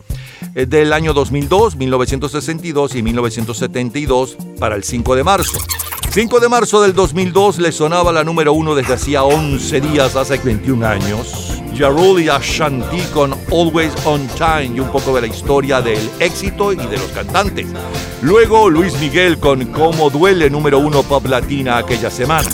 Eh, 0.54 0.66
Del 0.66 0.92
año 0.92 1.14
2002, 1.14 1.78
1962 1.78 2.94
y 2.94 3.04
1972 3.04 4.36
para 4.60 4.76
el 4.76 4.84
5 4.84 5.16
de 5.16 5.24
marzo. 5.24 5.58
5 6.12 6.42
de 6.42 6.50
marzo 6.50 6.82
del 6.82 6.94
2002 6.94 7.60
le 7.60 7.72
sonaba 7.72 8.12
la 8.12 8.26
número 8.26 8.52
uno 8.52 8.76
desde 8.76 8.96
hacía 8.96 9.24
11 9.24 9.80
días, 9.80 10.18
hace 10.18 10.38
21 10.40 10.84
años. 10.84 11.57
Yarul 11.78 12.22
y 12.22 12.30
Ashanti 12.30 13.02
con 13.14 13.34
Always 13.52 13.94
on 14.06 14.28
Time 14.30 14.76
y 14.76 14.80
un 14.80 14.92
poco 14.92 15.14
de 15.14 15.22
la 15.22 15.28
historia 15.28 15.80
del 15.80 16.10
éxito 16.20 16.74
y 16.74 16.76
de 16.76 16.98
los 16.98 17.12
cantantes. 17.12 17.68
Luego 18.22 18.70
Luis 18.70 19.00
Miguel 19.00 19.38
con 19.38 19.66
Cómo 19.68 20.10
duele 20.10 20.50
número 20.50 20.80
uno 20.80 21.04
pop 21.04 21.26
latina 21.28 21.78
aquella 21.78 22.10
semana. 22.10 22.50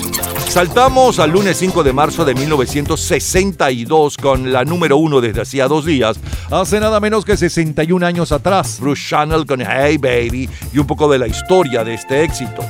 Saltamos 0.48 1.18
al 1.18 1.30
lunes 1.30 1.56
5 1.56 1.82
de 1.82 1.92
marzo 1.92 2.24
de 2.24 2.34
1962 2.34 4.18
con 4.18 4.52
la 4.52 4.64
número 4.64 4.98
uno 4.98 5.20
desde 5.20 5.40
hacía 5.40 5.68
dos 5.68 5.86
días, 5.86 6.18
hace 6.50 6.78
nada 6.78 7.00
menos 7.00 7.24
que 7.24 7.36
61 7.36 8.06
años 8.06 8.30
atrás, 8.30 8.78
Bruce 8.78 9.02
Channel 9.08 9.46
con 9.46 9.60
Hey 9.62 9.96
Baby 9.96 10.48
y 10.72 10.78
un 10.78 10.86
poco 10.86 11.10
de 11.10 11.18
la 11.18 11.26
historia 11.26 11.82
de 11.82 11.94
este 11.94 12.22
éxito. 12.22 12.62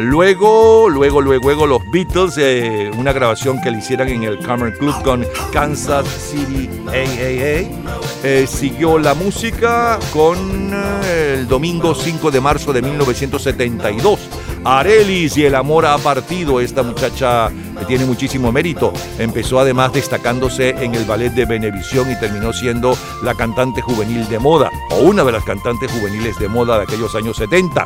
Luego, 0.00 0.88
luego, 0.88 1.20
luego, 1.20 1.42
luego 1.44 1.66
los 1.66 1.90
Beatles, 1.90 2.38
eh, 2.38 2.88
una 2.96 3.12
grabación 3.12 3.60
que 3.60 3.72
le 3.72 3.78
hicieran 3.78 4.08
en 4.08 4.22
el 4.22 4.38
Cameron 4.38 4.72
Club 4.78 4.94
con 5.02 5.26
Kansas 5.52 6.06
City 6.06 6.70
AAA. 6.86 7.66
Eh, 8.22 8.46
siguió 8.46 8.98
la 8.98 9.14
música 9.14 9.98
con 10.12 10.70
eh, 10.72 11.38
el 11.38 11.48
domingo 11.48 11.96
5 11.96 12.30
de 12.30 12.40
marzo 12.40 12.72
de 12.72 12.80
1972. 12.80 14.20
Arelis 14.62 15.36
y 15.36 15.46
el 15.46 15.56
amor 15.56 15.84
ha 15.84 15.98
partido. 15.98 16.60
Esta 16.60 16.84
muchacha 16.84 17.50
tiene 17.84 18.04
muchísimo 18.04 18.52
mérito. 18.52 18.92
Empezó 19.18 19.60
además 19.60 19.92
destacándose 19.92 20.70
en 20.70 20.94
el 20.94 21.04
ballet 21.04 21.32
de 21.32 21.44
Venevisión 21.44 22.10
y 22.10 22.18
terminó 22.18 22.52
siendo 22.52 22.96
la 23.22 23.34
cantante 23.34 23.80
juvenil 23.80 24.28
de 24.28 24.38
moda, 24.38 24.70
o 24.90 25.00
una 25.00 25.24
de 25.24 25.32
las 25.32 25.44
cantantes 25.44 25.90
juveniles 25.92 26.38
de 26.38 26.48
moda 26.48 26.76
de 26.78 26.84
aquellos 26.84 27.14
años 27.14 27.36
70. 27.36 27.84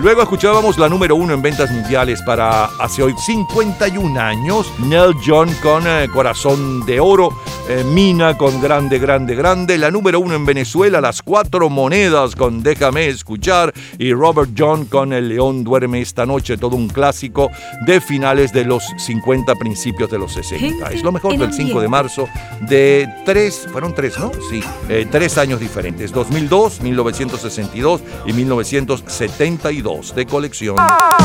Luego 0.00 0.22
escuchábamos 0.22 0.76
la 0.76 0.88
número 0.88 1.14
uno 1.14 1.34
en 1.34 1.42
ventas 1.42 1.70
mundiales 1.70 2.20
para 2.22 2.64
hace 2.80 3.02
hoy 3.02 3.14
51 3.16 4.20
años, 4.20 4.66
Nell 4.80 5.14
John 5.24 5.48
con 5.62 5.86
eh, 5.86 6.08
Corazón 6.12 6.84
de 6.84 6.98
Oro, 6.98 7.30
eh, 7.68 7.84
Mina 7.84 8.36
con 8.36 8.60
Grande, 8.60 8.98
Grande, 8.98 9.36
Grande, 9.36 9.78
la 9.78 9.90
número 9.90 10.18
uno 10.18 10.34
en 10.34 10.44
Venezuela, 10.44 11.00
Las 11.00 11.22
Cuatro 11.22 11.70
Monedas 11.70 12.34
con 12.34 12.62
Déjame 12.62 13.06
Escuchar 13.06 13.72
y 13.98 14.12
Robert 14.12 14.50
John 14.58 14.86
con 14.86 15.12
El 15.12 15.28
León 15.28 15.62
Duerme 15.62 16.00
esta 16.00 16.26
noche, 16.26 16.56
todo 16.58 16.76
un 16.76 16.88
clásico 16.88 17.50
de 17.86 18.00
finales 18.00 18.52
de 18.52 18.64
los 18.64 18.84
50, 18.98 19.33
principios 19.58 20.10
de 20.10 20.18
los 20.18 20.32
60. 20.32 20.92
Es 20.92 21.02
lo 21.02 21.10
mejor 21.10 21.36
del 21.36 21.52
5 21.52 21.80
de 21.80 21.88
marzo 21.88 22.28
de 22.60 23.08
tres, 23.24 23.66
fueron 23.70 23.94
tres, 23.94 24.18
¿no? 24.18 24.30
Sí, 24.50 24.62
eh, 24.88 25.06
tres 25.10 25.38
años 25.38 25.60
diferentes, 25.60 26.12
2002, 26.12 26.80
1962 26.80 28.02
y 28.26 28.32
1972 28.32 30.14
de 30.14 30.26
colección. 30.26 30.76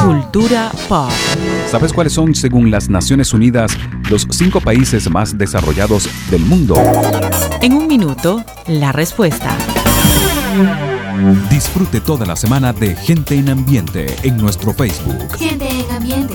Cultura 0.03 0.71
pop. 0.87 1.11
¿Sabes 1.69 1.93
cuáles 1.93 2.13
son, 2.13 2.33
según 2.33 2.71
las 2.71 2.89
Naciones 2.89 3.33
Unidas, 3.33 3.77
los 4.09 4.27
cinco 4.31 4.59
países 4.61 5.09
más 5.09 5.37
desarrollados 5.37 6.09
del 6.31 6.41
mundo? 6.41 6.75
En 7.61 7.73
un 7.73 7.87
minuto, 7.87 8.43
la 8.67 8.91
respuesta. 8.91 9.55
Disfrute 11.49 11.99
toda 11.99 12.25
la 12.25 12.35
semana 12.35 12.71
de 12.71 12.95
Gente 12.95 13.35
en 13.35 13.49
Ambiente 13.49 14.15
en 14.23 14.37
nuestro 14.37 14.73
Facebook 14.73 15.37
Gente 15.37 15.67
en 15.67 15.91
ambiente, 15.91 16.28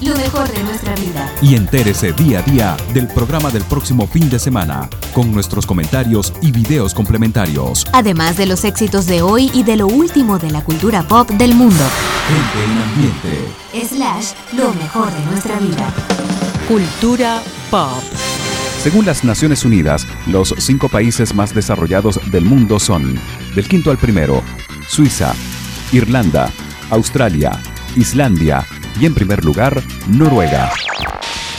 lo 0.00 0.14
mejor 0.16 0.48
de 0.50 0.62
nuestra 0.64 0.94
vida. 0.96 1.32
y 1.40 1.54
entérese 1.54 2.12
día 2.12 2.40
a 2.40 2.42
día 2.42 2.76
del 2.92 3.08
programa 3.08 3.50
del 3.50 3.62
próximo 3.64 4.06
fin 4.06 4.28
de 4.30 4.38
semana 4.38 4.88
con 5.12 5.32
nuestros 5.32 5.66
comentarios 5.66 6.32
y 6.40 6.52
videos 6.52 6.94
complementarios. 6.94 7.86
Además 7.92 8.36
de 8.36 8.46
los 8.46 8.64
éxitos 8.64 9.06
de 9.06 9.22
hoy 9.22 9.50
y 9.54 9.62
de 9.62 9.76
lo 9.76 9.86
último 9.86 10.38
de 10.38 10.50
la 10.50 10.62
cultura 10.62 11.02
pop 11.02 11.28
del 11.30 11.54
mundo. 11.54 11.84
Gente 12.28 12.64
en 12.64 12.78
Ambiente. 12.82 13.94
Slash, 13.94 14.32
lo 14.56 14.72
mejor 14.74 15.12
de 15.12 15.24
nuestra 15.26 15.58
vida. 15.58 15.92
Cultura 16.68 17.42
pop. 17.70 18.02
Según 18.82 19.06
las 19.06 19.24
Naciones 19.24 19.64
Unidas, 19.64 20.06
los 20.26 20.54
cinco 20.58 20.88
países 20.88 21.34
más 21.34 21.54
desarrollados 21.54 22.20
del 22.30 22.44
mundo 22.44 22.80
son, 22.80 23.18
del 23.54 23.68
quinto 23.68 23.90
al 23.90 23.98
primero, 23.98 24.42
Suiza, 24.88 25.34
Irlanda, 25.92 26.50
Australia, 26.90 27.60
Islandia 27.96 28.66
y 29.00 29.06
en 29.06 29.14
primer 29.14 29.44
lugar, 29.44 29.82
Noruega. 30.08 30.72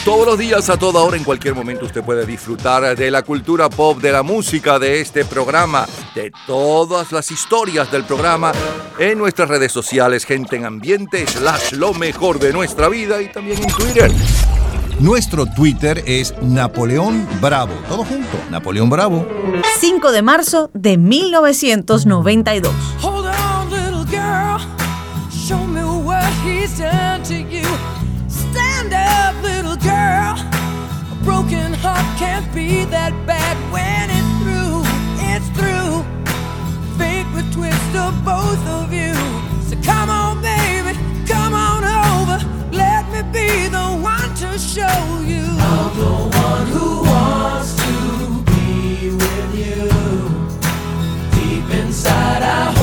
Todos 0.06 0.26
los 0.26 0.38
días, 0.38 0.70
a 0.70 0.76
toda 0.76 1.02
hora, 1.02 1.16
en 1.16 1.24
cualquier 1.24 1.56
momento, 1.56 1.86
usted 1.86 2.04
puede 2.04 2.26
disfrutar 2.26 2.94
de 2.94 3.10
la 3.10 3.22
cultura 3.22 3.70
pop, 3.70 4.02
de 4.02 4.12
la 4.12 4.22
música, 4.22 4.78
de 4.78 5.00
este 5.00 5.24
programa, 5.24 5.88
de 6.14 6.30
todas 6.46 7.14
las 7.14 7.32
historias 7.32 7.90
del 7.90 8.04
programa 8.04 8.52
en 9.00 9.18
nuestras 9.18 9.48
redes 9.48 9.72
sociales, 9.72 10.26
gente 10.26 10.58
en 10.58 10.66
ambiente, 10.66 11.26
slash 11.26 11.72
lo 11.72 11.94
mejor 11.94 12.38
de 12.38 12.52
nuestra 12.52 12.90
vida 12.90 13.22
y 13.22 13.32
también 13.32 13.64
en 13.64 13.70
Twitter. 13.70 14.12
Nuestro 15.00 15.46
Twitter 15.46 16.04
es 16.06 16.34
Napoleón 16.42 17.26
Bravo. 17.40 17.74
Todo 17.88 18.04
junto, 18.04 18.38
Napoleón 18.52 18.90
Bravo. 18.90 19.26
5 19.80 20.12
de 20.12 20.22
marzo 20.22 20.70
de 20.74 20.98
1992. 20.98 22.74
He's 26.44 26.78
done 26.78 27.24
to 27.24 27.36
you. 27.36 27.64
Stand 28.28 28.94
up, 28.94 29.42
little 29.42 29.78
girl. 29.78 30.36
A 31.12 31.18
broken 31.24 31.74
heart 31.74 32.06
can't 32.18 32.48
be 32.54 32.84
that 32.86 33.14
bad 33.26 33.56
when 33.72 34.10
it's 34.18 34.34
through. 34.42 34.84
It's 35.32 35.50
through. 35.58 36.04
Fate 36.98 37.28
would 37.34 37.50
twist 37.52 37.96
of 37.96 38.14
both 38.26 38.64
of 38.68 38.94
you. 38.94 39.14
So 39.68 39.76
come 39.82 40.10
on, 40.10 40.42
baby, 40.42 40.94
come 41.26 41.54
on 41.54 41.84
over. 41.84 42.38
Let 42.72 43.04
me 43.14 43.22
be 43.32 43.68
the 43.68 43.88
one 44.04 44.30
to 44.42 44.60
show 44.60 45.00
you. 45.26 45.46
I'm 45.72 45.92
the 45.98 46.16
one 46.46 46.68
who 46.68 47.04
wants 47.04 47.76
to 47.84 47.94
be 48.52 49.12
with 49.22 49.52
you. 49.64 49.82
Deep 51.36 51.68
inside, 51.80 52.44
I 52.44 52.83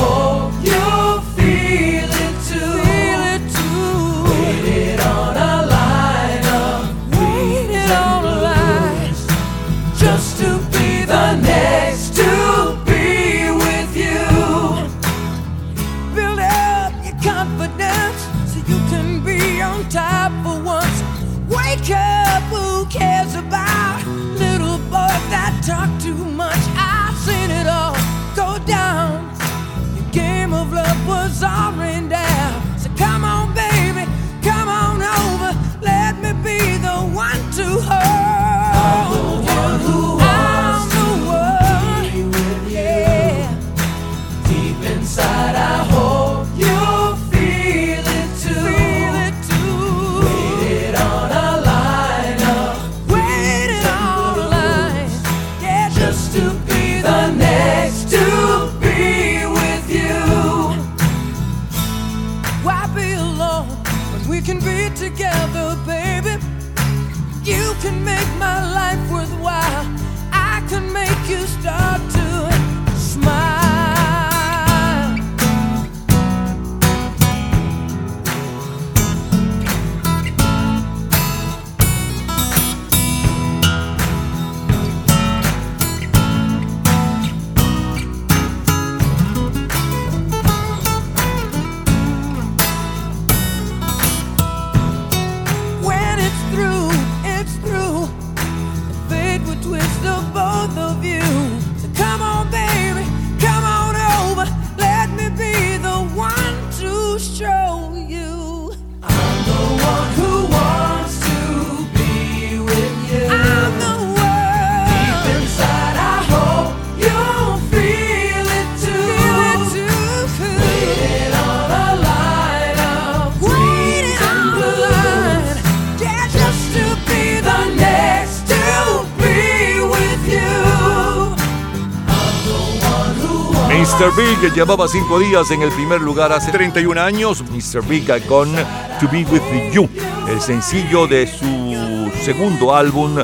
Mr. 134.01 134.15
Big 134.15 134.53
llevaba 134.55 134.87
cinco 134.87 135.19
días 135.19 135.51
en 135.51 135.61
el 135.61 135.71
primer 135.73 136.01
lugar 136.01 136.31
hace 136.31 136.51
31 136.51 136.99
años. 136.99 137.43
Mr. 137.43 137.83
Big 137.83 138.07
con 138.25 138.51
To 138.99 139.07
Be 139.11 139.23
With 139.25 139.71
You, 139.71 139.87
el 140.27 140.41
sencillo 140.41 141.05
de 141.05 141.27
su 141.27 142.11
segundo 142.25 142.73
álbum, 142.73 143.19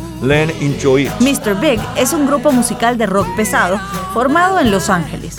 Into 0.62 1.00
It. 1.00 1.10
Mr. 1.20 1.60
Big 1.60 1.80
es 1.96 2.14
un 2.14 2.28
grupo 2.28 2.52
musical 2.52 2.96
de 2.96 3.08
rock 3.08 3.28
pesado 3.36 3.80
formado 4.14 4.60
en 4.60 4.70
Los 4.70 4.92
Ángeles. 4.92 5.37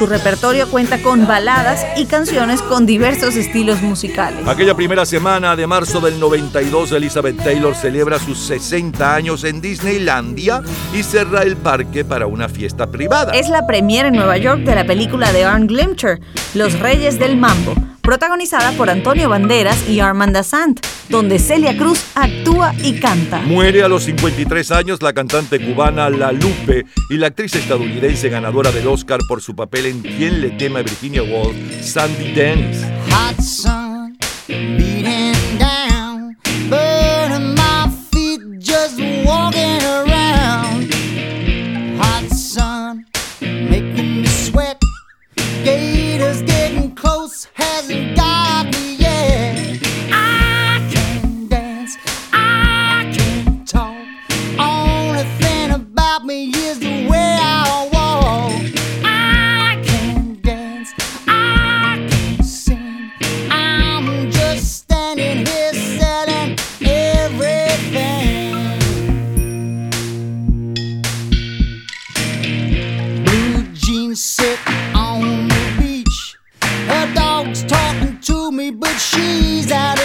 Su 0.00 0.06
repertorio 0.06 0.66
cuenta 0.70 1.02
con 1.02 1.26
baladas 1.26 1.84
y 1.94 2.06
canciones 2.06 2.62
con 2.62 2.86
diversos 2.86 3.36
estilos 3.36 3.82
musicales. 3.82 4.48
Aquella 4.48 4.74
primera 4.74 5.04
semana 5.04 5.54
de 5.56 5.66
marzo 5.66 6.00
del 6.00 6.18
92, 6.18 6.92
Elizabeth 6.92 7.36
Taylor 7.36 7.74
celebra 7.74 8.18
sus 8.18 8.38
60 8.38 9.14
años 9.14 9.44
en 9.44 9.60
Disneylandia 9.60 10.62
y 10.94 11.02
cerra 11.02 11.42
el 11.42 11.58
parque 11.58 12.02
para 12.02 12.26
una 12.26 12.48
fiesta 12.48 12.86
privada. 12.86 13.32
Es 13.32 13.50
la 13.50 13.66
premiere 13.66 14.08
en 14.08 14.14
Nueva 14.14 14.38
York 14.38 14.62
de 14.62 14.74
la 14.74 14.86
película 14.86 15.34
de 15.34 15.44
Arn 15.44 15.66
Glimcher, 15.66 16.18
Los 16.54 16.78
Reyes 16.80 17.18
del 17.18 17.36
Mambo, 17.36 17.74
protagonizada 18.00 18.72
por 18.72 18.90
Antonio 18.90 19.28
Banderas 19.28 19.88
y 19.88 20.00
Armanda 20.00 20.42
Sant, 20.42 20.84
donde 21.08 21.38
Celia 21.38 21.76
Cruz 21.76 22.02
actúa 22.14 22.74
y 22.82 22.98
canta. 22.98 23.40
Muere 23.42 23.84
a 23.84 23.88
los 23.88 24.04
53 24.04 24.72
años 24.72 25.00
la 25.00 25.12
cantante 25.12 25.60
cubana 25.60 26.10
La 26.10 26.32
Lupe 26.32 26.86
y 27.08 27.16
la 27.18 27.28
actriz 27.28 27.54
estadounidense 27.54 28.28
ganadora 28.28 28.72
del 28.72 28.88
Oscar 28.88 29.20
por 29.28 29.40
su 29.40 29.54
papel 29.54 29.86
en 29.86 30.00
Quien 30.00 30.40
le 30.40 30.50
teme 30.50 30.80
a 30.80 30.82
Virginia 30.82 31.22
Woolf, 31.22 31.56
Sandy 31.82 32.32
Dennis. 32.32 32.84
Hot 33.10 33.40
sun 33.40 34.16
beating 34.48 35.39
out 79.72 79.99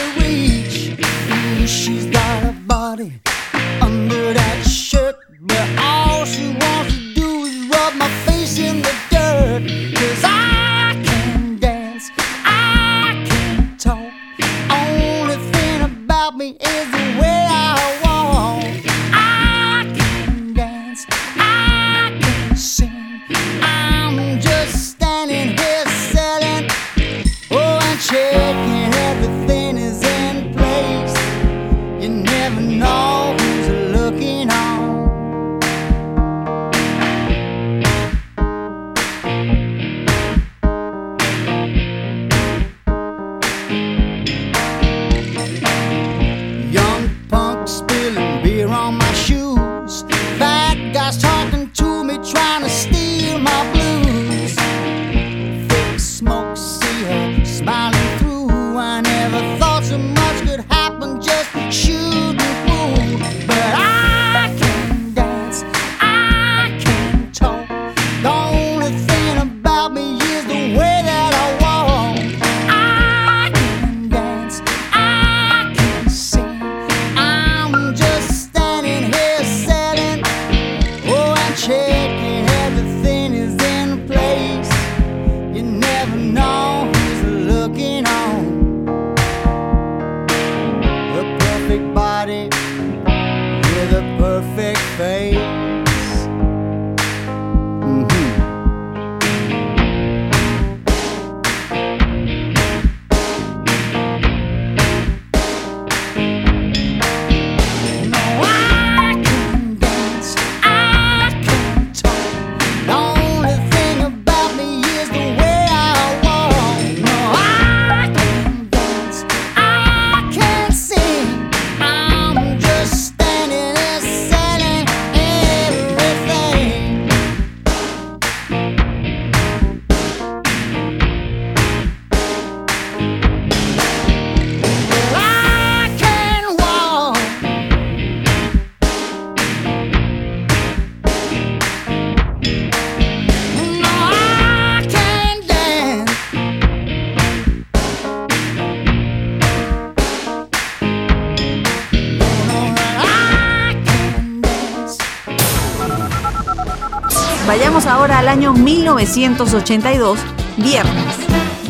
año 158.35 158.51
1982, 158.51 160.19
viernes. 160.57 161.15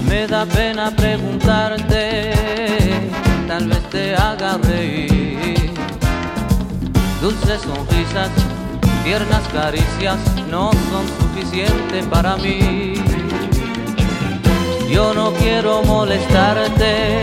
Me 0.09 0.25
da 0.25 0.47
pena 0.47 0.89
preguntarte, 0.89 2.31
tal 3.47 3.67
vez 3.67 3.83
te 3.91 4.15
haga 4.15 4.57
reír. 4.57 5.71
Dulces 7.21 7.61
sonrisas, 7.61 8.31
tiernas 9.03 9.43
caricias 9.53 10.17
no 10.49 10.71
son 10.71 11.05
suficientes 11.19 12.03
para 12.07 12.35
mí. 12.37 12.95
Yo 14.89 15.13
no 15.13 15.33
quiero 15.33 15.83
molestarte, 15.83 17.19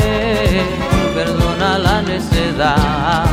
perdona 1.16 1.78
la 1.80 2.00
necedad. 2.02 3.24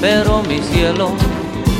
Pero 0.00 0.42
mi 0.44 0.60
cielo, 0.60 1.12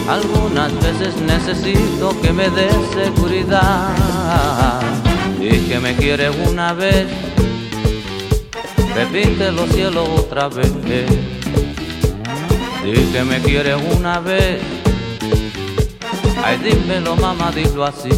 algunas 0.09 0.73
veces 0.81 1.17
necesito 1.21 2.19
que 2.21 2.33
me 2.33 2.49
des 2.51 2.75
seguridad. 2.95 4.81
Y 5.41 5.59
que 5.69 5.79
me 5.79 5.95
quieres 5.95 6.35
una 6.49 6.73
vez, 6.73 7.07
repítelo 8.95 9.67
cielo 9.69 10.05
otra 10.15 10.49
vez. 10.49 10.73
Y 12.85 13.13
que 13.13 13.25
me 13.25 13.41
quieres 13.41 13.77
una 13.97 14.21
vez, 14.21 14.61
ay 16.45 16.59
dímelo 16.59 17.17
mamá, 17.17 17.51
dilo 17.53 17.85
así. 17.85 18.11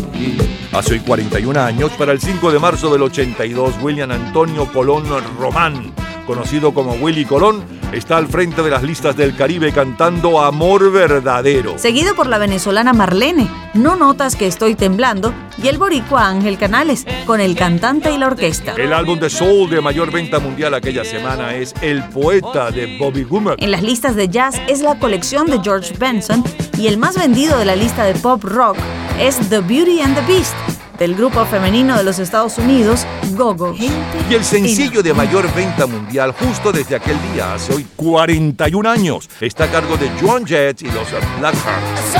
Hace 0.72 0.94
hoy 0.94 1.00
41 1.00 1.60
años, 1.60 1.90
para 1.92 2.12
el 2.12 2.20
5 2.20 2.52
de 2.52 2.58
marzo 2.58 2.92
del 2.92 3.02
82, 3.02 3.76
William 3.80 4.10
Antonio 4.10 4.70
Colón 4.70 5.04
Román, 5.38 5.92
conocido 6.26 6.74
como 6.74 6.92
Willy 6.92 7.24
Colón, 7.24 7.77
está 7.92 8.16
al 8.16 8.28
frente 8.28 8.62
de 8.62 8.70
las 8.70 8.82
listas 8.82 9.16
del 9.16 9.34
Caribe 9.34 9.72
cantando 9.72 10.40
Amor 10.40 10.92
Verdadero. 10.92 11.78
Seguido 11.78 12.14
por 12.14 12.26
la 12.26 12.38
venezolana 12.38 12.92
Marlene, 12.92 13.48
No 13.74 13.96
notas 13.96 14.36
que 14.36 14.46
estoy 14.46 14.74
temblando, 14.74 15.32
y 15.62 15.68
el 15.68 15.78
boricua 15.78 16.28
Ángel 16.28 16.58
Canales, 16.58 17.06
con 17.26 17.40
el 17.40 17.56
cantante 17.56 18.12
y 18.12 18.18
la 18.18 18.26
orquesta. 18.26 18.74
El 18.76 18.92
álbum 18.92 19.18
de 19.18 19.30
soul 19.30 19.70
de 19.70 19.80
mayor 19.80 20.10
venta 20.10 20.38
mundial 20.38 20.74
aquella 20.74 21.04
semana 21.04 21.54
es 21.54 21.74
El 21.80 22.02
Poeta 22.04 22.70
de 22.70 22.98
Bobby 22.98 23.24
Gummer. 23.24 23.56
En 23.58 23.70
las 23.70 23.82
listas 23.82 24.16
de 24.16 24.28
jazz 24.28 24.60
es 24.68 24.80
la 24.80 24.98
colección 24.98 25.46
de 25.46 25.60
George 25.62 25.94
Benson 25.98 26.44
y 26.78 26.86
el 26.86 26.98
más 26.98 27.18
vendido 27.18 27.58
de 27.58 27.64
la 27.64 27.76
lista 27.76 28.04
de 28.04 28.14
pop 28.14 28.42
rock 28.44 28.76
es 29.20 29.36
The 29.48 29.60
Beauty 29.60 30.00
and 30.00 30.14
the 30.14 30.32
Beast 30.32 30.77
del 30.98 31.14
grupo 31.14 31.44
femenino 31.46 31.96
de 31.96 32.04
los 32.04 32.18
Estados 32.18 32.58
Unidos, 32.58 33.06
Gogo. 33.32 33.74
Y 33.74 34.34
el 34.34 34.44
sencillo 34.44 35.02
de 35.02 35.14
mayor 35.14 35.52
venta 35.54 35.86
mundial 35.86 36.32
justo 36.32 36.72
desde 36.72 36.96
aquel 36.96 37.16
día, 37.32 37.54
hace 37.54 37.72
hoy 37.74 37.86
41 37.96 38.90
años, 38.90 39.28
está 39.40 39.64
a 39.64 39.68
cargo 39.68 39.96
de 39.96 40.10
Joan 40.20 40.44
Jett 40.44 40.82
y 40.82 40.90
los 40.90 41.08
Blackhearts. 41.38 42.16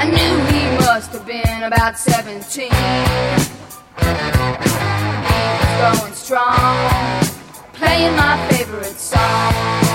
I 0.00 0.04
knew 0.04 0.38
he 0.46 0.76
must 0.76 1.12
have 1.12 1.26
been 1.26 1.64
about 1.64 1.98
17. 1.98 2.70
He 2.70 2.70
was 5.82 5.96
going 5.96 6.14
strong, 6.14 6.76
playing 7.72 8.14
my 8.14 8.36
favorite 8.48 8.96
song. 8.96 9.87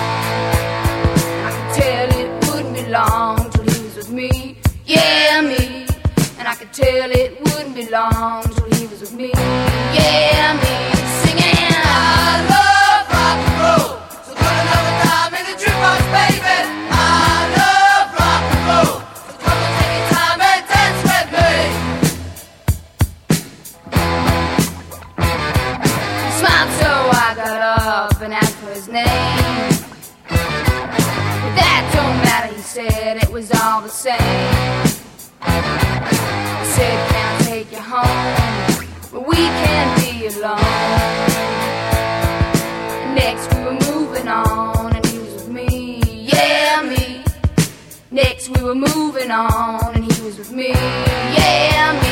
Tell 6.73 7.11
it 7.11 7.39
wouldn't 7.39 7.75
be 7.75 7.87
long 7.89 8.43
till 8.43 8.65
he 8.71 8.87
was 8.87 8.99
with 9.01 9.13
me, 9.13 9.29
yeah, 9.93 10.57
me. 10.57 10.91
Singing, 11.21 11.69
I 11.69 12.41
love 12.49 13.05
rock 13.13 13.37
and 13.45 13.57
roll. 13.61 14.01
So 14.25 14.33
put 14.33 14.55
another 14.63 14.95
dime 15.05 15.33
in 15.37 15.45
the 15.53 15.55
jukebox, 15.61 16.01
baby. 16.17 16.57
I 16.89 17.45
love 17.61 18.09
rock 18.17 18.43
and 18.53 18.63
roll. 18.69 18.95
So 19.21 19.33
come 19.37 19.59
and 19.61 19.73
take 19.77 19.93
your 19.93 20.07
time 20.17 20.41
and 20.49 20.61
dance 20.73 21.01
with 21.13 21.29
me. 21.37 21.51
Smiled, 26.39 26.71
so 26.81 26.89
I 26.89 27.37
got 27.37 27.61
up 27.61 28.17
and 28.21 28.33
asked 28.33 28.55
for 28.55 28.71
his 28.73 28.87
name. 28.87 29.77
But 30.27 31.53
that 31.53 31.81
don't 31.93 32.17
matter, 32.25 32.51
he 32.55 32.61
said. 32.61 33.21
It 33.21 33.29
was 33.29 33.51
all 33.61 33.81
the 33.81 33.89
same. 33.89 35.02
Can 36.65 37.39
I 37.39 37.43
take 37.43 37.71
you 37.71 37.77
home? 37.77 38.87
But 39.11 39.27
we 39.27 39.35
can't 39.35 39.99
be 39.99 40.27
alone. 40.27 40.59
Next 43.15 43.53
we 43.53 43.63
were 43.65 43.79
moving 43.91 44.27
on, 44.29 44.95
and 44.95 45.05
he 45.05 45.19
was 45.19 45.33
with 45.33 45.49
me, 45.49 46.01
yeah, 46.23 46.81
me. 46.81 47.23
Next 48.11 48.47
we 48.49 48.63
were 48.63 48.75
moving 48.75 49.29
on, 49.29 49.93
and 49.93 50.09
he 50.09 50.21
was 50.21 50.37
with 50.37 50.51
me, 50.51 50.69
yeah, 50.69 51.99
me. 52.01 52.02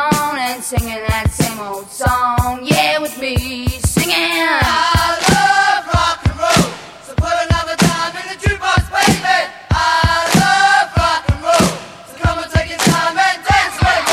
On 0.00 0.38
and 0.38 0.62
singing 0.62 1.02
that 1.08 1.30
same 1.30 1.60
old 1.60 1.88
song, 1.90 2.60
yeah, 2.62 2.98
with 2.98 3.16
me, 3.20 3.68
singing. 3.84 4.16
I 4.16 5.20
love 5.28 5.84
rock 5.92 6.18
and 6.24 6.36
roll, 6.40 6.64
so 7.06 7.12
put 7.14 7.34
another 7.46 7.76
dime 7.76 8.16
in 8.20 8.26
the 8.32 8.38
jukebox, 8.40 8.88
baby. 8.88 9.38
I 9.70 10.24
love 10.40 10.88
rock 10.96 11.24
and 11.28 11.40
roll, 11.44 11.68
so 12.08 12.14
come 12.22 12.38
and 12.42 12.50
take 12.52 12.70
your 12.70 12.78
time 12.78 13.16
and 13.16 13.38
dance 13.44 13.76
with 13.84 14.04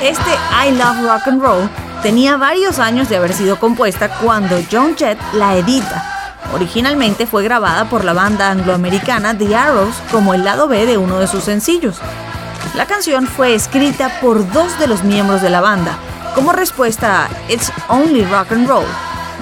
me. 0.00 0.08
Este 0.08 0.32
I 0.52 0.70
Love 0.72 1.02
Rock 1.04 1.26
and 1.26 1.42
Roll 1.42 1.68
tenía 2.02 2.36
varios 2.36 2.78
años 2.78 3.08
de 3.08 3.16
haber 3.16 3.32
sido 3.32 3.58
compuesta 3.58 4.08
cuando 4.20 4.62
John 4.70 4.96
Jett 4.96 5.18
la 5.34 5.56
edita. 5.56 6.08
Originalmente 6.54 7.26
fue 7.26 7.42
grabada 7.44 7.86
por 7.86 8.04
la 8.04 8.12
banda 8.12 8.50
angloamericana 8.50 9.36
The 9.36 9.56
Arrows 9.56 9.94
como 10.10 10.34
el 10.34 10.44
lado 10.44 10.68
B 10.68 10.84
de 10.86 10.98
uno 10.98 11.18
de 11.18 11.26
sus 11.26 11.44
sencillos. 11.44 11.98
La 12.74 12.86
canción 12.86 13.26
fue 13.26 13.54
escrita 13.54 14.18
por 14.22 14.50
dos 14.50 14.78
de 14.78 14.86
los 14.86 15.04
miembros 15.04 15.42
de 15.42 15.50
la 15.50 15.60
banda, 15.60 15.98
como 16.34 16.52
respuesta 16.52 17.26
a 17.26 17.28
It's 17.52 17.70
Only 17.88 18.24
Rock 18.24 18.52
and 18.52 18.66
Roll, 18.66 18.86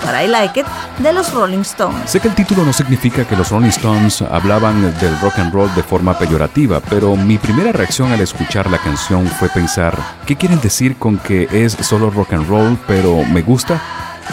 But 0.05 0.21
I 0.21 0.27
Like 0.27 0.59
It, 0.59 0.67
de 0.99 1.13
los 1.13 1.33
Rolling 1.33 1.61
Stones. 1.61 2.11
Sé 2.11 2.19
que 2.19 2.27
el 2.27 2.35
título 2.35 2.65
no 2.65 2.73
significa 2.73 3.25
que 3.25 3.37
los 3.37 3.51
Rolling 3.51 3.69
Stones 3.69 4.21
hablaban 4.23 4.83
del 4.99 5.21
rock 5.21 5.39
and 5.39 5.55
roll 5.55 5.73
de 5.77 5.83
forma 5.85 6.19
peyorativa, 6.19 6.81
pero 6.81 7.15
mi 7.15 7.39
primera 7.39 7.71
reacción 7.71 8.11
al 8.11 8.21
escuchar 8.21 8.69
la 8.69 8.79
canción 8.79 9.25
fue 9.29 9.49
pensar, 9.49 9.97
¿qué 10.27 10.35
quieren 10.35 10.61
decir 10.61 10.97
con 10.97 11.19
que 11.19 11.47
es 11.53 11.75
solo 11.83 12.11
rock 12.11 12.33
and 12.33 12.49
roll, 12.49 12.77
pero 12.89 13.23
me 13.27 13.43
gusta? 13.43 13.81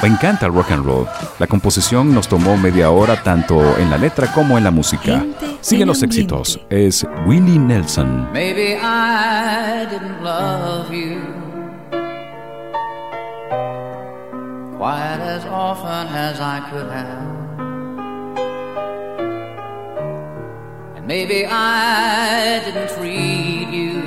Me 0.02 0.10
encanta 0.10 0.46
el 0.46 0.54
rock 0.54 0.72
and 0.72 0.86
roll. 0.86 1.08
La 1.40 1.48
composición 1.48 2.14
nos 2.14 2.28
tomó 2.28 2.56
media 2.56 2.92
hora 2.92 3.22
tanto 3.24 3.78
en 3.78 3.90
la 3.90 3.98
letra 3.98 4.32
como 4.32 4.58
en 4.58 4.64
la 4.64 4.70
música. 4.72 5.26
Siguen 5.60 5.88
los 5.88 6.04
éxitos. 6.04 6.60
Es 6.70 7.06
Willie 7.26 7.58
Nelson. 7.58 8.32
Maybe 8.32 8.76
I 8.76 9.88
didn't 9.90 10.24
love 10.24 10.92
you 10.92 11.20
quite 14.78 15.20
as 15.20 15.44
often 15.46 16.08
as 16.08 16.40
I 16.40 16.60
could 16.70 16.92
have. 16.92 17.38
And 20.96 21.08
maybe 21.08 21.48
I 21.48 22.62
didn't 22.64 22.90
treat 22.96 23.70
you 23.70 24.04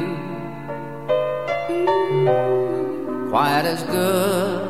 quite 3.29 3.67
as 3.67 3.83
good 3.85 4.69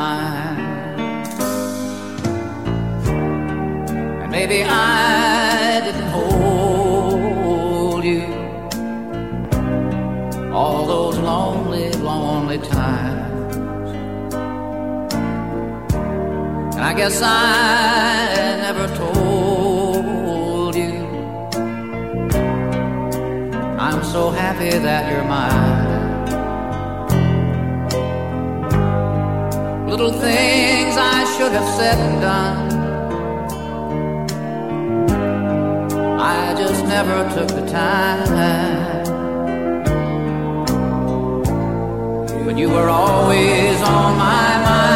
Maybe 4.51 4.69
I 4.69 5.81
didn't 5.85 6.09
hold 6.09 8.03
you 8.03 8.23
all 10.53 10.85
those 10.85 11.17
lonely, 11.19 11.91
lonely 11.93 12.57
times. 12.57 13.55
And 16.75 16.83
I 16.91 16.93
guess 16.93 17.21
I 17.21 18.57
never 18.65 18.87
told 18.95 20.75
you 20.75 20.95
I'm 23.85 24.03
so 24.03 24.31
happy 24.31 24.71
that 24.87 25.03
you're 25.11 25.27
mine. 25.37 25.89
Little 29.89 30.11
things 30.11 30.95
I 30.97 31.23
should 31.37 31.53
have 31.53 31.69
said 31.77 31.97
and 31.97 32.21
done. 32.21 32.70
I 36.23 36.53
just 36.55 36.85
never 36.85 37.27
took 37.33 37.47
the 37.47 37.65
time. 37.65 38.27
But 42.45 42.57
you 42.57 42.69
were 42.69 42.89
always 42.89 43.81
on 43.81 44.17
my 44.17 44.63
mind. 44.63 44.90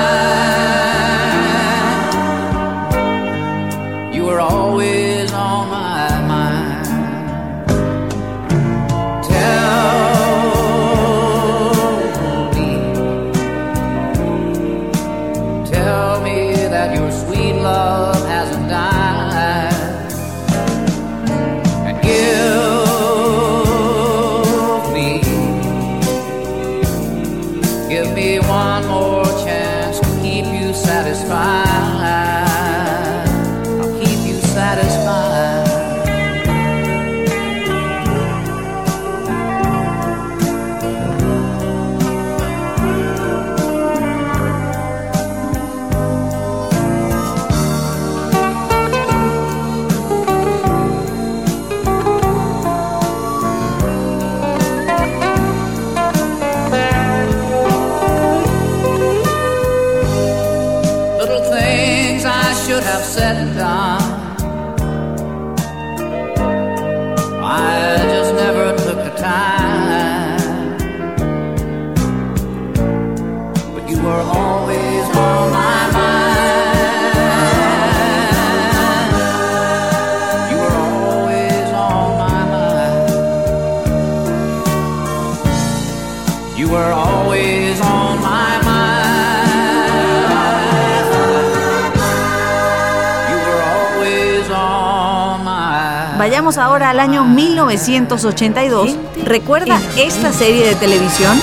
1982. 97.76 98.96
¿Recuerda 99.26 99.82
esta 99.98 100.32
serie 100.32 100.66
de 100.66 100.76
televisión? 100.76 101.38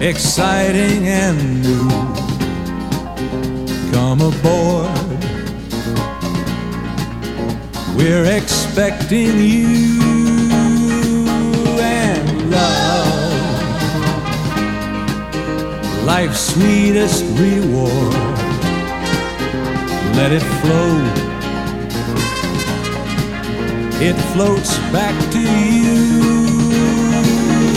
exciting 0.00 1.06
and 1.06 1.62
new. 1.62 1.88
Come 3.92 4.20
aboard. 4.20 4.90
We're 7.96 8.24
expecting 8.24 9.38
you 9.38 10.00
and 11.80 12.50
love. 12.50 13.62
Life's 16.04 16.40
sweetest 16.52 17.24
reward. 17.38 18.14
Let 20.16 20.32
it 20.32 20.42
flow. 20.42 21.21
It 24.02 24.16
floats 24.34 24.80
back 24.90 25.14
to 25.30 25.38
you. 25.38 25.46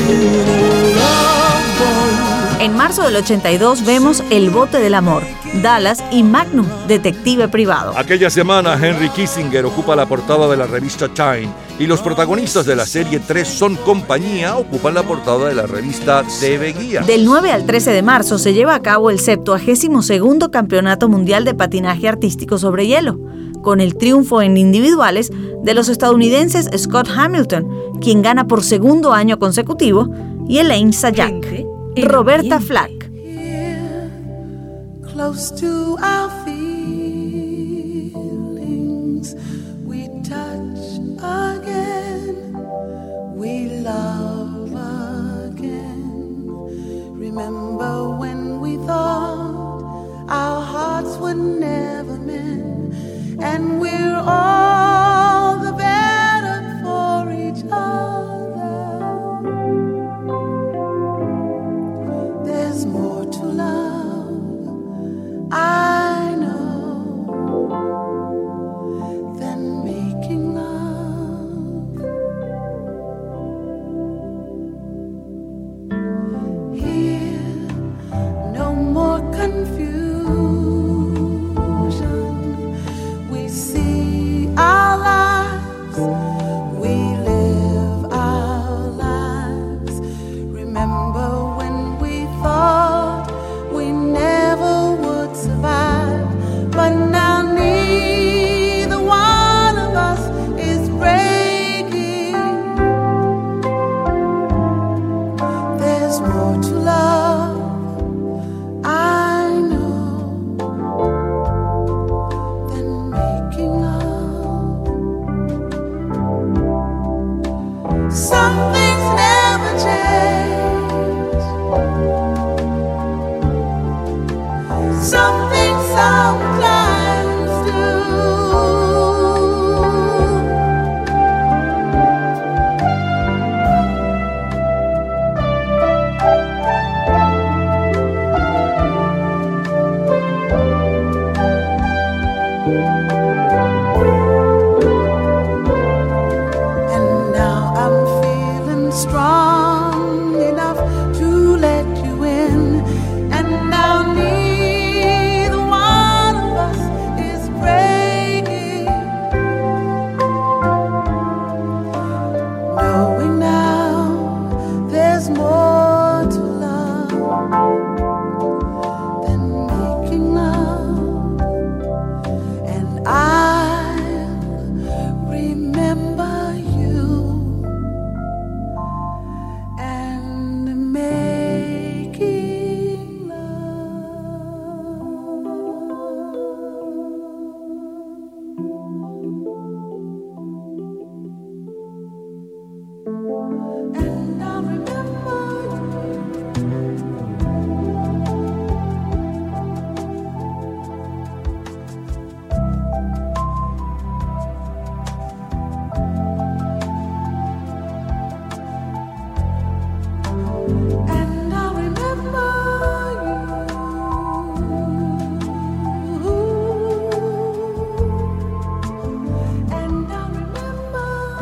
The 0.07 0.95
love 0.95 1.77
boat 1.77 2.61
En 2.61 2.73
marzo 2.75 3.03
del 3.03 3.17
82 3.17 3.85
vemos 3.85 4.23
El 4.31 4.49
bote 4.49 4.79
del 4.79 4.95
amor, 4.95 5.21
Dallas 5.61 6.03
y 6.11 6.23
Magnum, 6.23 6.65
Detective 6.87 7.47
Privado. 7.49 7.93
Aquella 7.95 8.31
semana, 8.31 8.73
Henry 8.73 9.09
Kissinger 9.09 9.65
ocupa 9.65 9.95
la 9.95 10.07
portada 10.07 10.47
de 10.47 10.57
la 10.57 10.65
revista 10.65 11.07
Time 11.09 11.49
y 11.77 11.85
los 11.85 12.01
protagonistas 12.01 12.65
de 12.65 12.75
la 12.75 12.87
serie 12.87 13.19
3 13.19 13.47
son 13.47 13.75
compañía 13.75 14.57
ocupan 14.57 14.95
la 14.95 15.03
portada 15.03 15.49
de 15.49 15.53
la 15.53 15.67
revista 15.67 16.23
TV 16.39 16.73
Guía. 16.73 17.01
Del 17.01 17.23
9 17.25 17.51
al 17.51 17.67
13 17.67 17.91
de 17.91 18.01
marzo 18.01 18.39
se 18.39 18.53
lleva 18.53 18.73
a 18.73 18.81
cabo 18.81 19.11
el 19.11 19.19
72 19.19 20.49
Campeonato 20.51 21.07
Mundial 21.07 21.45
de 21.45 21.53
Patinaje 21.53 22.07
Artístico 22.07 22.57
sobre 22.57 22.87
Hielo, 22.87 23.19
con 23.61 23.79
el 23.79 23.95
triunfo 23.95 24.41
en 24.41 24.57
individuales 24.57 25.31
de 25.65 25.73
los 25.73 25.89
estadounidenses 25.89 26.69
Scott 26.77 27.09
Hamilton, 27.09 27.99
quien 27.99 28.21
gana 28.21 28.47
por 28.47 28.63
segundo 28.63 29.11
año 29.13 29.39
consecutivo, 29.39 30.07
y 30.47 30.59
Elaine 30.59 30.93
Sayak. 30.93 31.65
Roberta 31.97 32.61
Flack. 32.61 33.11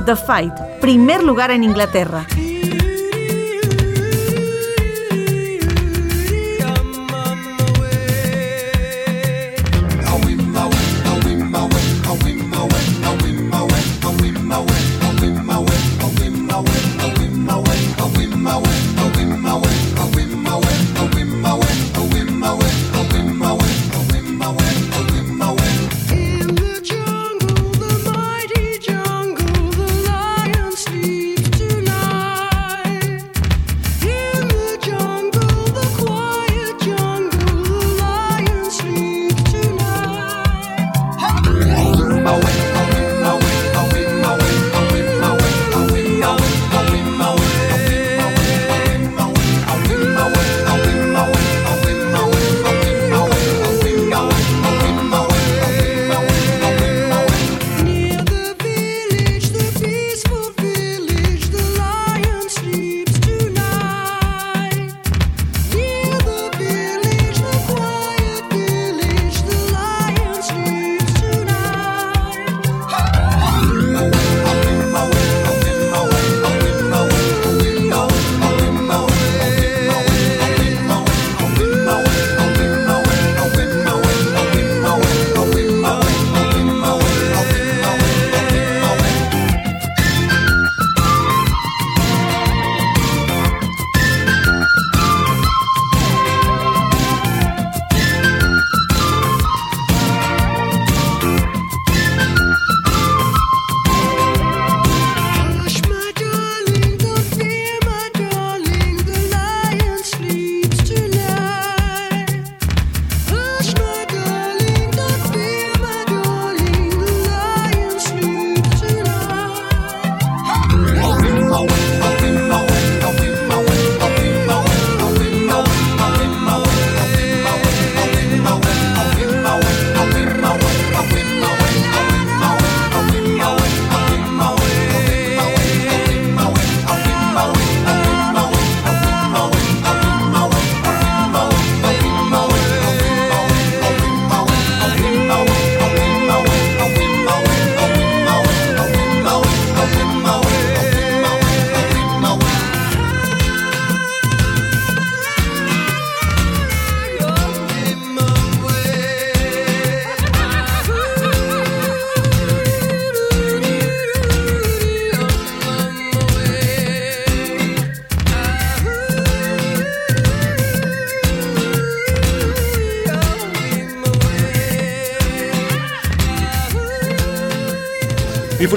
The 0.06 0.16
Fight, 0.18 0.54
primer 0.82 1.24
lugar 1.24 1.52
en 1.52 1.64
Inglaterra. 1.64 2.26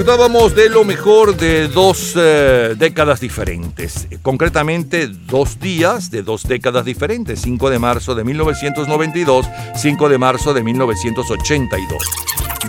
Disfrutábamos 0.06 0.54
de 0.54 0.68
lo 0.68 0.84
mejor 0.84 1.36
de 1.36 1.66
dos 1.66 2.14
eh, 2.16 2.76
décadas 2.78 3.18
diferentes, 3.18 4.06
concretamente 4.22 5.08
dos 5.08 5.58
días 5.58 6.12
de 6.12 6.22
dos 6.22 6.44
décadas 6.44 6.84
diferentes, 6.84 7.40
5 7.40 7.70
de 7.70 7.80
marzo 7.80 8.14
de 8.14 8.22
1992, 8.22 9.46
5 9.74 10.08
de 10.08 10.18
marzo 10.18 10.54
de 10.54 10.62
1982. 10.62 12.04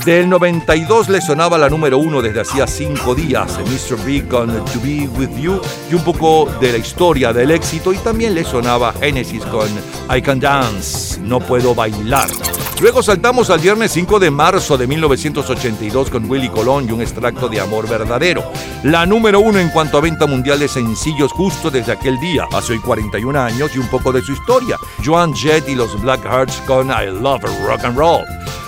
Del 0.04 0.28
92 0.28 1.10
le 1.10 1.22
sonaba 1.22 1.60
la 1.60 1.70
número 1.70 2.00
uno 2.00 2.24
desde 2.24 2.42
hacía 2.42 2.66
cinco 2.66 3.14
días, 3.14 3.60
Mr. 3.60 4.04
Big 4.04 4.28
con 4.28 4.48
To 4.48 4.82
Be 4.84 5.08
With 5.08 5.40
You, 5.40 5.62
y 5.92 5.94
un 5.94 6.04
poco 6.04 6.52
de 6.60 6.72
la 6.72 6.80
historia 6.80 7.34
del 7.34 7.52
éxito, 7.52 7.94
y 7.94 7.98
también 8.00 8.34
le 8.34 8.46
sonaba 8.46 8.94
Genesis 8.94 9.44
con 9.46 9.70
I 10.10 10.24
Can 10.24 10.40
Dance, 10.40 11.22
No 11.22 11.40
Puedo 11.40 11.76
Bailar. 11.76 12.30
Luego 12.80 13.02
saltamos 13.02 13.50
al 13.50 13.60
viernes 13.60 13.92
5 13.92 14.20
de 14.20 14.30
marzo 14.30 14.78
de 14.78 14.86
1982 14.86 16.12
con 16.12 16.30
Willy 16.30 16.50
Colón 16.50 16.88
y 16.88 16.92
un 16.92 17.02
extracto 17.02 17.50
de 17.50 17.60
Amor 17.60 17.90
Verdadero. 17.90 18.44
La 18.84 19.08
número 19.08 19.40
uno 19.40 19.58
en 19.58 19.70
cuanto 19.70 19.98
a 19.98 20.02
venta 20.02 20.28
mundial 20.28 20.60
de 20.60 20.68
sencillos 20.68 21.32
justo 21.32 21.72
desde 21.72 21.94
aquel 21.94 22.20
día, 22.20 22.46
hace 22.54 22.74
hoy 22.74 22.80
41 22.80 23.40
años 23.40 23.72
y 23.76 23.80
un 23.80 23.88
poco 23.88 24.12
de 24.12 24.22
su 24.22 24.34
historia. 24.34 24.78
Joan 25.04 25.34
Jett 25.34 25.68
y 25.68 25.74
los 25.74 26.00
Blackhearts 26.00 26.62
con 26.68 26.90
I 26.90 27.08
Love 27.20 27.46
Rock 27.66 27.84
and 27.84 27.98
Roll. 27.98 28.24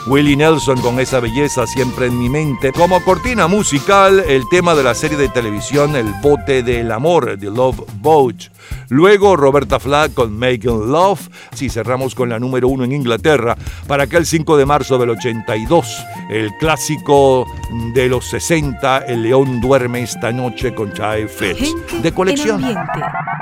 Willie 0.08 0.36
Nelson 0.36 0.82
con 0.82 1.00
esa 1.00 1.20
belleza 1.20 1.68
siempre 1.68 2.08
en 2.08 2.18
mi 2.18 2.30
mente. 2.30 2.72
Como 2.72 3.04
cortina 3.04 3.48
musical, 3.48 4.24
el 4.28 4.48
tema 4.50 4.74
de 4.74 4.82
la 4.82 4.96
serie 4.96 5.18
de 5.18 5.30
televisión 5.30 5.96
El 5.96 6.12
bote 6.24 6.64
del 6.64 6.92
amor, 6.92 7.38
The 7.40 7.52
Love 7.52 7.84
Boat. 8.02 8.50
Luego 8.90 9.36
Roberta 9.36 9.80
Flack 9.80 10.16
con 10.16 10.36
Making 10.38 10.92
Love. 10.92 11.30
Si 11.60 11.70
cerramos 11.70 12.16
con 12.16 12.30
la 12.30 12.40
número 12.40 12.70
uno 12.70 12.86
en 12.86 12.94
Inglaterra, 12.94 13.58
para 13.86 14.04
aquel 14.04 14.26
5 14.26 14.56
de 14.56 14.66
marzo 14.66 14.98
del 14.98 15.10
82, 15.10 16.06
el 16.30 16.56
clásico 16.58 17.46
de 17.94 18.08
los 18.08 18.30
60, 18.30 19.00
El 19.00 19.24
León 19.24 19.60
duerme 19.60 20.04
esta 20.04 20.32
noche 20.32 20.74
con 20.74 20.94
Chai 20.94 21.28
Fitz. 21.28 21.76
De 22.02 22.14
colección. 22.14 22.64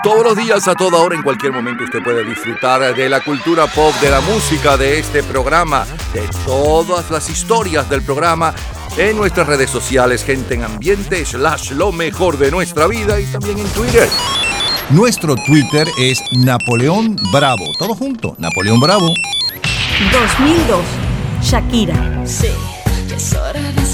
Todos 0.02 0.23
los 0.23 0.35
días, 0.35 0.68
a 0.68 0.73
toda 0.73 0.98
hora, 0.98 1.14
en 1.14 1.22
cualquier 1.22 1.53
momento, 1.53 1.84
usted 1.84 2.03
puede 2.03 2.23
disfrutar 2.23 2.95
de 2.95 3.07
la 3.07 3.23
cultura 3.23 3.68
pop, 3.68 3.94
de 4.02 4.10
la 4.10 4.22
música, 4.22 4.77
de 4.77 4.98
este 4.98 5.22
programa, 5.22 5.85
de 6.11 6.27
todas 6.44 7.11
las 7.11 7.30
historias 7.30 7.88
del 7.88 8.02
programa 8.02 8.52
en 8.98 9.15
nuestras 9.15 9.45
redes 9.45 9.69
sociales, 9.69 10.23
gente 10.23 10.56
en 10.56 10.64
ambiente, 10.64 11.23
slash 11.23 11.69
lo 11.73 11.91
mejor 11.91 12.39
de 12.39 12.49
nuestra 12.49 12.88
vida 12.88 13.19
y 13.19 13.27
también 13.27 13.60
en 13.60 13.68
Twitter. 13.68 14.10
Nuestro 14.89 15.35
Twitter 15.35 15.85
es 15.99 16.22
Napoleón 16.31 17.18
Bravo. 17.34 17.65
Todo 17.77 17.93
junto, 17.93 18.35
Napoleón 18.39 18.80
Bravo. 18.80 19.14
2002. 20.14 20.80
Shakira. 21.41 22.26
Sí, 22.26 22.47
es 23.14 23.34
hora 23.34 23.59
de 23.73 23.85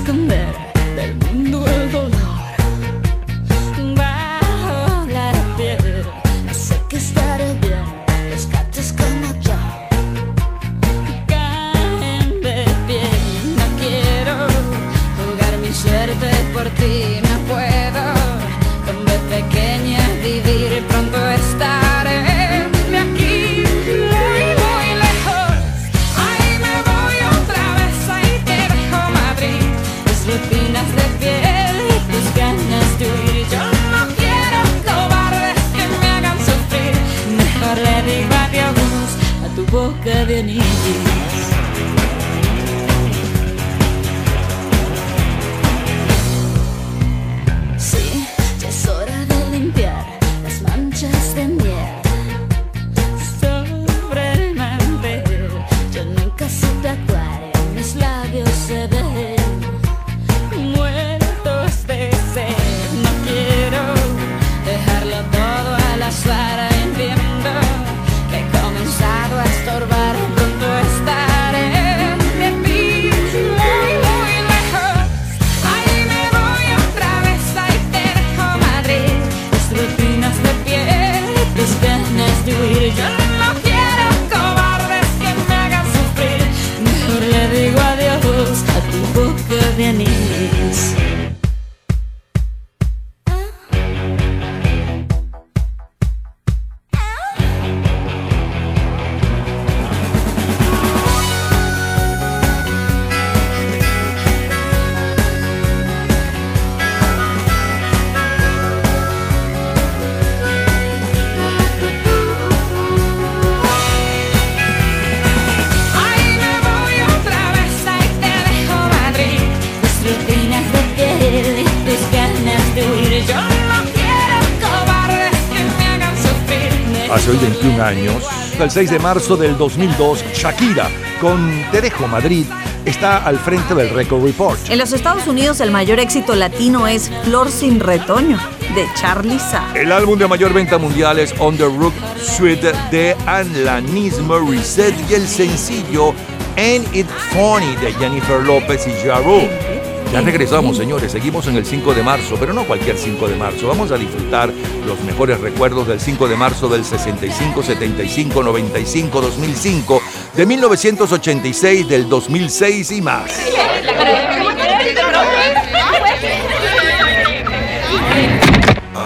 el 128.64 128.72
6 128.72 128.92
de 128.92 129.00
marzo 129.00 129.36
del 129.36 129.58
2002, 129.58 130.24
Shakira 130.34 130.90
con 131.20 131.52
Te 131.72 131.82
dejo 131.82 132.08
Madrid 132.08 132.46
está 132.86 133.18
al 133.26 133.38
frente 133.38 133.76
del 133.76 133.90
Record 133.90 134.24
Report. 134.24 134.58
En 134.70 134.78
los 134.78 134.94
Estados 134.94 135.28
Unidos 135.28 135.60
el 135.60 135.70
mayor 135.70 136.00
éxito 136.00 136.34
latino 136.34 136.88
es 136.88 137.12
Flor 137.26 137.52
sin 137.52 137.82
retoño 137.82 138.38
de 138.74 138.86
Charlie 138.96 139.40
Sa. 139.40 139.66
El 139.76 139.92
álbum 139.92 140.18
de 140.18 140.28
mayor 140.28 140.54
venta 140.54 140.78
mundial 140.78 141.20
es 141.20 141.34
On 141.40 141.58
the 141.58 141.66
Rook 141.66 141.94
Suite 142.18 142.72
de 142.90 143.16
Alanis 143.26 144.20
Morissette 144.20 144.96
y 145.10 145.16
el 145.16 145.28
sencillo 145.28 146.14
Ain't 146.56 146.96
It 146.96 147.08
Funny 147.32 147.76
de 147.78 147.92
Jennifer 147.94 148.42
López 148.42 148.88
y 148.88 149.08
Ja 149.08 149.20
Rule. 149.20 149.74
Ya 150.14 150.22
regresamos, 150.22 150.78
señores. 150.78 151.12
Seguimos 151.12 151.48
en 151.48 151.58
el 151.58 151.66
5 151.66 151.96
de 151.96 152.04
marzo, 152.04 152.38
pero 152.40 152.54
no 152.54 152.66
cualquier 152.66 152.98
5 152.98 153.28
de 153.28 153.36
marzo. 153.36 153.68
Vamos 153.68 153.92
a 153.92 153.98
disfrutar 153.98 154.54
los 154.86 155.02
mejores 155.04 155.40
recuerdos 155.40 155.88
del 155.88 156.00
5 156.00 156.28
de 156.28 156.36
marzo 156.36 156.70
del 156.70 156.84
65, 156.84 157.64
75, 157.64 158.44
95, 158.44 159.22
2005, 159.22 160.02
de 160.36 160.46
1986, 160.46 161.88
del 161.88 162.10
2006 162.10 162.92
y 162.92 163.02
más. 163.02 163.32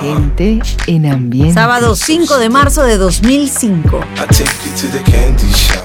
Gente 0.02 0.60
en 0.88 1.06
ambiente. 1.06 1.54
Sábado 1.54 1.96
5 1.96 2.38
de 2.38 2.50
marzo 2.50 2.84
de 2.84 2.98
2005. 2.98 4.00
I 4.00 4.20
take 4.28 4.44
you 4.44 4.72
to 4.82 4.88
the 4.98 5.04
candy 5.12 5.52
shop. 5.52 5.77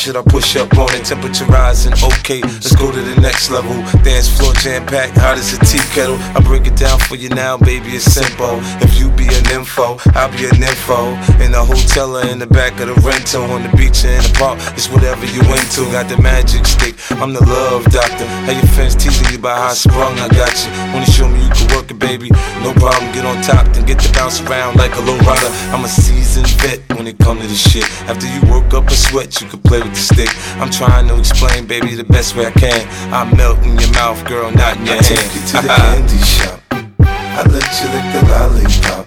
Should 0.00 0.16
I 0.16 0.22
push 0.22 0.56
up 0.56 0.72
on 0.78 0.88
it? 0.96 1.04
Temperature 1.04 1.44
rising, 1.44 1.92
okay, 1.92 2.40
let's 2.40 2.74
go 2.74 2.90
to 2.90 3.00
the 3.02 3.20
next 3.20 3.50
level. 3.50 3.76
Dance 4.00 4.32
floor 4.32 4.54
jam 4.54 4.86
packed, 4.86 5.18
hot 5.18 5.36
as 5.36 5.52
a 5.52 5.58
tea 5.60 5.84
kettle. 5.92 6.16
I 6.32 6.40
break 6.40 6.66
it 6.66 6.74
down 6.74 6.98
for 7.00 7.16
you 7.16 7.28
now, 7.28 7.58
baby, 7.58 8.00
it's 8.00 8.08
simple. 8.08 8.64
If 8.80 8.98
you 8.98 9.10
be 9.12 9.28
an 9.28 9.44
info, 9.52 10.00
I'll 10.16 10.32
be 10.32 10.48
an 10.48 10.56
info. 10.56 11.12
In 11.44 11.52
the 11.52 11.60
hotel 11.60 12.16
or 12.16 12.24
in 12.24 12.38
the 12.38 12.46
back 12.46 12.80
of 12.80 12.88
the 12.88 12.96
rental, 13.04 13.44
on 13.52 13.60
the 13.60 13.68
beach 13.76 14.00
or 14.08 14.16
in 14.16 14.24
the 14.24 14.32
park, 14.40 14.56
it's 14.72 14.88
whatever 14.88 15.26
you 15.28 15.44
into. 15.52 15.84
Got 15.92 16.08
the 16.08 16.16
magic 16.16 16.64
stick, 16.64 16.96
I'm 17.20 17.36
the 17.36 17.44
love 17.44 17.84
doctor. 17.92 18.24
How 18.48 18.56
your 18.56 18.70
friends 18.72 18.96
teasing 18.96 19.28
you 19.28 19.36
about 19.36 19.58
how 19.60 19.68
I 19.68 19.76
sprung, 19.76 20.16
I 20.16 20.32
got 20.32 20.56
you. 20.64 20.72
Wanna 20.96 21.12
show 21.12 21.28
me 21.28 21.44
you 21.44 21.52
baby? 21.98 22.30
No 22.62 22.72
problem, 22.74 23.12
get 23.12 23.24
on 23.24 23.40
top, 23.42 23.66
then 23.74 23.86
get 23.86 23.98
to 24.00 24.12
bounce 24.12 24.40
around 24.42 24.76
like 24.76 24.94
a 24.96 25.00
low 25.00 25.18
rider. 25.18 25.48
I'm 25.74 25.84
a 25.84 25.88
seasoned 25.88 26.48
vet 26.60 26.80
when 26.96 27.06
it 27.06 27.18
come 27.18 27.40
to 27.40 27.46
this 27.46 27.70
shit. 27.70 27.84
After 28.08 28.26
you 28.26 28.40
work 28.52 28.72
up 28.74 28.86
a 28.88 28.94
sweat, 28.94 29.40
you 29.40 29.48
can 29.48 29.60
play 29.60 29.80
with 29.80 29.94
the 29.94 30.00
stick. 30.00 30.30
I'm 30.60 30.70
trying 30.70 31.08
to 31.08 31.18
explain, 31.18 31.66
baby, 31.66 31.94
the 31.94 32.04
best 32.04 32.36
way 32.36 32.46
I 32.46 32.52
can. 32.52 32.86
I 33.12 33.24
melt 33.34 33.58
in 33.64 33.78
your 33.78 33.92
mouth, 33.92 34.24
girl, 34.26 34.50
not 34.52 34.76
in 34.78 34.86
your 34.86 34.96
I 34.96 35.02
hand. 35.02 35.06
take 35.06 35.34
you 35.34 35.42
to 35.50 35.56
the 35.62 35.68
candy 35.68 36.18
shop. 36.24 36.60
I 37.00 37.42
let 37.48 37.68
you 37.80 37.88
lick 37.94 38.06
the 38.14 38.22
lollipop. 38.30 39.06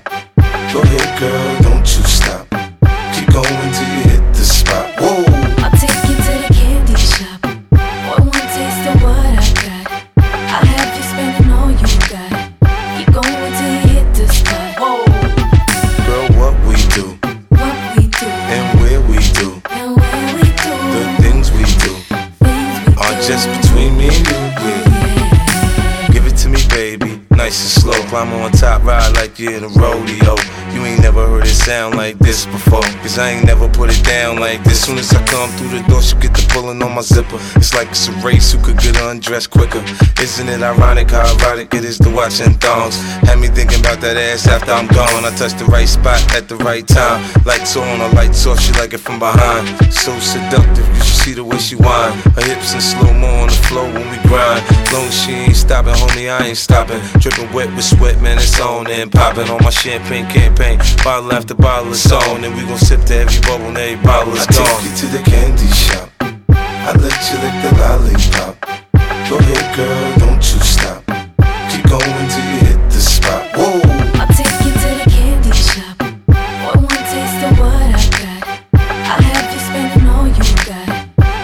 Go 0.74 0.82
ahead, 0.82 1.20
girl, 1.20 1.73
slow. 28.30 28.44
On 28.44 28.52
top, 28.52 28.84
ride 28.84 29.16
like 29.16 29.40
you're 29.40 29.54
in 29.54 29.64
a 29.64 29.68
rodeo. 29.68 30.36
Never 31.14 31.30
heard 31.30 31.46
it 31.46 31.54
sound 31.54 31.94
like 31.94 32.18
this 32.18 32.48
before. 32.48 32.82
Cause 33.06 33.20
I 33.20 33.30
ain't 33.38 33.46
never 33.46 33.70
put 33.70 33.92
it 33.92 34.04
down 34.04 34.40
like 34.40 34.64
this. 34.64 34.84
Soon 34.84 34.98
as 34.98 35.14
I 35.14 35.24
come 35.28 35.48
through 35.52 35.70
the 35.70 35.86
door, 35.88 36.02
she 36.02 36.16
get 36.18 36.34
the 36.34 36.42
pulling 36.50 36.82
on 36.82 36.96
my 36.96 37.02
zipper. 37.02 37.38
It's 37.54 37.76
like 37.76 37.90
it's 37.90 38.08
a 38.08 38.14
race 38.26 38.52
who 38.52 38.58
could 38.64 38.80
get 38.80 38.98
undressed 39.00 39.52
quicker. 39.52 39.86
Isn't 40.20 40.50
it 40.50 40.64
ironic 40.64 41.12
how 41.12 41.32
erotic 41.38 41.72
it 41.76 41.86
is 41.86 42.00
to 42.00 42.10
watch 42.10 42.42
in 42.42 42.56
thongs? 42.56 42.98
Had 43.30 43.38
me 43.38 43.48
thinking 43.48 43.82
about 43.82 44.02
that 44.02 44.18
ass 44.18 44.48
after 44.48 44.72
I'm 44.72 44.88
gone. 44.88 45.24
I 45.24 45.30
touched 45.38 45.60
the 45.60 45.66
right 45.66 45.88
spot 45.88 46.18
at 46.34 46.50
the 46.50 46.56
right 46.56 46.88
time. 46.88 47.22
Lights 47.46 47.78
on, 47.78 48.02
or 48.02 48.10
lights 48.18 48.48
off, 48.48 48.60
she 48.60 48.74
like 48.74 48.96
it 48.96 49.00
from 49.00 49.20
behind. 49.20 49.70
So 49.94 50.18
seductive, 50.18 50.88
cause 50.98 50.98
you 50.98 51.04
should 51.06 51.22
see 51.22 51.34
the 51.34 51.44
way 51.44 51.60
she 51.60 51.76
whine. 51.76 52.18
Her 52.34 52.42
hips 52.42 52.74
in 52.74 52.82
slow 52.82 53.14
mo 53.14 53.30
on 53.46 53.54
the 53.54 53.62
floor 53.70 53.86
when 53.86 54.10
we 54.10 54.18
grind. 54.26 54.66
Long 54.90 55.06
as 55.06 55.22
she 55.22 55.32
ain't 55.34 55.56
stopping, 55.56 55.94
homie, 55.94 56.34
I 56.34 56.48
ain't 56.48 56.58
stopping. 56.58 56.98
Dripping 57.22 57.54
wet 57.54 57.70
with 57.76 57.86
sweat, 57.86 58.20
man, 58.20 58.40
it's 58.40 58.60
on 58.60 58.90
and 58.90 59.12
popping 59.12 59.50
on 59.50 59.62
my 59.64 59.70
champagne 59.70 60.26
campaign. 60.26 60.80
Bottle 61.04 61.34
after 61.34 61.54
bottle 61.54 61.92
is 61.92 62.10
on, 62.14 62.46
and 62.46 62.56
we 62.56 62.62
gon' 62.62 62.78
sip 62.78 63.02
to 63.08 63.14
every 63.14 63.42
bubble 63.42 63.66
and 63.66 63.78
every 63.78 64.02
bottle 64.06 64.34
is 64.36 64.48
I 64.48 64.54
gone. 64.54 64.66
take 64.66 64.84
you 64.88 64.96
to 64.96 65.06
the 65.18 65.24
candy 65.30 65.68
shop. 65.68 66.10
I 66.48 66.94
let 66.96 67.20
you 67.28 67.36
lick 67.44 67.56
the 67.60 67.72
lollipop. 67.76 68.56
Go 69.30 69.36
ahead, 69.38 69.76
girl, 69.76 70.18
don't 70.20 70.40
you 70.40 70.60
stop. 70.64 71.04
Keep 71.68 71.90
going 71.92 72.28
till 72.32 72.48
you 72.48 72.60
hit 72.72 72.80
the 72.88 73.02
spot. 73.04 73.52
Whoa. 73.52 73.84
I'll 74.16 74.32
take 74.32 74.48
you 74.64 74.72
to 74.72 74.90
the 75.04 75.08
candy 75.12 75.52
shop. 75.52 76.00
Want 76.64 76.88
one 76.88 77.04
taste 77.12 77.44
of 77.52 77.60
what 77.60 77.84
I 77.84 78.08
got? 78.24 78.42
I'll 79.12 79.22
have 79.28 79.52
you 79.52 79.60
spending 79.60 80.08
all 80.08 80.28
you 80.32 80.56
got. 80.64 80.88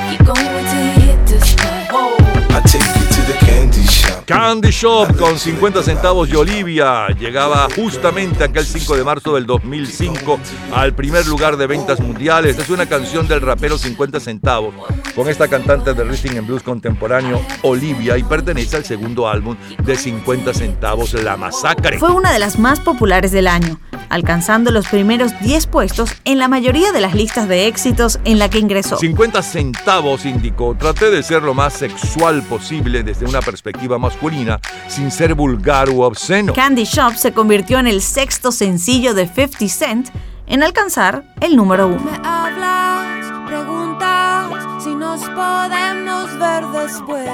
Keep 0.08 0.24
going 0.24 0.66
till 0.72 0.86
you 0.88 1.04
hit 1.04 1.20
the 1.28 1.40
spot. 1.44 1.92
Whoa. 1.92 2.16
I 2.56 2.62
take 2.64 2.88
you 2.96 3.06
to 3.12 3.22
the 3.28 3.38
candy 3.46 3.84
shop. 3.84 4.26
Candy 4.50 4.72
Shop 4.72 5.16
con 5.16 5.38
50 5.38 5.84
centavos 5.84 6.28
de 6.28 6.36
Olivia 6.36 7.06
llegaba 7.10 7.68
justamente 7.76 8.44
aquel 8.44 8.66
5 8.66 8.98
de 8.98 9.04
marzo 9.04 9.36
del 9.36 9.46
2005 9.46 10.40
al 10.74 10.96
primer 10.96 11.28
lugar 11.28 11.56
de 11.56 11.68
ventas 11.68 12.00
mundiales. 12.00 12.58
Es 12.58 12.72
una 12.72 12.88
canción 12.88 13.28
del 13.28 13.42
rapero 13.42 13.78
50 13.78 14.20
centavos 14.20 14.74
con 15.16 15.30
esta 15.30 15.48
cantante 15.48 15.94
de 15.94 16.04
rhythm 16.04 16.40
and 16.40 16.48
blues 16.48 16.64
contemporáneo 16.64 17.40
Olivia 17.62 18.18
y 18.18 18.24
pertenece 18.24 18.78
al 18.78 18.86
segundo 18.86 19.28
álbum 19.28 19.56
de 19.84 19.96
50 19.96 20.52
centavos 20.56 21.14
La 21.14 21.38
Masacre. 21.38 22.00
Fue 22.00 22.12
una 22.12 22.34
de 22.34 22.40
las 22.40 22.58
más 22.58 22.80
populares 22.80 23.32
del 23.32 23.48
año, 23.48 23.80
alcanzando 24.10 24.72
los 24.72 24.88
primeros 24.88 25.32
10 25.42 25.68
puestos 25.68 26.10
en 26.26 26.40
la 26.40 26.48
mayoría 26.48 26.92
de 26.92 27.02
las 27.02 27.14
listas 27.14 27.48
de 27.48 27.68
éxitos 27.68 28.20
en 28.24 28.40
la 28.40 28.50
que 28.50 28.58
ingresó. 28.58 28.98
50 28.98 29.44
centavos 29.44 30.26
indicó, 30.26 30.76
traté 30.76 31.12
de 31.12 31.22
ser 31.22 31.44
lo 31.44 31.54
más 31.54 31.74
sexual 31.74 32.42
posible 32.42 33.04
desde 33.04 33.28
una 33.28 33.42
perspectiva 33.42 34.00
masculina 34.00 34.39
sin 34.88 35.12
ser 35.12 35.34
vulgar 35.34 35.90
u 35.90 36.02
obsceno. 36.02 36.54
Candy 36.54 36.84
Shop 36.84 37.16
se 37.16 37.34
convirtió 37.34 37.80
en 37.80 37.88
el 37.88 38.02
sexto 38.02 38.52
sencillo 38.52 39.14
de 39.14 39.28
50 39.28 39.68
Cent 39.68 40.10
en 40.48 40.64
alcanzar 40.64 41.24
el 41.42 41.56
número 41.56 41.88
uno. 41.88 42.00
Me 42.00 42.28
hablas, 42.28 43.48
preguntas 43.48 44.84
si 44.84 44.96
nos 44.96 45.22
podemos 45.22 46.40
ver 46.40 46.66
después. 46.68 47.30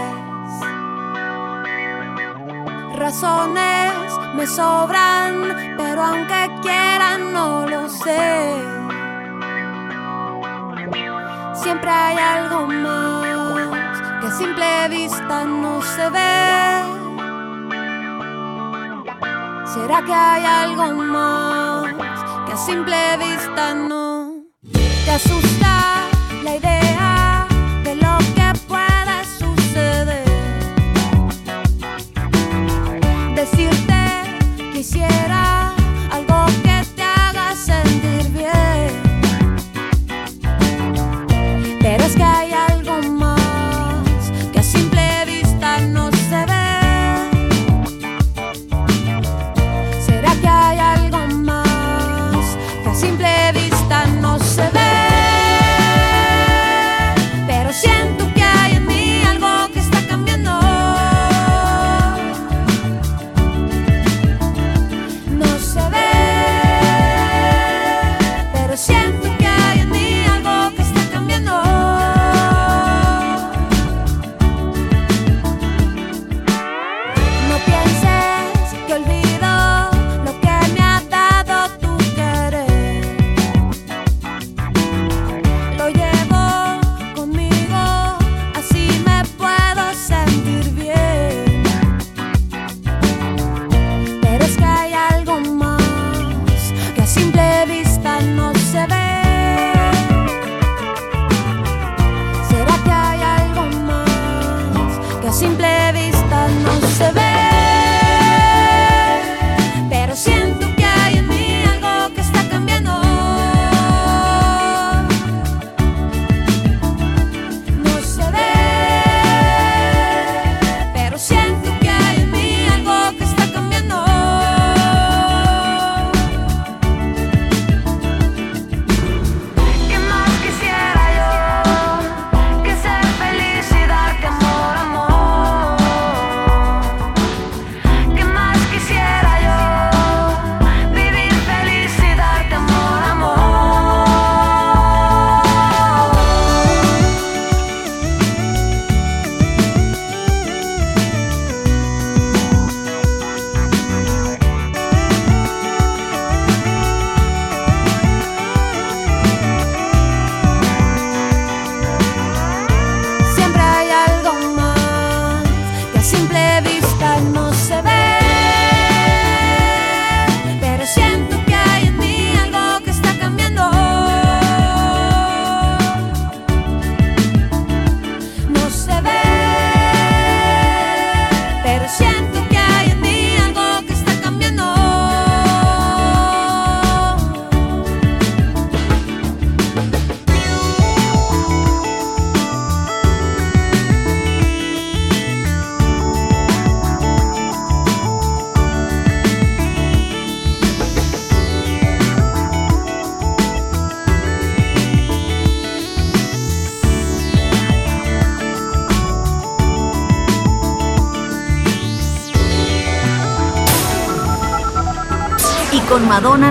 Razones 2.97 3.93
me 4.35 4.47
sobran, 4.47 5.75
pero 5.77 6.01
aunque 6.01 6.49
quieran 6.61 7.33
no 7.33 7.67
lo 7.67 7.89
sé. 7.89 8.55
Siempre 11.53 11.89
hay 11.89 12.17
algo 12.17 12.67
más 12.67 13.84
simple 14.37 14.89
vista 14.89 15.45
no 15.45 15.81
se 15.81 16.09
ve. 16.09 16.35
¿Será 19.73 20.01
que 20.05 20.13
hay 20.13 20.45
algo 20.45 20.93
más 20.93 21.93
que 22.45 22.53
a 22.53 22.57
simple 22.57 23.17
vista 23.17 23.73
no 23.73 24.43
te 25.05 25.11
asusta 25.11 26.09
la 26.43 26.55
idea 26.55 26.94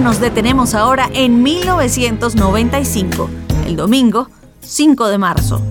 nos 0.05 0.21
detenemos 0.21 0.75
ahora 0.75 1.09
en 1.15 1.43
1995, 1.43 3.31
el 3.67 3.75
domingo 3.75 4.29
5 4.61 5.09
de 5.09 5.17
marzo. 5.17 5.63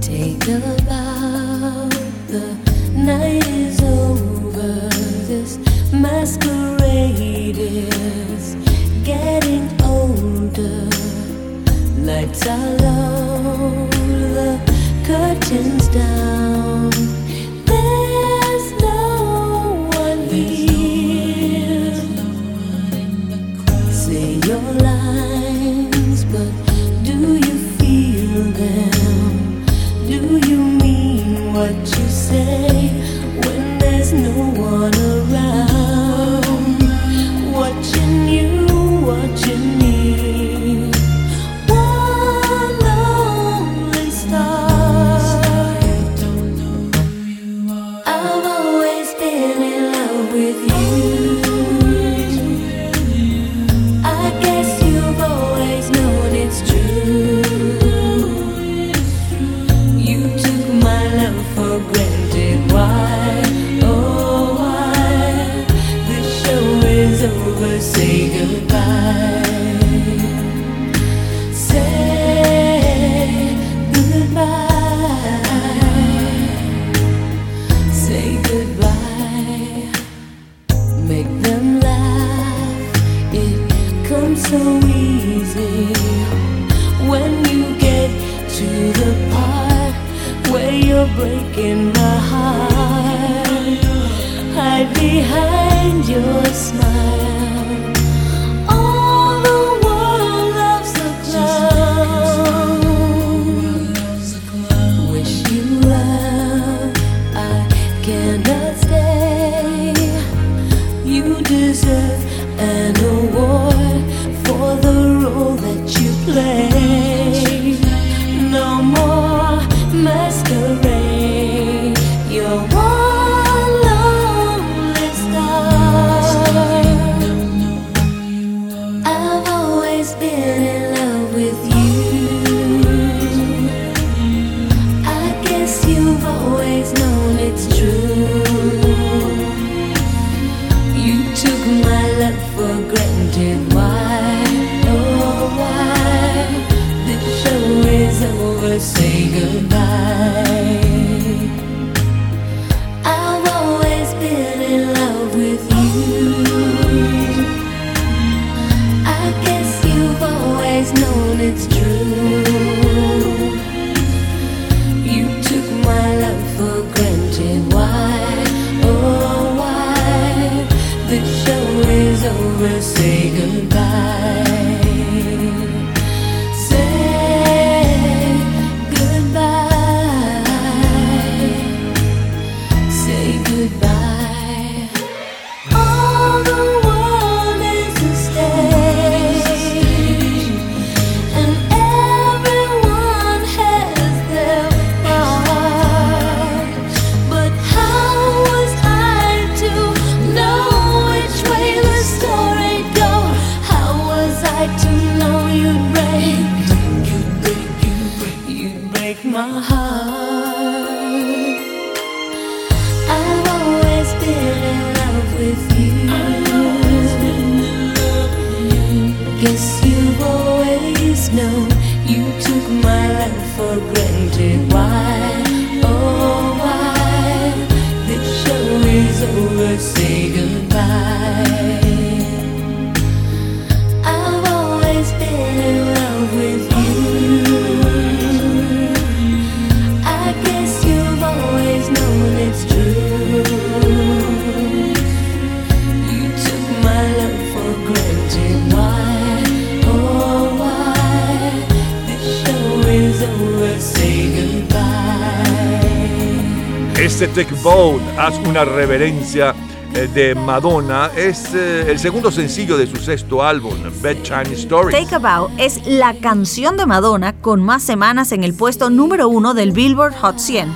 una 258.53 258.65
reverencia 258.65 259.55
eh, 259.95 260.07
de 260.13 260.35
Madonna 260.35 261.09
es 261.15 261.55
eh, 261.55 261.89
el 261.89 261.97
segundo 261.97 262.31
sencillo 262.31 262.77
de 262.77 262.85
su 262.85 262.97
sexto 262.97 263.41
álbum, 263.41 263.73
Bedtime 263.99 264.53
Story*. 264.53 264.93
Take 264.93 265.15
a 265.15 265.17
Bow 265.17 265.49
es 265.57 265.83
la 265.87 266.13
canción 266.13 266.77
de 266.77 266.85
Madonna 266.85 267.33
con 267.33 267.63
más 267.63 267.81
semanas 267.81 268.31
en 268.31 268.43
el 268.43 268.53
puesto 268.53 268.91
número 268.91 269.27
uno 269.27 269.55
del 269.55 269.71
Billboard 269.71 270.13
Hot 270.21 270.37
100, 270.37 270.71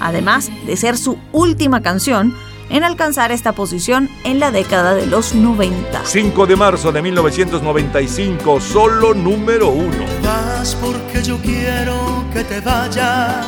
además 0.00 0.48
de 0.64 0.78
ser 0.78 0.96
su 0.96 1.18
última 1.32 1.82
canción 1.82 2.34
en 2.70 2.84
alcanzar 2.84 3.32
esta 3.32 3.52
posición 3.52 4.08
en 4.24 4.40
la 4.40 4.50
década 4.50 4.94
de 4.94 5.04
los 5.04 5.34
90. 5.34 6.00
5 6.02 6.46
de 6.46 6.56
marzo 6.56 6.90
de 6.90 7.02
1995, 7.02 8.62
solo 8.62 9.12
número 9.12 9.68
uno. 9.68 10.06
Vas 10.24 10.74
porque 10.76 11.22
yo 11.22 11.36
quiero 11.42 12.24
que 12.32 12.44
te 12.44 12.62
vayas 12.62 13.46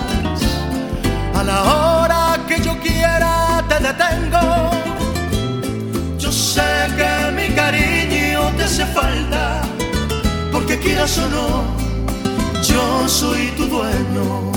a 1.34 1.42
la 1.42 1.62
hora 1.62 2.46
que 2.46 2.60
yo 2.60 2.78
quiera 2.78 3.31
yo 6.18 6.30
sé 6.30 6.62
que 6.96 7.12
mi 7.36 7.54
cariño 7.54 8.40
te 8.56 8.64
hace 8.64 8.86
falta, 8.86 9.62
porque 10.52 10.78
quieras 10.78 11.18
o 11.18 11.28
no, 11.28 11.64
yo 12.62 13.08
soy 13.08 13.48
tu 13.56 13.66
dueño. 13.66 14.52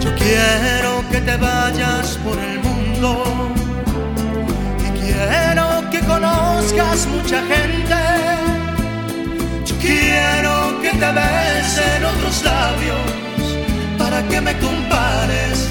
Yo 0.00 0.10
quiero 0.16 0.90
que 1.10 1.20
te 1.20 1.36
vayas 1.36 2.18
por 2.24 2.38
el 2.38 2.60
mundo 2.60 3.24
y 4.86 4.88
quiero 5.00 5.90
que 5.90 6.00
conozcas 6.00 7.06
mucha 7.06 7.40
gente. 7.52 8.00
Yo 9.64 9.74
quiero 9.80 10.80
que 10.82 10.90
te 10.90 11.10
besen 11.20 12.04
otros 12.04 12.44
labios 12.44 13.14
para 13.98 14.22
que 14.28 14.40
me 14.40 14.56
compares 14.58 15.70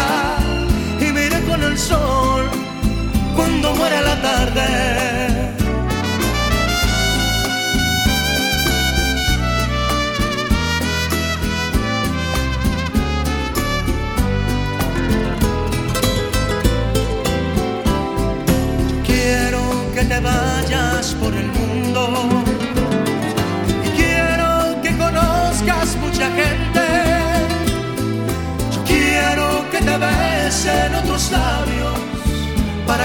muera 3.81 4.01
la 4.01 4.21
tarde. 4.21 4.67
Quiero 19.07 19.61
que 19.95 20.03
te 20.11 20.19
vayas 20.19 21.15
por 21.21 21.33
el 21.33 21.47
mundo 21.47 22.50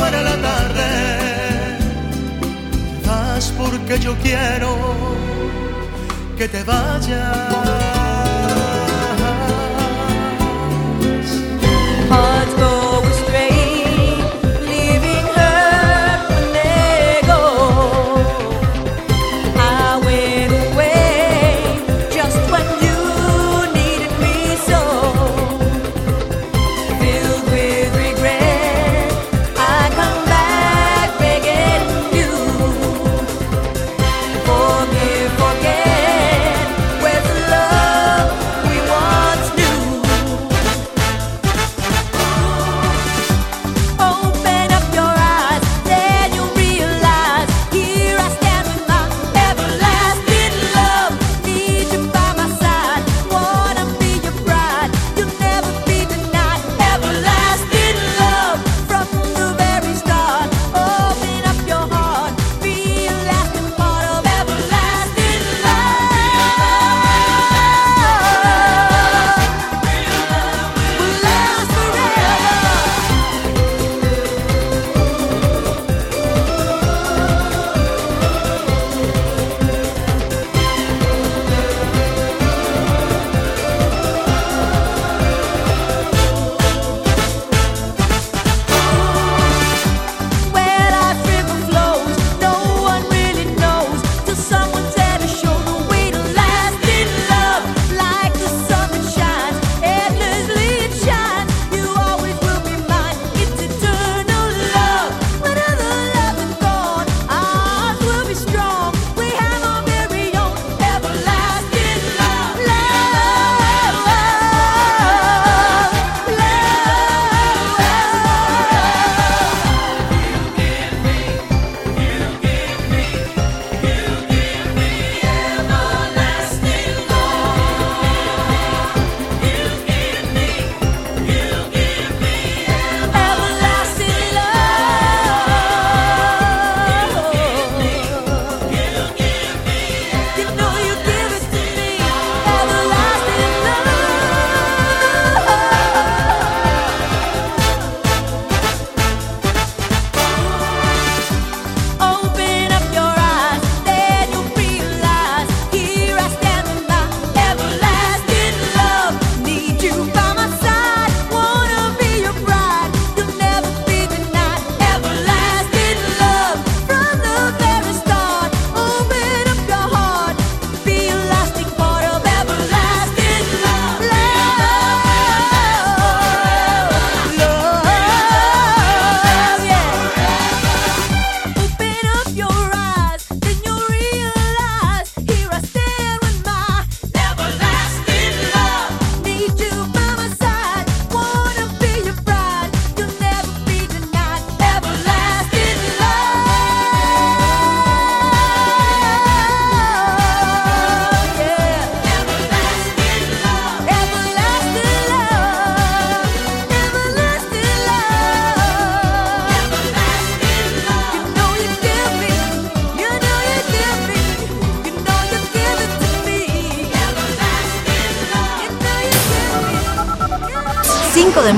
muera 0.00 0.22
la 0.22 0.36
tarde. 0.48 0.88
Vas 3.06 3.52
porque 3.58 3.98
yo 3.98 4.14
quiero 4.22 4.70
que 6.38 6.48
te 6.48 6.62
vayas. 6.64 7.99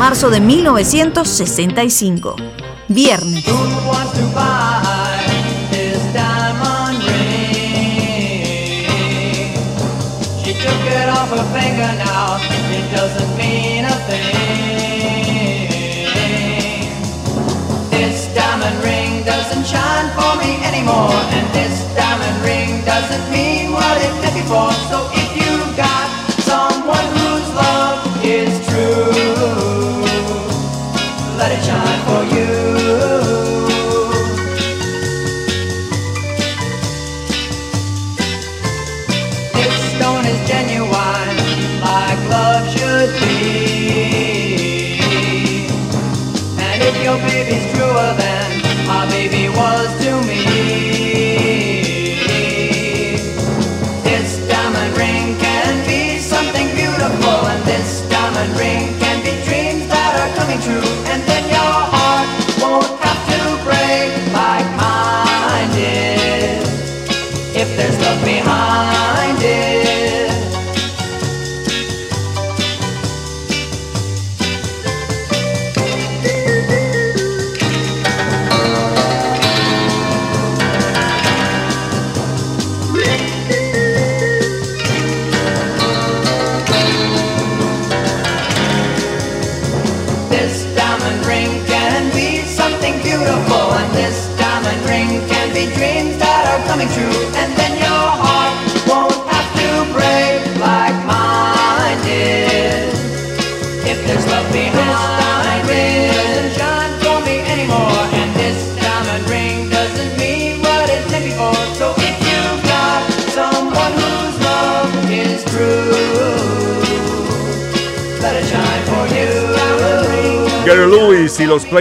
marzo 0.03 0.31
de 0.31 0.41
1965. 0.41 2.35
Viernes. 2.89 3.45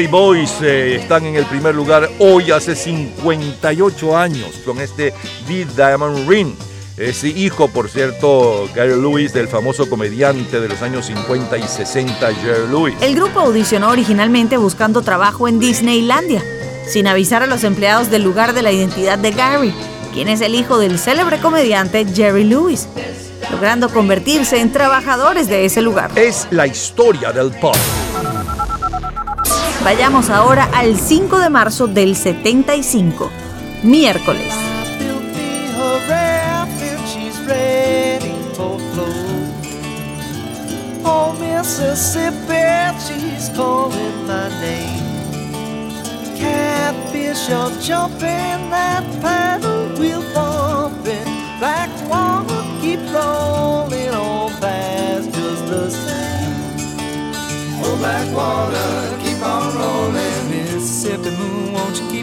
Boys 0.08 0.58
eh, 0.62 0.96
están 0.96 1.26
en 1.26 1.36
el 1.36 1.46
primer 1.46 1.76
lugar 1.76 2.10
hoy 2.20 2.52
hace 2.52 2.76
58 2.76 4.18
años 4.18 4.50
con 4.66 4.80
este 4.80 5.14
The 5.48 5.66
Diamond 5.66 6.30
Ring. 6.30 6.54
Es 6.98 7.24
hijo, 7.24 7.68
por 7.68 7.90
cierto, 7.90 8.70
Gary 8.76 8.96
Lewis, 8.96 9.34
del 9.34 9.48
famoso 9.48 9.90
comediante 9.90 10.60
de 10.60 10.70
los 10.70 10.82
años 10.82 11.08
50 11.08 11.58
y 11.58 11.64
60, 11.64 12.34
Jerry 12.36 12.68
Lewis. 12.70 12.96
El 13.02 13.16
grupo 13.16 13.40
audicionó 13.40 13.90
originalmente 13.90 14.58
buscando 14.58 15.02
trabajo 15.02 15.48
en 15.48 15.60
Disneylandia, 15.60 16.44
sin 16.88 17.08
avisar 17.08 17.44
a 17.44 17.48
los 17.48 17.64
empleados 17.64 18.10
del 18.10 18.24
lugar 18.24 18.54
de 18.54 18.62
la 18.62 18.72
identidad 18.72 19.18
de 19.18 19.32
Gary, 19.32 19.74
quien 20.14 20.28
es 20.28 20.42
el 20.42 20.56
hijo 20.56 20.78
del 20.78 21.00
célebre 21.00 21.40
comediante 21.40 22.06
Jerry 22.06 22.44
Lewis, 22.44 22.88
logrando 23.52 23.90
convertirse 23.90 24.60
en 24.60 24.72
trabajadores 24.72 25.48
de 25.48 25.66
ese 25.66 25.82
lugar. 25.82 26.12
Es 26.16 26.48
la 26.52 26.68
historia 26.68 27.32
del 27.32 27.52
pop. 27.52 27.76
Vayamos 29.84 30.30
ahora 30.30 30.70
al 30.74 30.96
5 30.96 31.40
de 31.40 31.50
marzo 31.50 31.88
del 31.88 32.16
75, 32.16 33.32
miércoles. 33.82 34.54
Catfish 46.40 47.52
are 47.52 47.70
jumping 47.82 48.70
that 48.72 49.04
path. 49.22 49.41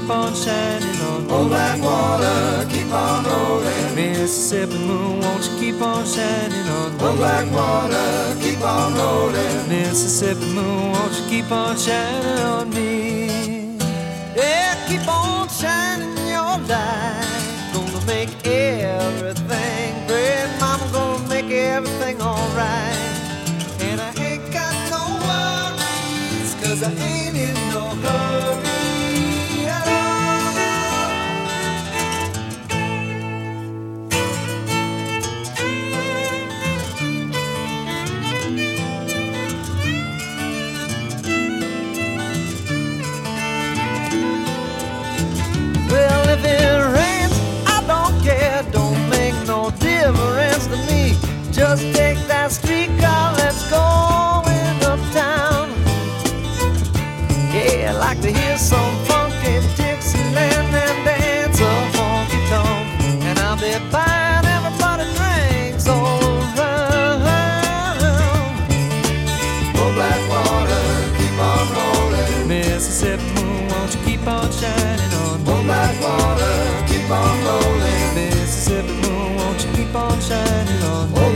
keep 0.09 0.16
on 0.16 0.35
shining 0.35 1.01
on 1.02 1.26
me. 1.26 1.30
Oh, 1.30 1.48
black 1.48 1.82
water, 1.82 2.66
keep 2.70 2.90
on 2.90 3.24
rolling. 3.24 3.94
Mississippi 3.94 4.78
moon, 4.78 5.20
won't 5.20 5.44
you 5.44 5.59
keep 5.59 5.82
on 5.82 6.06
shining 6.06 6.66
on 6.66 6.93
me? 6.93 6.98
Oh, 7.02 7.16
black 7.16 7.52
water, 7.52 8.40
keep 8.40 8.60
on 8.62 8.94
rolling. 8.94 9.68
Mississippi 9.68 10.47
moon, 10.55 10.93
won't 10.93 11.12
you 11.14 11.28
keep 11.28 11.52
on 11.52 11.76
shining 11.76 12.43
on 12.43 12.70
me? 12.70 13.07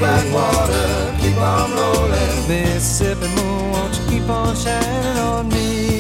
black 0.03 0.35
water, 0.35 1.17
keep 1.21 1.37
on 1.37 1.71
rolling. 1.79 2.49
Mississippi 2.49 3.29
moon, 3.37 3.71
won't 3.71 3.97
you 3.99 4.05
keep 4.11 4.29
on 4.29 4.57
shining 4.57 5.19
on 5.19 5.49
me? 5.49 5.92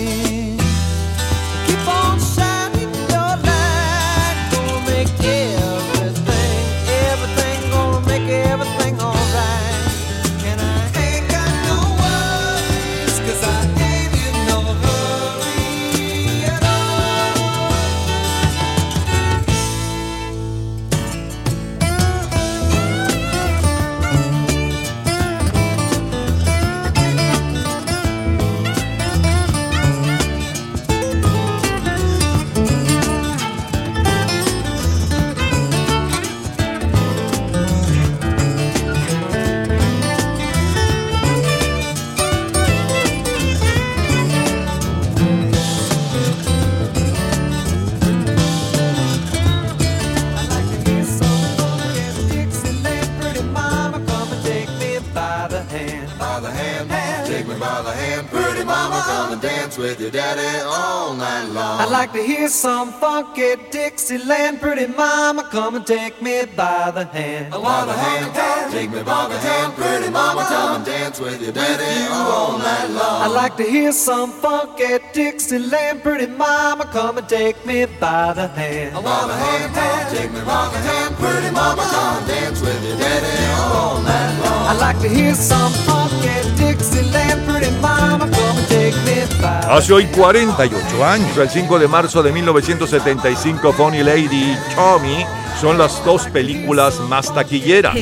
With 59.92 60.00
your 60.00 60.10
daddy 60.10 60.64
all 60.64 61.12
night 61.14 61.44
long. 61.48 61.80
I'd 61.80 61.90
like 61.90 62.12
to 62.14 62.22
hear 62.22 62.48
some 62.48 62.92
funky 62.92 63.56
Dixieland. 63.70 64.58
Pretty 64.58 64.86
mama, 64.86 65.42
come 65.50 65.74
and 65.74 65.86
take 65.86 66.22
me 66.22 66.46
by 66.56 66.90
the 66.90 67.04
hand. 67.04 67.52
By 67.52 67.84
the 67.84 67.92
hand, 67.92 68.72
take 68.72 68.90
me 68.90 69.02
by 69.02 69.28
the 69.28 69.38
hand, 69.38 69.74
pretty 69.74 70.08
mama, 70.08 70.46
come 70.48 70.76
and 70.76 70.84
dance 70.86 71.20
with 71.20 71.42
your 71.42 71.52
daddy 71.52 72.10
all 72.10 72.58
night 72.58 72.88
long. 72.88 73.22
I'd 73.22 73.34
like 73.34 73.56
to 73.58 73.64
hear 73.64 73.92
some 73.92 74.30
funky 74.30 74.98
Dixieland. 75.12 76.02
Pretty 76.02 76.26
mama, 76.26 76.86
come 76.86 77.18
and 77.18 77.28
take 77.28 77.66
me 77.66 77.84
by 77.84 78.32
the 78.32 78.48
hand. 78.48 78.94
By 78.94 79.26
the 79.26 79.36
hand, 79.44 80.10
take 80.16 80.32
me 80.32 80.40
by 80.40 80.70
the 80.72 80.78
hand, 80.88 81.14
pretty 81.16 81.50
mama, 81.50 81.82
come 81.82 82.16
and 82.16 82.26
dance 82.26 82.60
with 82.62 82.82
your 82.88 82.96
daddy 82.96 83.44
all 83.74 84.00
night 84.00 84.40
long. 84.42 84.68
I'd 84.70 84.80
like 84.80 84.98
to 85.00 85.08
hear 85.08 85.34
some 85.34 85.72
funky 85.84 86.32
Dixieland. 86.56 87.44
Pretty 87.46 87.70
mama, 87.82 88.24
come 88.30 88.56
and 88.56 88.71
Hace 89.68 89.92
hoy 89.92 90.06
48 90.06 91.04
años, 91.04 91.36
el 91.36 91.48
5 91.48 91.78
de 91.78 91.88
marzo 91.88 92.22
de 92.22 92.32
1975, 92.32 93.72
Funny 93.72 94.02
Lady 94.02 94.56
Tommy 94.74 95.24
son 95.60 95.78
las 95.78 96.04
dos 96.04 96.26
películas 96.26 96.98
más 97.08 97.32
taquilleras. 97.34 97.96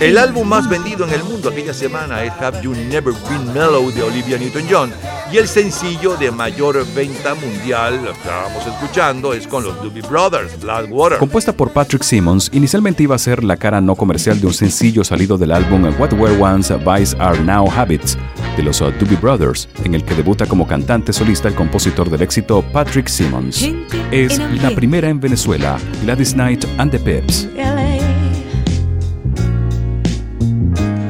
El 0.00 0.18
álbum 0.18 0.46
más 0.48 0.68
vendido 0.68 1.06
en 1.06 1.12
el 1.12 1.24
mundo 1.24 1.50
aquella 1.50 1.74
semana 1.74 2.24
es 2.24 2.32
Have 2.40 2.62
You 2.62 2.72
Never 2.72 3.14
Been 3.28 3.52
Mellow 3.52 3.90
de 3.92 4.02
Olivia 4.02 4.38
Newton-John 4.38 4.92
y 5.32 5.38
el 5.38 5.48
sencillo 5.48 6.16
de 6.16 6.30
mayor 6.30 6.86
venta 6.94 7.34
mundial, 7.34 7.96
lo 7.96 8.12
que 8.12 8.18
estábamos 8.18 8.66
escuchando, 8.66 9.32
es 9.34 9.46
con 9.46 9.64
los 9.64 9.76
Doobie 9.82 10.02
Brothers, 10.02 10.60
Black 10.60 10.86
Water. 10.90 11.18
Compuesta 11.18 11.52
por 11.52 11.72
Patrick 11.72 12.02
Simmons, 12.02 12.50
inicialmente 12.52 13.02
iba 13.02 13.16
a 13.16 13.18
ser 13.18 13.42
la 13.42 13.56
cara 13.56 13.80
no 13.80 13.96
comercial 13.96 14.40
de 14.40 14.46
un 14.46 14.54
sencillo 14.54 15.02
salido 15.04 15.36
del 15.36 15.52
álbum 15.52 15.84
What 15.98 16.12
Were 16.12 16.40
Once 16.40 16.74
Vice 16.76 17.16
Are 17.18 17.38
Now 17.40 17.70
Habits 17.70 18.16
de 18.56 18.62
los 18.62 18.80
uh, 18.80 18.92
Doobie 18.92 19.16
Brothers, 19.16 19.68
en 19.84 19.94
el 19.94 20.04
que 20.04 20.14
debuta 20.14 20.46
como 20.46 20.66
cantante 20.66 21.12
solista 21.12 21.48
el 21.48 21.54
compositor 21.54 22.08
del 22.08 22.22
éxito 22.22 22.62
Patrick 22.72 23.08
Simmons. 23.08 23.68
Es 24.10 24.38
la 24.62 24.70
primera 24.70 25.08
en 25.08 25.20
Venezuela, 25.20 25.78
Gladys 26.02 26.32
Knight 26.32 26.64
and 26.78 26.92
the 26.92 26.98
Pips. 26.98 27.44
LA. 27.54 27.98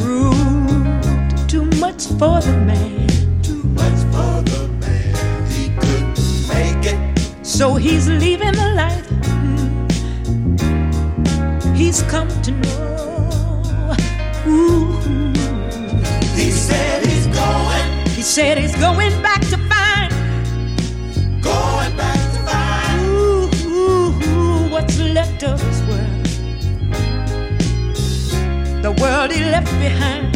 Rude, 0.05 1.49
too 1.49 1.65
much 1.81 2.07
for 2.19 2.41
the 2.41 2.57
man. 2.65 3.09
Too 3.43 3.63
much 3.75 3.99
for 4.13 4.43
the 4.51 4.69
man. 4.81 5.47
He 5.51 5.71
couldn't 5.71 6.19
make 6.49 6.87
it. 6.87 6.99
So 7.45 7.75
he's 7.75 8.09
leaving 8.09 8.53
the 8.53 8.75
light. 8.75 9.07
Hmm. 9.27 9.87
He's 11.75 12.03
come 12.03 12.29
to 12.43 12.51
know. 12.53 13.97
Ooh. 14.47 14.93
He 16.37 16.51
said 16.51 17.05
he's 17.05 17.27
going. 17.27 18.07
He 18.11 18.23
said 18.23 18.59
he's 18.59 18.77
going 18.77 19.21
back 19.23 19.41
to 19.49 19.59
find. 19.59 20.13
Going 21.43 21.97
back 21.97 22.26
left 25.37 25.53
of 25.53 25.61
his 25.69 25.83
world. 25.83 26.27
The 28.83 28.93
world 29.03 29.33
he 29.33 29.45
left 29.45 29.73
behind. 29.79 30.33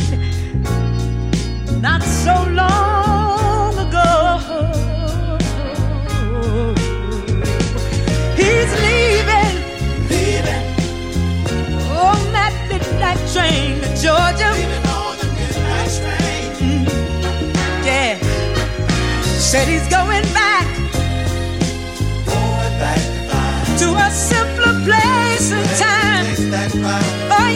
Not 1.80 2.02
so 2.02 2.34
long 2.50 3.78
ago. 3.78 4.38
He's 8.36 8.72
leaving. 8.84 9.54
Leaving. 10.10 10.64
On 11.88 12.20
that 12.32 12.54
midnight 12.68 13.20
train 13.32 13.80
to 13.80 13.88
Georgia. 14.02 14.50
Leaving 14.52 14.86
on 14.86 15.16
the 15.18 15.26
midnight. 15.38 15.94
Mm-hmm. 16.60 17.86
Yeah. 17.86 18.18
Said 19.22 19.68
he's 19.68 19.88
going 19.88 20.26
back. 20.34 20.66
Going 22.26 22.78
back 22.78 23.00
to 23.78 23.86
a 23.96 24.10
simpler 24.10 24.49
place 24.84 25.52
and 25.52 25.66
time. 25.78 26.26
Oh, 27.32 27.48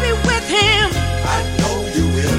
be 0.00 0.12
with 0.28 0.46
him. 0.48 0.88
Oh, 0.92 1.34
I 1.34 1.38
know 1.58 1.76
you 1.96 2.06
will. 2.16 2.38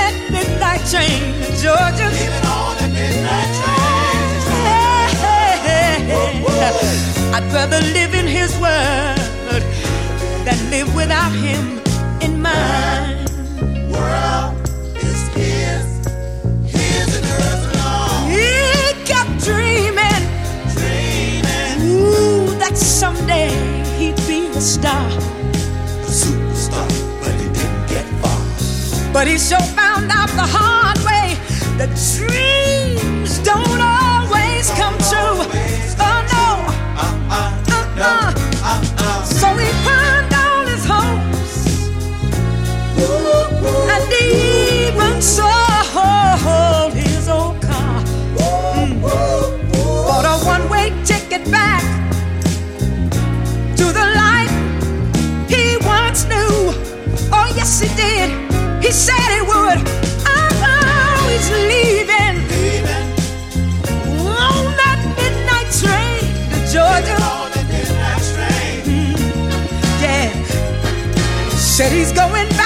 That 0.00 0.14
midnight 0.30 0.82
train 0.92 1.20
to 1.42 1.48
Georgia. 1.60 2.08
Leaving 2.08 2.46
on 2.46 2.76
midnight 2.88 3.50
train. 3.58 3.80
I'd 7.32 7.46
rather 7.52 7.80
live 7.92 8.14
in 8.14 8.26
his 8.26 8.58
than 10.44 10.58
live 10.70 10.94
without 10.94 11.32
him 11.32 11.80
in 12.20 12.42
mine. 12.42 13.24
World 13.90 14.29
someday 23.30 23.48
he'd 23.98 24.16
be 24.26 24.46
a 24.56 24.60
star. 24.60 25.06
A 25.08 26.10
superstar, 26.10 26.88
but 27.20 27.32
he 27.34 27.48
didn't 27.48 27.86
get 27.88 28.04
far. 28.20 29.12
But 29.12 29.26
he 29.26 29.38
sure 29.38 29.60
found 29.60 30.10
out 30.10 30.28
the 30.30 30.46
hard 30.46 30.98
way 30.98 31.36
that 31.78 31.90
dreams 32.16 33.38
don't 33.40 33.80
always 33.80 34.70
come 34.70 34.99
Said 71.80 71.92
he's 71.92 72.12
going 72.12 72.59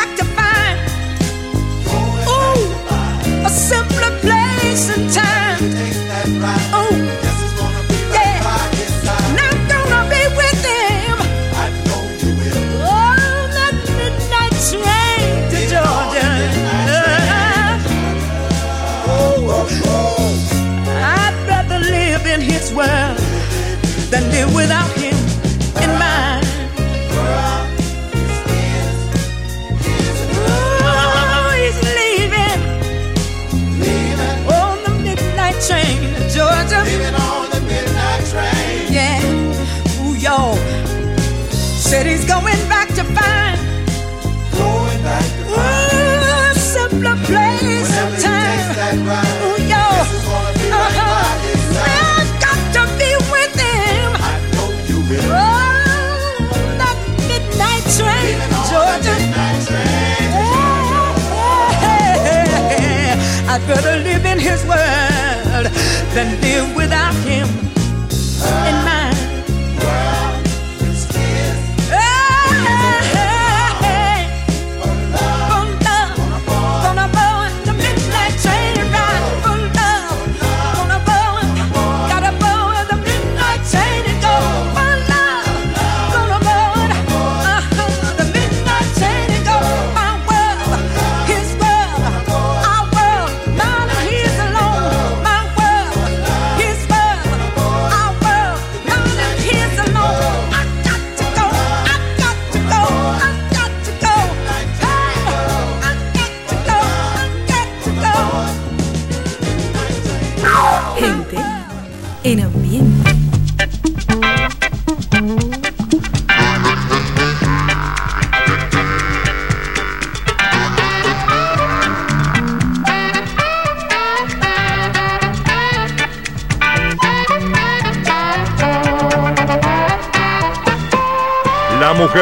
live 64.55 64.62
in 64.62 64.68
his 64.68 64.68
world 64.68 65.66
than 66.15 66.41
live 66.41 66.76
without 66.76 67.03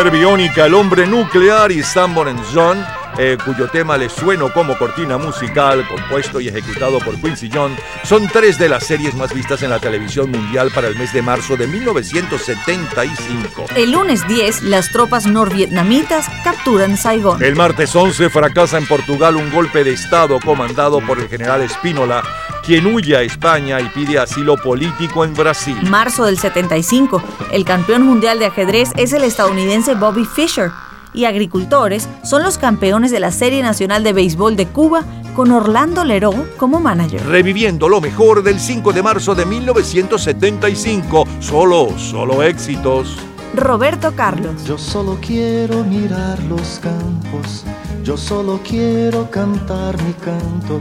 mujer 0.03 0.19
biónica, 0.19 0.67
el 0.67 0.75
hombre 0.75 1.07
nuclear 1.07 1.71
y 1.71 1.81
Sanborn 1.81 2.37
John, 2.53 2.85
eh, 3.19 3.39
cuyo 3.45 3.69
tema 3.69 3.97
les 3.97 4.11
sueno 4.11 4.53
como 4.53 4.77
cortina 4.77 5.17
musical, 5.17 5.87
compuesto 5.87 6.41
y 6.41 6.49
ejecutado 6.49 6.99
por 6.99 7.21
Quincy 7.21 7.49
John, 7.53 7.77
son 8.03 8.27
tres 8.27 8.59
de 8.59 8.69
las 8.69 8.85
series 8.85 9.15
más 9.15 9.33
vistas 9.33 9.63
en 9.63 9.71
la 9.71 9.79
televisión 9.79 10.29
mundial 10.33 10.73
para 10.75 10.89
el 10.89 10.97
mes 10.97 11.13
de 11.13 11.23
marzo 11.23 11.57
de 11.57 11.69
1975. 11.69 13.67
El 13.77 13.93
lunes 13.93 14.27
10, 14.27 14.63
las 14.65 14.91
tropas 14.91 15.27
norvietnamitas 15.27 16.27
capturan 16.43 16.97
Saigón. 16.97 17.41
El 17.41 17.55
martes 17.55 17.95
11 17.95 18.29
fracasa 18.29 18.79
en 18.79 18.87
Portugal 18.87 19.37
un 19.37 19.53
golpe 19.53 19.85
de 19.85 19.93
Estado 19.93 20.41
comandado 20.41 21.01
por 21.01 21.21
el 21.21 21.29
general 21.29 21.63
Espínola, 21.63 22.25
quien 22.65 22.86
huye 22.86 23.16
a 23.16 23.23
España 23.23 23.81
y 23.81 23.89
pide 23.89 24.18
asilo 24.18 24.57
político 24.57 25.24
en 25.24 25.34
Brasil. 25.34 25.76
Marzo 25.89 26.24
del 26.24 26.39
75, 26.39 27.23
el 27.52 27.65
campeón 27.65 28.02
mundial 28.02 28.39
de 28.39 28.47
ajedrez 28.47 28.91
es 28.97 29.12
el 29.12 29.24
estadounidense 29.24 29.94
Bobby 29.94 30.24
Fischer 30.24 30.70
y 31.15 31.24
agricultores 31.24 32.08
son 32.24 32.42
los 32.42 32.58
campeones 32.58 33.10
de 33.10 33.20
la 33.20 33.31
Serie 33.31 33.62
Nacional 33.62 34.02
de 34.02 34.12
Béisbol 34.12 34.57
de 34.57 34.66
Cuba 34.66 35.05
con 35.34 35.50
Orlando 35.50 36.05
Leró 36.05 36.32
como 36.57 36.81
manager. 36.81 37.24
Reviviendo 37.26 37.89
lo 37.89 38.00
mejor 38.00 38.42
del 38.42 38.60
5 38.60 38.92
de 38.92 39.02
marzo 39.02 39.34
de 39.34 39.47
1975, 39.47 41.26
solo, 41.41 41.99
solo 41.99 42.42
éxitos. 42.42 43.16
Roberto 43.55 44.12
Carlos. 44.15 44.65
Yo 44.65 44.78
solo 44.78 45.18
quiero 45.20 45.84
mirar 45.84 46.39
los 46.44 46.81
campos, 46.82 47.65
yo 48.02 48.16
solo 48.16 48.60
quiero 48.66 49.31
cantar 49.31 50.00
mi 50.02 50.12
canto. 50.15 50.81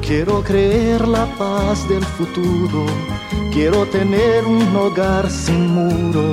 Quiero 0.00 0.42
creer 0.42 1.08
la 1.08 1.24
paz 1.36 1.88
del 1.88 2.04
futuro, 2.04 2.84
quiero 3.52 3.86
tener 3.86 4.44
un 4.44 4.76
hogar 4.76 5.30
sin 5.30 5.68
muro. 5.68 6.32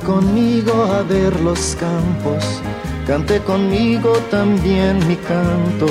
Conmigo 0.00 0.84
a 0.92 1.02
ver 1.02 1.40
los 1.40 1.76
campos, 1.76 2.44
cante 3.06 3.38
conmigo 3.40 4.12
también 4.30 4.98
mi 5.06 5.14
canto. 5.16 5.86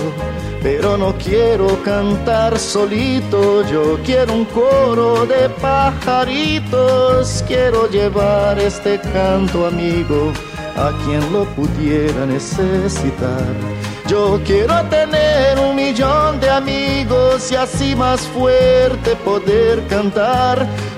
Pero 0.62 0.98
no 0.98 1.16
quiero 1.18 1.82
cantar 1.84 2.60
solito, 2.60 3.66
yo 3.68 3.98
quiero 4.04 4.34
un 4.34 4.46
coro 4.46 5.26
de 5.26 5.50
pajaritos. 5.62 7.44
Quiero 7.48 7.90
llevar 7.90 8.60
este 8.60 9.00
canto 9.00 9.68
amigo 9.68 10.34
a 10.76 10.92
quien 11.06 11.32
lo 11.32 11.46
pudiera 11.56 12.26
necesitar. 12.26 13.54
Yo 14.08 14.40
quiero 14.46 14.82
tener 14.90 15.58
un 15.58 15.76
millón 15.76 16.40
de 16.40 16.50
amigos 16.50 17.52
y 17.52 17.56
así 17.56 17.96
más 17.96 18.22
fuerte 18.22 19.16
poder 19.24 19.86
cantar. 19.88 20.68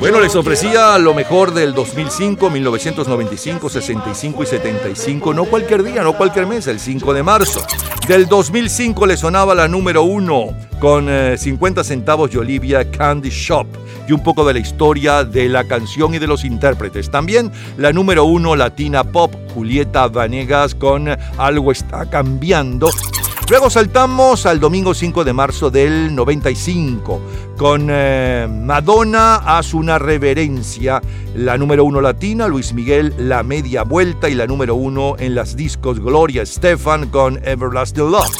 Bueno, 0.00 0.20
les 0.20 0.36
ofrecía 0.36 0.96
lo 0.96 1.12
mejor 1.12 1.52
del 1.52 1.74
2005, 1.74 2.50
1995, 2.50 3.68
65 3.68 4.42
y 4.44 4.46
75, 4.46 5.34
no 5.34 5.44
cualquier 5.44 5.82
día, 5.82 6.04
no 6.04 6.16
cualquier 6.16 6.46
mes, 6.46 6.68
el 6.68 6.78
5 6.78 7.12
de 7.12 7.24
marzo. 7.24 7.62
Del 8.06 8.28
2005 8.28 9.06
le 9.06 9.16
sonaba 9.16 9.56
la 9.56 9.66
número 9.66 10.04
uno 10.04 10.54
con 10.78 11.08
50 11.36 11.80
eh, 11.80 11.84
centavos 11.84 12.30
de 12.30 12.38
Olivia 12.38 12.88
Candy 12.88 13.30
Shop 13.30 13.66
y 14.08 14.12
un 14.12 14.22
poco 14.22 14.46
de 14.46 14.54
la 14.54 14.60
historia 14.60 15.24
de 15.24 15.48
la 15.48 15.64
canción 15.64 16.14
y 16.14 16.20
de 16.20 16.28
los 16.28 16.44
intérpretes. 16.44 17.10
También 17.10 17.50
la 17.76 17.92
número 17.92 18.24
uno 18.24 18.54
latina 18.54 19.02
pop, 19.02 19.34
Julieta 19.52 20.06
Vanegas 20.06 20.76
con 20.76 21.08
Algo 21.36 21.72
está 21.72 22.08
cambiando. 22.08 22.88
Luego 23.50 23.70
saltamos 23.70 24.44
al 24.44 24.60
domingo 24.60 24.92
5 24.92 25.24
de 25.24 25.32
marzo 25.32 25.70
del 25.70 26.14
95 26.14 27.18
con 27.56 27.88
eh, 27.90 28.46
Madonna 28.46 29.36
hace 29.36 29.74
una 29.74 29.98
reverencia, 29.98 31.00
la 31.34 31.56
número 31.56 31.84
uno 31.84 32.02
latina, 32.02 32.46
Luis 32.46 32.74
Miguel 32.74 33.14
La 33.16 33.42
Media 33.42 33.84
Vuelta 33.84 34.28
y 34.28 34.34
la 34.34 34.46
número 34.46 34.74
uno 34.74 35.16
en 35.18 35.34
las 35.34 35.56
discos 35.56 35.98
Gloria 35.98 36.44
Stefan 36.44 37.08
con 37.08 37.40
Everlasting 37.42 38.10
Love. 38.10 38.36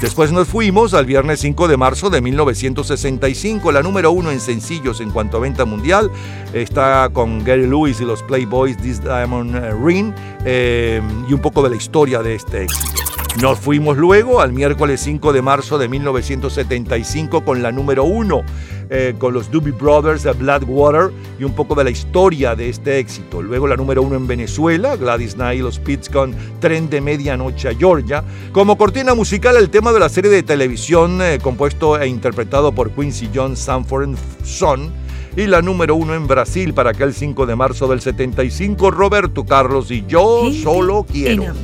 Después 0.00 0.30
nos 0.30 0.46
fuimos 0.46 0.94
al 0.94 1.06
viernes 1.06 1.40
5 1.40 1.66
de 1.66 1.76
marzo 1.76 2.08
de 2.08 2.20
1965, 2.20 3.72
la 3.72 3.82
número 3.82 4.12
uno 4.12 4.30
en 4.30 4.38
sencillos 4.38 5.00
en 5.00 5.10
cuanto 5.10 5.38
a 5.38 5.40
venta 5.40 5.64
mundial. 5.64 6.08
Está 6.52 7.10
con 7.12 7.44
Gary 7.44 7.66
Lewis 7.66 8.00
y 8.00 8.04
los 8.04 8.22
Playboys 8.22 8.76
This 8.76 9.02
Diamond 9.02 9.56
Ring 9.84 10.14
eh, 10.44 11.02
y 11.28 11.32
un 11.32 11.40
poco 11.40 11.64
de 11.64 11.70
la 11.70 11.76
historia 11.76 12.22
de 12.22 12.36
este 12.36 12.62
éxito. 12.62 13.11
Nos 13.40 13.58
fuimos 13.58 13.96
luego 13.96 14.42
al 14.42 14.52
miércoles 14.52 15.00
5 15.00 15.32
de 15.32 15.40
marzo 15.40 15.78
de 15.78 15.88
1975 15.88 17.42
con 17.42 17.62
la 17.62 17.72
número 17.72 18.04
1, 18.04 18.42
eh, 18.90 19.14
con 19.16 19.32
los 19.32 19.50
Doobie 19.50 19.72
Brothers 19.72 20.24
de 20.24 20.32
Bloodwater 20.32 21.10
y 21.40 21.44
un 21.44 21.54
poco 21.54 21.74
de 21.74 21.84
la 21.84 21.90
historia 21.90 22.54
de 22.54 22.68
este 22.68 22.98
éxito. 22.98 23.40
Luego 23.40 23.66
la 23.66 23.76
número 23.76 24.02
1 24.02 24.16
en 24.16 24.26
Venezuela, 24.26 24.96
Gladys 24.96 25.34
Knight 25.34 25.62
los 25.62 25.78
Pits 25.78 26.10
con 26.10 26.34
Tren 26.60 26.90
de 26.90 27.00
Medianoche 27.00 27.70
a 27.70 27.74
Georgia. 27.74 28.22
Como 28.52 28.76
cortina 28.76 29.14
musical 29.14 29.56
el 29.56 29.70
tema 29.70 29.92
de 29.92 30.00
la 30.00 30.10
serie 30.10 30.30
de 30.30 30.42
televisión 30.42 31.22
eh, 31.22 31.38
compuesto 31.42 31.98
e 31.98 32.06
interpretado 32.06 32.72
por 32.72 32.90
Quincy 32.90 33.30
Jones, 33.34 33.58
Sanford 33.58 34.14
Son 34.44 34.92
y 35.36 35.46
la 35.46 35.62
número 35.62 35.96
uno 35.96 36.14
en 36.14 36.26
Brasil 36.26 36.74
para 36.74 36.90
aquel 36.90 37.14
5 37.14 37.46
de 37.46 37.56
marzo 37.56 37.88
del 37.88 38.02
75, 38.02 38.90
Roberto 38.90 39.46
Carlos 39.46 39.90
y 39.90 40.04
yo 40.06 40.50
solo 40.62 41.06
quiero. 41.10 41.54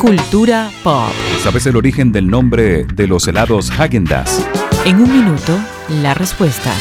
Cultura 0.00 0.70
pop. 0.82 1.12
¿Sabes 1.42 1.66
el 1.66 1.76
origen 1.76 2.10
del 2.10 2.26
nombre 2.26 2.84
de 2.84 3.06
los 3.06 3.28
helados 3.28 3.70
Häagen-Dazs? 3.70 4.46
En 4.86 4.96
un 4.96 5.12
minuto, 5.12 5.58
la 6.02 6.14
respuesta. 6.14 6.72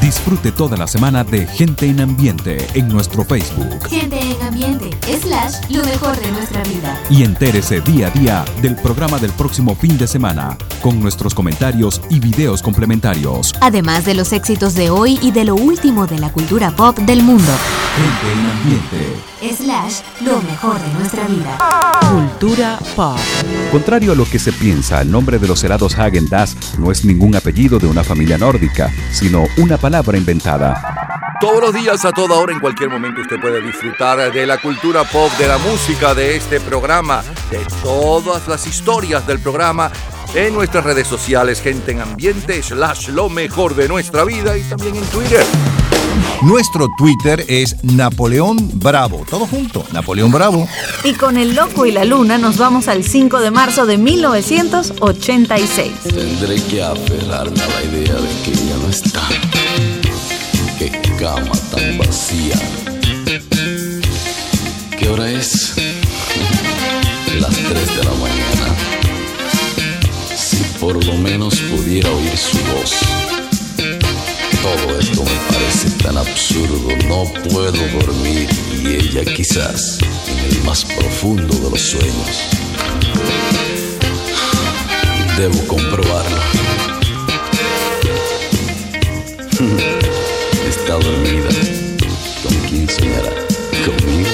Disfrute 0.00 0.50
toda 0.50 0.76
la 0.76 0.86
semana 0.86 1.22
de 1.22 1.46
Gente 1.46 1.86
en 1.86 2.00
Ambiente 2.00 2.66
en 2.74 2.88
nuestro 2.88 3.24
Facebook. 3.24 3.88
Gente 3.88 4.18
en 4.18 4.42
Ambiente, 4.42 4.90
slash, 5.20 5.70
lo 5.70 5.84
mejor 5.84 6.18
de 6.18 6.32
nuestra 6.32 6.62
vida. 6.64 7.00
Y 7.08 7.22
entérese 7.22 7.80
día 7.80 8.08
a 8.08 8.10
día 8.10 8.44
del 8.62 8.74
programa 8.76 9.18
del 9.18 9.30
próximo 9.32 9.76
fin 9.76 9.96
de 9.96 10.08
semana, 10.08 10.58
con 10.82 11.00
nuestros 11.00 11.34
comentarios 11.34 12.00
y 12.10 12.18
videos 12.18 12.62
complementarios. 12.62 13.54
Además 13.60 14.04
de 14.04 14.14
los 14.14 14.32
éxitos 14.32 14.74
de 14.74 14.90
hoy 14.90 15.18
y 15.22 15.30
de 15.30 15.44
lo 15.44 15.54
último 15.54 16.06
de 16.06 16.18
la 16.18 16.32
cultura 16.32 16.70
pop 16.72 16.98
del 16.98 17.22
mundo. 17.22 17.52
Gente 17.96 18.32
en 18.32 18.46
Ambiente. 18.50 19.30
Slash, 19.56 20.00
lo 20.24 20.42
mejor 20.42 20.80
de 20.80 20.92
nuestra 20.94 21.26
vida. 21.26 21.58
Cultura 22.10 22.78
pop. 22.96 23.18
Contrario 23.70 24.12
a 24.12 24.14
lo 24.14 24.24
que 24.24 24.38
se 24.38 24.52
piensa, 24.52 25.00
el 25.00 25.10
nombre 25.10 25.38
de 25.38 25.46
los 25.46 25.62
helados 25.62 25.96
Häagen-Dazs 25.96 26.78
no 26.78 26.90
es 26.90 27.04
ningún 27.04 27.36
apellido 27.36 27.78
de 27.78 27.86
una 27.86 28.02
familia 28.02 28.36
nórdica, 28.36 28.90
sino 29.12 29.44
una 29.60 29.76
palabra 29.76 30.16
inventada. 30.16 31.36
Todos 31.40 31.60
los 31.60 31.74
días, 31.74 32.04
a 32.04 32.12
toda 32.12 32.36
hora, 32.36 32.52
en 32.52 32.60
cualquier 32.60 32.90
momento, 32.90 33.20
usted 33.20 33.40
puede 33.40 33.60
disfrutar 33.60 34.32
de 34.32 34.46
la 34.46 34.58
cultura 34.58 35.04
pop, 35.04 35.30
de 35.38 35.48
la 35.48 35.58
música, 35.58 36.14
de 36.14 36.36
este 36.36 36.60
programa, 36.60 37.22
de 37.50 37.60
todas 37.82 38.48
las 38.48 38.66
historias 38.66 39.26
del 39.26 39.38
programa 39.38 39.90
en 40.34 40.54
nuestras 40.54 40.84
redes 40.84 41.06
sociales, 41.06 41.60
gente 41.60 41.92
en 41.92 42.00
ambiente, 42.00 42.62
slash 42.62 43.08
lo 43.08 43.28
mejor 43.28 43.74
de 43.74 43.88
nuestra 43.88 44.24
vida 44.24 44.56
y 44.56 44.62
también 44.62 44.96
en 44.96 45.04
Twitter. 45.06 45.44
Nuestro 46.42 46.88
Twitter 46.96 47.44
es 47.48 47.76
Napoleón 47.84 48.56
Bravo. 48.74 49.26
Todo 49.28 49.46
junto, 49.46 49.84
Napoleón 49.92 50.32
Bravo. 50.32 50.66
Y 51.04 51.12
con 51.12 51.36
el 51.36 51.54
loco 51.54 51.84
y 51.84 51.92
la 51.92 52.06
luna 52.06 52.38
nos 52.38 52.56
vamos 52.56 52.88
al 52.88 53.04
5 53.04 53.40
de 53.40 53.50
marzo 53.50 53.84
de 53.84 53.98
1986. 53.98 55.92
Tendré 56.04 56.62
que 56.62 56.82
aferrarme 56.82 57.60
a 57.60 57.68
la 57.68 57.82
idea 57.84 58.14
de 58.14 58.28
que 58.42 58.52
está. 58.90 59.28
Qué 60.78 60.90
cama 61.18 61.52
tan 61.70 61.98
vacía. 61.98 62.56
¿Qué 64.98 65.08
hora 65.08 65.30
es? 65.30 65.74
Las 67.38 67.54
3 67.54 67.96
de 67.96 68.04
la 68.04 68.14
mañana. 68.24 68.66
Si 70.36 70.56
por 70.80 71.04
lo 71.04 71.14
menos 71.14 71.60
pudiera 71.60 72.10
oír 72.10 72.36
su 72.36 72.58
voz. 72.72 72.92
Todo 74.62 74.98
esto 74.98 75.22
me 75.22 75.54
parece 75.54 75.90
tan 76.02 76.18
absurdo, 76.18 76.88
no 77.08 77.24
puedo 77.48 77.86
dormir 78.00 78.48
y 78.82 78.88
ella 78.88 79.24
quizás 79.24 79.98
en 80.26 80.56
el 80.56 80.64
más 80.64 80.84
profundo 80.84 81.54
de 81.54 81.70
los 81.70 81.80
sueños. 81.80 82.36
Debo 85.36 85.66
comprobarlo. 85.68 86.59
Está 90.68 90.94
dormida. 90.94 91.50
¿Con 92.42 92.54
quién 92.68 92.88
soñará? 92.88 93.30
¿Conmigo? 93.84 94.30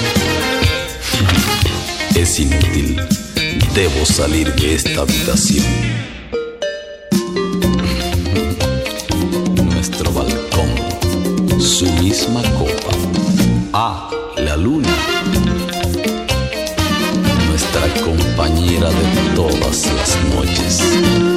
Es 2.15 2.39
inútil. 2.39 3.01
Debo 3.75 4.05
salir 4.05 4.53
de 4.55 4.75
esta 4.75 5.01
habitación. 5.01 5.65
Nuestro 9.65 10.11
balcón, 10.13 10.71
su 11.59 11.85
misma 12.01 12.41
copa. 12.57 12.95
Ah, 13.73 14.09
la 14.37 14.55
luna. 14.55 14.95
Nuestra 17.49 17.87
compañera 18.03 18.89
de 18.89 19.35
todas 19.35 19.85
las 19.93 20.17
noches. 20.33 21.36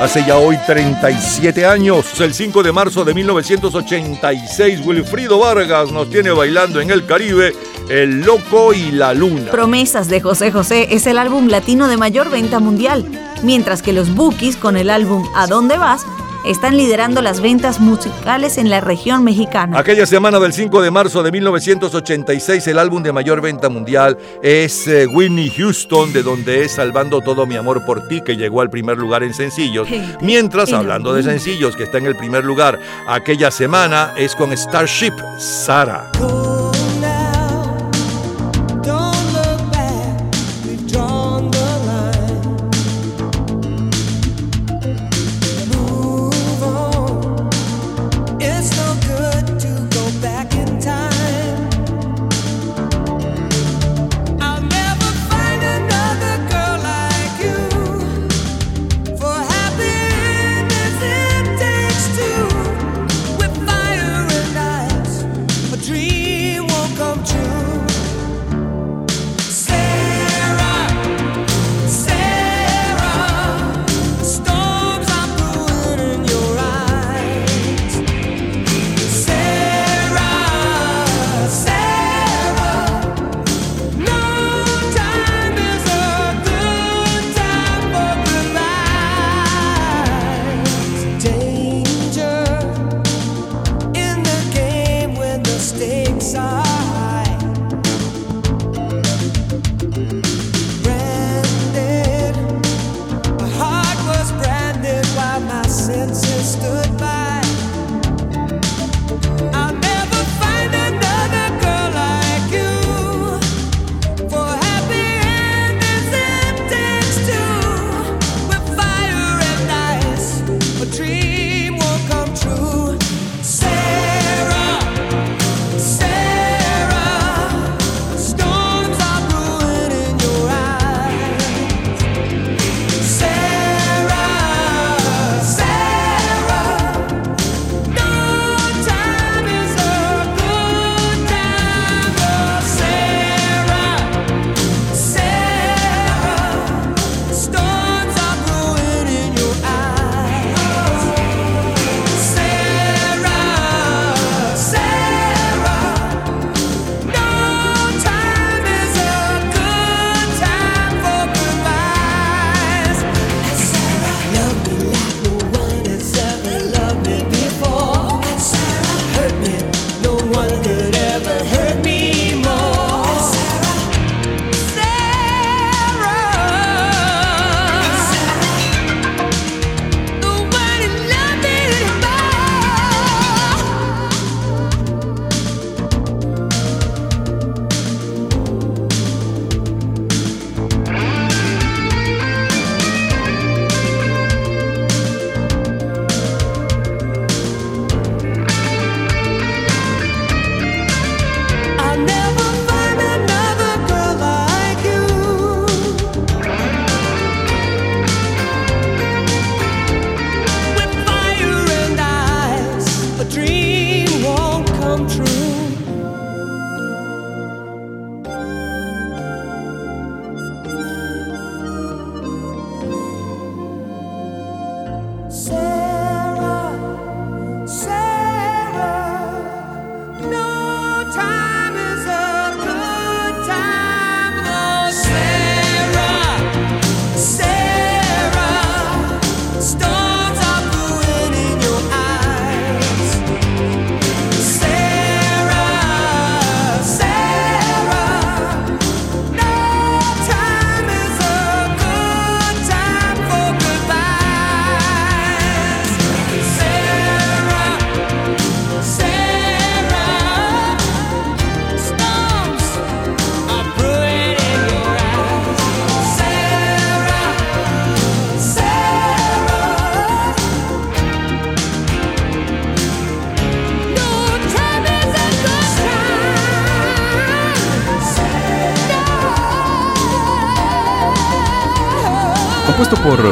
Hace 0.00 0.24
ya 0.24 0.36
hoy 0.36 0.56
37 0.64 1.66
años, 1.66 2.20
el 2.20 2.32
5 2.32 2.62
de 2.62 2.70
marzo 2.70 3.04
de 3.04 3.14
1986, 3.14 4.80
Wilfrido 4.84 5.40
Vargas 5.40 5.90
nos 5.90 6.08
tiene 6.08 6.30
bailando 6.30 6.80
en 6.80 6.90
el 6.90 7.04
Caribe 7.04 7.52
El 7.88 8.20
Loco 8.20 8.72
y 8.72 8.92
la 8.92 9.12
Luna. 9.12 9.50
Promesas 9.50 10.06
de 10.06 10.20
José 10.20 10.52
José 10.52 10.86
es 10.94 11.08
el 11.08 11.18
álbum 11.18 11.48
latino 11.48 11.88
de 11.88 11.96
mayor 11.96 12.30
venta 12.30 12.60
mundial, 12.60 13.04
mientras 13.42 13.82
que 13.82 13.92
los 13.92 14.14
Bookies 14.14 14.56
con 14.56 14.76
el 14.76 14.88
álbum 14.88 15.26
¿A 15.34 15.48
dónde 15.48 15.76
vas? 15.78 16.06
Están 16.48 16.76
liderando 16.76 17.20
las 17.20 17.40
ventas 17.40 17.78
musicales 17.78 18.56
en 18.56 18.70
la 18.70 18.80
región 18.80 19.22
mexicana. 19.22 19.78
Aquella 19.78 20.06
semana 20.06 20.40
del 20.40 20.52
5 20.54 20.80
de 20.80 20.90
marzo 20.90 21.22
de 21.22 21.30
1986, 21.30 22.66
el 22.66 22.78
álbum 22.78 23.02
de 23.02 23.12
mayor 23.12 23.42
venta 23.42 23.68
mundial 23.68 24.16
es 24.42 24.88
eh, 24.88 25.06
Whitney 25.06 25.50
Houston, 25.50 26.12
de 26.12 26.22
donde 26.22 26.64
es 26.64 26.72
Salvando 26.72 27.20
todo 27.20 27.46
mi 27.46 27.56
amor 27.56 27.84
por 27.84 28.08
ti, 28.08 28.22
que 28.22 28.36
llegó 28.36 28.62
al 28.62 28.70
primer 28.70 28.96
lugar 28.96 29.22
en 29.22 29.34
sencillos. 29.34 29.88
Mientras, 30.22 30.72
hablando 30.72 31.12
de 31.12 31.22
sencillos, 31.22 31.76
que 31.76 31.84
está 31.84 31.98
en 31.98 32.06
el 32.06 32.16
primer 32.16 32.44
lugar 32.44 32.78
aquella 33.06 33.50
semana, 33.50 34.14
es 34.16 34.34
con 34.34 34.56
Starship, 34.56 35.12
Sara. 35.38 36.10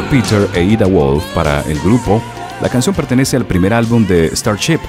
Peter 0.09 0.47
e 0.53 0.63
Ida 0.63 0.85
Wolf 0.85 1.23
para 1.33 1.61
el 1.61 1.79
grupo, 1.79 2.21
la 2.61 2.69
canción 2.69 2.95
pertenece 2.95 3.35
al 3.35 3.45
primer 3.45 3.73
álbum 3.73 4.05
de 4.07 4.33
Starship, 4.35 4.79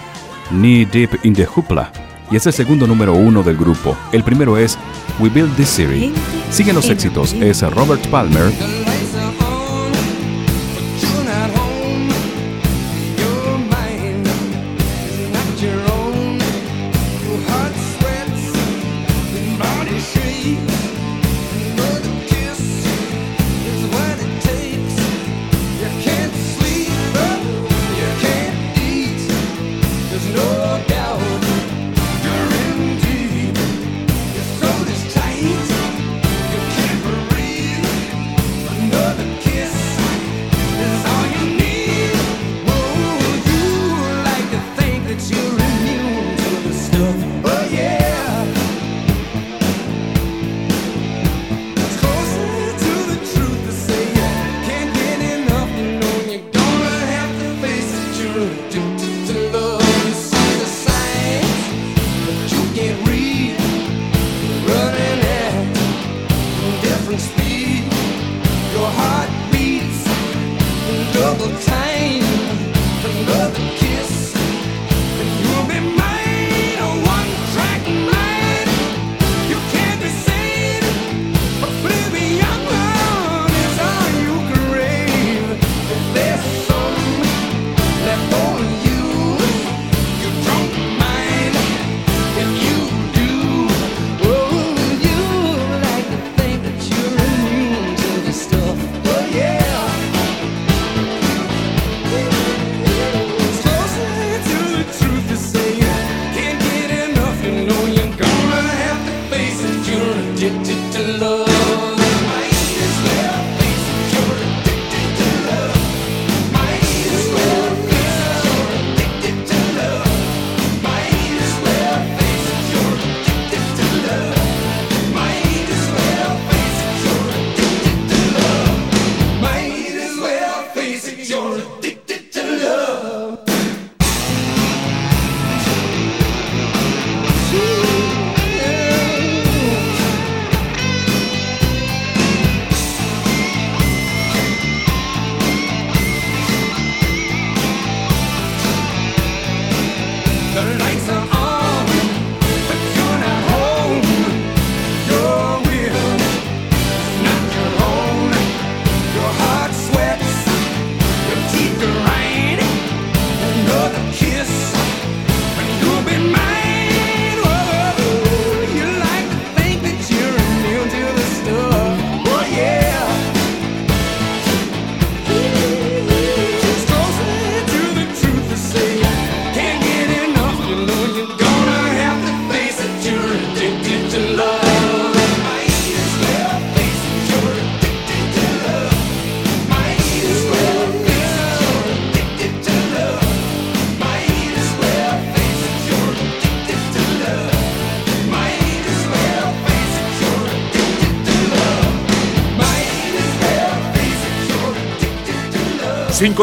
Knee 0.50 0.84
Deep 0.84 1.24
in 1.24 1.34
the 1.34 1.46
Hoopla, 1.46 1.90
y 2.30 2.36
es 2.36 2.46
el 2.46 2.52
segundo 2.52 2.86
número 2.86 3.14
uno 3.14 3.42
del 3.42 3.56
grupo. 3.56 3.96
El 4.12 4.22
primero 4.22 4.56
es 4.56 4.78
We 5.18 5.28
Build 5.28 5.56
This 5.56 5.68
City. 5.68 6.12
Siguen 6.50 6.76
los 6.76 6.88
éxitos, 6.88 7.32
es 7.32 7.62
Robert 7.62 8.06
Palmer 8.08 8.52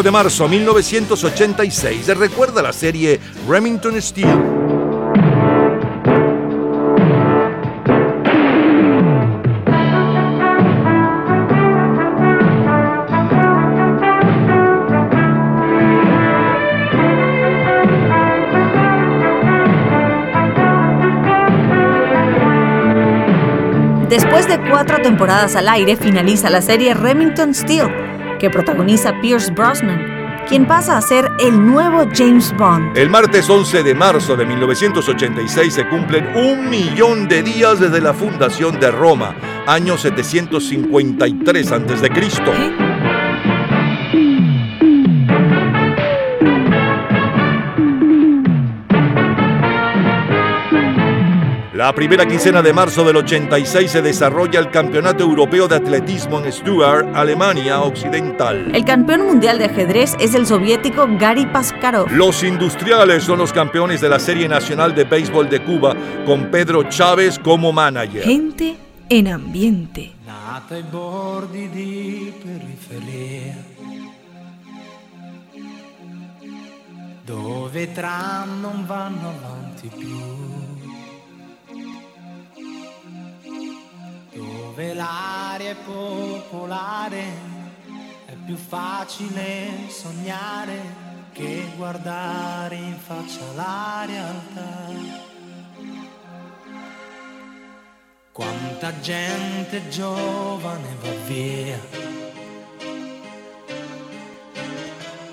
de 0.04 0.12
marzo 0.12 0.48
1986. 0.48 2.08
Recuerda 2.18 2.62
la 2.62 2.74
serie 2.74 3.20
Remington 3.48 4.02
Steel. 4.02 4.28
Después 24.10 24.48
de 24.48 24.60
cuatro 24.70 25.02
temporadas 25.02 25.56
al 25.56 25.70
aire, 25.70 25.96
finaliza 25.96 26.50
la 26.50 26.62
serie 26.62 26.94
Remington 26.94 27.54
Steel 27.54 28.15
que 28.46 28.52
protagoniza 28.52 29.20
Pierce 29.22 29.52
Brosnan. 29.52 30.46
quien 30.48 30.68
pasa 30.68 30.96
a 30.96 31.02
ser 31.02 31.28
el 31.40 31.66
nuevo 31.66 32.08
James 32.14 32.56
Bond. 32.56 32.96
El 32.96 33.10
martes 33.10 33.50
11 33.50 33.82
de 33.82 33.96
marzo 33.96 34.36
de 34.36 34.46
1986 34.46 35.74
se 35.74 35.90
cumplen 35.90 36.28
un 36.36 36.70
millón 36.70 37.28
de 37.28 37.42
días 37.42 37.80
desde 37.80 38.00
la 38.02 38.14
fundación 38.14 38.80
de 38.80 38.92
Roma, 38.92 39.36
año 39.66 39.98
753 39.98 41.72
a.C. 41.72 42.95
La 51.86 51.94
primera 51.94 52.26
quincena 52.26 52.64
de 52.64 52.74
marzo 52.74 53.04
del 53.04 53.18
86 53.18 53.92
se 53.92 54.02
desarrolla 54.02 54.60
el 54.60 54.72
Campeonato 54.72 55.24
Europeo 55.24 55.68
de 55.68 55.76
Atletismo 55.76 56.40
en 56.40 56.52
Stuttgart, 56.52 57.16
Alemania 57.16 57.80
Occidental. 57.82 58.76
El 58.76 58.84
campeón 58.84 59.28
mundial 59.28 59.60
de 59.60 59.66
ajedrez 59.66 60.16
es 60.20 60.34
el 60.34 60.48
soviético 60.48 61.08
Gary 61.20 61.46
Paskarov. 61.46 62.10
Los 62.10 62.42
industriales 62.42 63.24
son 63.24 63.38
los 63.38 63.54
campeones 63.54 64.02
de 64.02 64.10
la 64.10 64.18
Serie 64.18 64.48
Nacional 64.48 64.96
de 64.96 65.04
Béisbol 65.04 65.48
de 65.48 65.64
Cuba, 65.64 65.96
con 66.26 66.50
Pedro 66.50 66.90
Chávez 66.90 67.38
como 67.38 67.72
manager. 67.72 68.24
Gente 68.24 68.76
en 69.08 69.28
ambiente. 69.28 70.12
Nata 70.26 70.74
ai 70.74 70.84
bordi 70.90 71.70
di 71.70 72.34
periferia, 72.44 73.64
dove 77.24 77.92
tram 77.92 78.60
non 78.60 78.86
vanno 78.88 79.34
avanti 79.38 79.88
più, 79.96 80.45
dove 84.76 84.94
l'aria 84.94 85.70
è 85.70 85.76
popolare, 85.86 87.24
è 88.26 88.34
più 88.46 88.58
facile 88.58 89.88
sognare 89.88 91.04
che 91.32 91.72
guardare 91.78 92.76
in 92.76 92.98
faccia 93.00 93.40
la 93.56 94.04
realtà. 94.06 95.24
Quanta 98.34 99.00
gente 99.00 99.88
giovane 99.88 100.96
va 101.02 101.14
via 101.26 101.80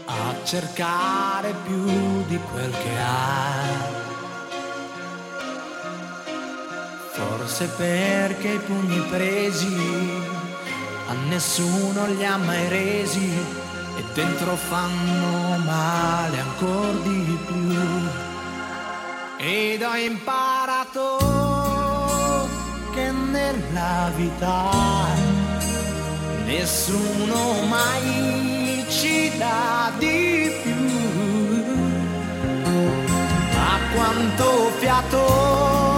a 0.06 0.44
cercare 0.44 1.52
più 1.64 1.84
di 2.28 2.38
quel 2.52 2.70
che 2.70 2.98
ha. 3.00 4.01
Forse 7.14 7.66
perché 7.76 8.48
i 8.48 8.58
pugni 8.58 9.00
presi 9.10 9.76
a 11.08 11.12
nessuno 11.28 12.06
li 12.06 12.24
ha 12.24 12.38
mai 12.38 12.68
resi 12.68 13.30
e 13.96 14.04
dentro 14.14 14.56
fanno 14.56 15.58
male 15.58 16.40
ancora 16.40 16.98
di 17.02 17.38
più. 17.46 17.80
Ed 19.36 19.82
ho 19.82 19.94
imparato 19.94 21.18
che 22.94 23.10
nella 23.10 24.10
vita 24.16 24.70
nessuno 26.46 27.62
mai 27.68 28.84
ci 28.88 29.36
dà 29.36 29.90
di 29.98 30.50
più. 30.62 30.90
Ma 33.54 33.78
quanto 33.94 34.70
fiato, 34.78 35.91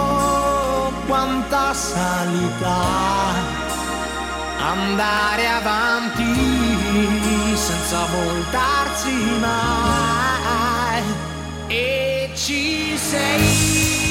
quanta 1.07 1.73
salita, 1.73 2.81
andare 4.59 5.47
avanti 5.47 7.55
senza 7.55 8.05
voltarsi 8.05 9.13
mai. 9.39 11.03
E 11.67 12.29
ci 12.35 12.97
sei 12.97 14.04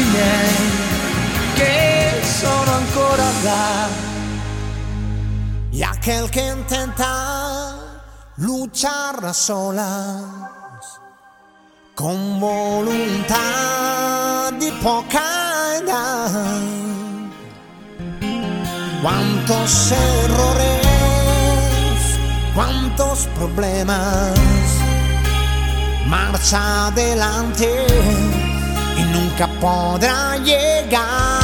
miei 0.00 0.70
che 1.54 2.22
sono 2.40 2.72
ancora 2.72 3.30
là. 3.42 3.88
Y 5.70 5.82
aquel 5.82 6.30
que 6.30 6.48
intenta 6.48 7.74
luchar 8.36 9.34
sola 9.34 10.20
con 11.94 12.40
voluntad 12.40 13.42
y 14.60 14.70
poca 14.82 15.76
edad. 15.76 16.30
Cuántos 19.02 19.92
errores, 19.92 20.86
cuántos 22.54 23.26
problemas, 23.34 24.38
marcha 26.06 26.86
adelante 26.86 28.31
y 28.96 29.02
nunca 29.04 29.46
podrá 29.60 30.36
llegar 30.38 31.41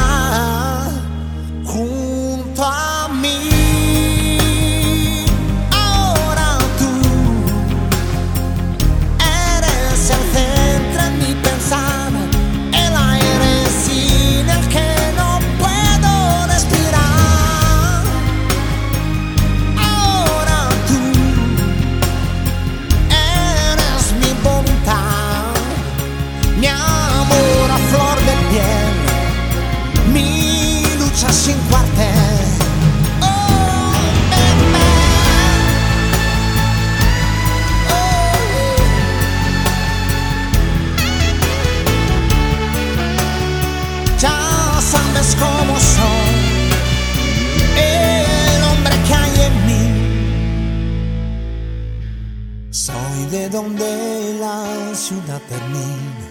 Soy 52.71 53.25
de 53.31 53.49
donde 53.49 54.37
la 54.39 54.93
ciudad 54.93 55.41
termina, 55.49 56.29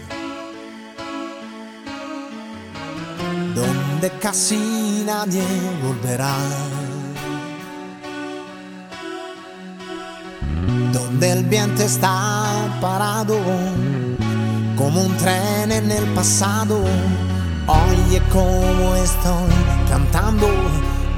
donde 3.57 4.11
casi 4.21 5.03
nadie 5.05 5.43
volverá. 5.83 6.37
Donde 10.93 11.33
el 11.33 11.45
viento 11.45 11.83
está 11.83 12.79
parado 12.81 13.37
como 14.77 15.03
un 15.07 15.17
tren 15.17 15.73
en 15.73 15.91
el 15.91 16.05
pasado. 16.15 16.85
Oye 17.67 18.23
cómo 18.33 18.95
estoy 18.95 19.51
cantando, 19.91 20.47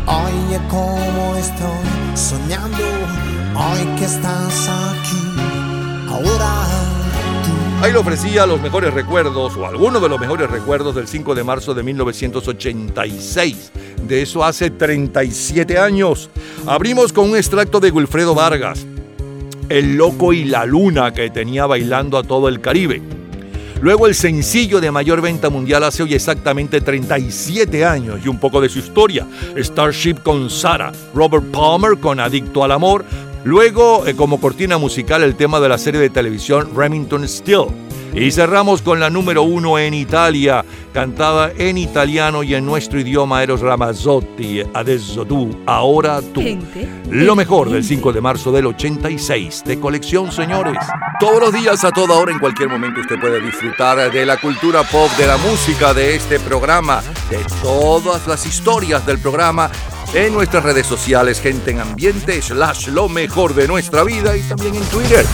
oye 0.07 0.59
cómo 0.71 1.37
estoy 1.37 2.17
soñando, 2.17 2.85
hoy 3.55 3.97
que 3.99 4.05
estás 4.05 4.69
aquí, 4.69 5.41
ahora 6.09 6.81
Ahí 7.83 7.93
le 7.93 7.99
ofrecía 7.99 8.45
los 8.45 8.61
mejores 8.61 8.93
recuerdos, 8.93 9.57
o 9.57 9.67
algunos 9.67 10.03
de 10.03 10.09
los 10.11 10.21
mejores 10.21 10.51
recuerdos 10.51 10.95
del 10.95 11.09
5 11.09 11.35
de 11.35 11.45
marzo 11.45 11.73
de 11.73 11.83
1986. 11.83 13.73
De 14.07 14.21
eso 14.21 14.45
hace 14.45 14.69
37 14.69 15.79
años. 15.79 16.29
Abrimos 16.67 17.11
con 17.11 17.31
un 17.31 17.39
extracto 17.39 17.81
de 17.81 17.91
Wilfredo 17.91 18.35
Vargas, 18.35 18.87
El 19.71 19.97
Loco 19.97 20.35
y 20.35 20.45
la 20.45 20.67
Luna, 20.67 21.15
que 21.15 21.31
tenía 21.31 21.65
bailando 21.65 22.19
a 22.19 22.23
todo 22.23 22.51
el 22.51 22.61
Caribe. 22.61 23.01
Luego 23.81 24.07
el 24.07 24.15
sencillo 24.15 24.79
de 24.79 24.91
mayor 24.91 25.23
venta 25.23 25.49
mundial 25.49 25.83
hace 25.83 26.03
hoy 26.03 26.13
exactamente 26.13 26.83
37 26.83 27.87
años 27.87 28.21
y 28.23 28.29
un 28.29 28.39
poco 28.39 28.61
de 28.61 28.69
su 28.69 28.79
historia. 28.79 29.27
Starship 29.57 30.17
con 30.23 30.51
Sara, 30.51 30.93
Robert 31.15 31.47
Palmer 31.51 31.97
con 31.99 32.21
Adicto 32.21 32.63
al 32.63 32.73
Amor. 32.73 33.07
Luego, 33.45 34.07
eh, 34.07 34.15
como 34.15 34.41
cortina 34.41 34.77
musical, 34.77 35.23
el 35.23 35.35
tema 35.35 35.61
de 35.61 35.69
la 35.69 35.79
serie 35.79 36.01
de 36.01 36.11
televisión 36.11 36.71
Remington 36.77 37.27
Steel. 37.27 37.69
Y 38.13 38.33
cerramos 38.33 38.83
con 38.83 38.99
la 38.99 39.09
número 39.09 39.45
uno 39.45 39.79
en 39.79 39.95
Italia, 39.95 40.65
cantada 40.93 41.53
en 41.57 41.79
italiano 41.79 42.43
y 42.43 42.57
en 42.57 42.67
nuestro 42.67 42.99
idioma 42.99 43.41
Eros 43.43 43.61
Ramazzotti, 43.61 44.63
Adesso 44.75 45.25
tu, 45.25 45.63
ahora 45.65 46.21
tú. 46.21 46.43
Gente. 46.43 46.89
Lo 47.09 47.37
mejor 47.37 47.71
del 47.71 47.85
5 47.85 48.13
de 48.13 48.21
marzo 48.21 48.51
del 48.51 48.67
86, 48.67 49.63
de 49.65 49.79
colección, 49.79 50.33
señores. 50.33 50.77
Todos 51.21 51.41
los 51.41 51.53
días, 51.53 51.85
a 51.85 51.93
toda 51.93 52.17
hora, 52.17 52.33
en 52.33 52.41
cualquier 52.41 52.69
momento, 52.69 53.01
usted 53.01 53.19
puede 53.21 53.41
disfrutar 53.41 54.11
de 54.11 54.27
la 54.27 54.39
cultura 54.39 54.83
pop, 54.83 55.09
de 55.17 55.29
la 55.29 55.37
música, 55.37 55.95
de 55.95 56.17
este 56.17 56.41
programa, 56.41 57.03
de 57.31 57.39
todas 57.63 58.27
las 58.27 58.45
historias 58.45 59.07
del 59.07 59.21
programa 59.21 59.71
en 60.15 60.33
nuestras 60.33 60.65
redes 60.65 60.87
sociales, 60.87 61.41
gente 61.41 61.71
en 61.71 61.81
ambiente, 61.81 62.41
slash 62.43 62.89
lo 62.89 63.09
mejor 63.09 63.55
de 63.55 63.69
nuestra 63.69 64.05
vida 64.05 64.37
y 64.37 64.43
también 64.43 64.75
en 64.75 64.85
Twitter. 64.85 65.25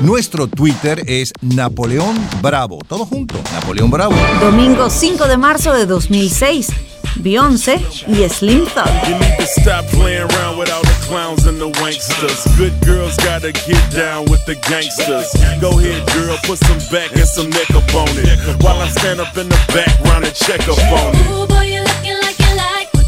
Nuestro 0.00 0.48
Twitter 0.48 1.04
es 1.06 1.32
Napoleón 1.40 2.16
Bravo. 2.40 2.80
Todo 2.88 3.06
junto, 3.06 3.36
Napoleón 3.52 3.90
Bravo. 3.90 4.14
Domingo 4.40 4.90
5 4.90 5.28
de 5.28 5.36
marzo 5.36 5.72
de 5.72 5.86
2006. 5.86 6.68
Beyoncé 7.16 7.78
y 8.08 8.28
Slim 8.28 8.64
Thug. 8.66 8.86
You 9.06 9.16
need 9.18 9.36
to 9.38 9.46
stop 9.60 9.84
playing 9.90 10.22
around 10.22 10.58
with 10.58 10.70
all 10.72 10.82
the 10.82 11.06
clowns 11.06 11.46
and 11.46 11.58
the 11.58 11.70
wanksters. 11.80 12.46
Good 12.56 12.72
girls 12.84 13.16
gotta 13.18 13.52
get 13.52 13.82
down 13.94 14.24
with 14.30 14.44
the 14.46 14.54
gangsters. 14.68 15.30
Go 15.60 15.78
ahead, 15.78 16.02
girl, 16.14 16.36
put 16.44 16.58
some 16.58 16.78
back 16.90 17.12
and 17.14 17.26
some 17.26 17.50
neck 17.50 17.70
up 17.70 17.94
on 17.94 18.08
it. 18.16 18.62
While 18.62 18.80
I 18.80 18.88
stand 18.88 19.20
up 19.20 19.36
in 19.36 19.48
the 19.48 19.60
background 19.74 20.24
and 20.24 20.34
check 20.34 20.60
up 20.68 20.78
on 20.78 21.14
it. 21.14 21.91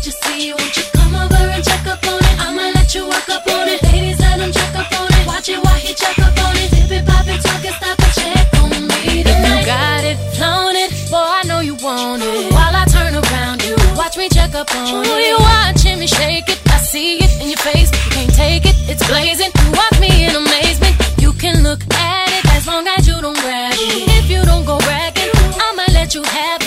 What 0.04 0.12
you 0.12 0.28
see. 0.28 0.52
Won't 0.52 0.76
you 0.76 0.82
come 0.92 1.14
over 1.14 1.44
and 1.54 1.64
check 1.64 1.86
up 1.86 2.06
on 2.06 2.20
it? 2.20 2.36
I'ma 2.38 2.72
let 2.76 2.94
you 2.94 3.08
work 3.08 3.28
up 3.28 3.46
on 3.46 3.68
it. 3.68 3.82
Ladies, 3.84 4.20
let 4.20 4.38
him 4.38 4.52
check 4.52 4.74
up 4.76 4.92
on 5.00 5.08
it. 5.08 5.26
Watch 5.26 5.48
it 5.48 5.58
while 5.64 5.80
he 5.80 5.94
check 5.94 6.18
up 6.18 6.36
on 6.44 6.56
it. 6.56 6.70
Dip 6.70 6.90
it, 6.92 7.06
pop 7.06 7.26
it, 7.26 7.40
talk 7.40 7.64
it, 7.64 7.72
stop 7.72 7.98
it, 7.98 8.12
check 8.12 8.46
on 8.60 8.68
me 8.68 9.22
tonight. 9.24 9.60
You 9.60 9.66
got 9.66 10.04
it, 10.04 10.18
flown 10.36 10.76
it, 10.76 10.90
boy, 11.10 11.24
I 11.24 11.42
know 11.46 11.60
you 11.60 11.76
want 11.76 12.22
it. 12.22 12.52
While 12.52 12.76
I 12.76 12.84
turn 12.84 13.14
around, 13.16 13.64
you 13.64 13.76
watch 13.96 14.16
me 14.18 14.28
check 14.28 14.54
up 14.54 14.68
on 14.76 15.04
it. 15.06 15.24
You 15.24 15.36
watching 15.40 15.98
me 15.98 16.06
shake 16.06 16.48
it, 16.52 16.60
I 16.68 16.78
see 16.78 17.24
it 17.24 17.32
in 17.40 17.48
your 17.48 17.62
face. 17.64 17.88
You 18.04 18.10
can't 18.12 18.34
take 18.34 18.66
it, 18.66 18.76
it's 18.90 19.06
blazing. 19.08 19.52
You 19.56 19.70
watch 19.72 19.96
me 20.00 20.26
in 20.26 20.36
amazement. 20.36 20.94
You 21.16 21.32
can 21.32 21.62
look 21.62 21.80
at 21.94 22.28
it 22.28 22.44
as 22.52 22.66
long 22.66 22.86
as 22.88 23.08
you 23.08 23.16
don't 23.22 23.38
grab 23.40 23.72
it. 23.72 24.08
If 24.20 24.28
you 24.28 24.44
don't 24.44 24.66
go 24.66 24.76
bragging, 24.84 25.32
I'ma 25.56 25.84
let 25.96 26.14
you 26.14 26.22
have 26.22 26.60
it. 26.60 26.63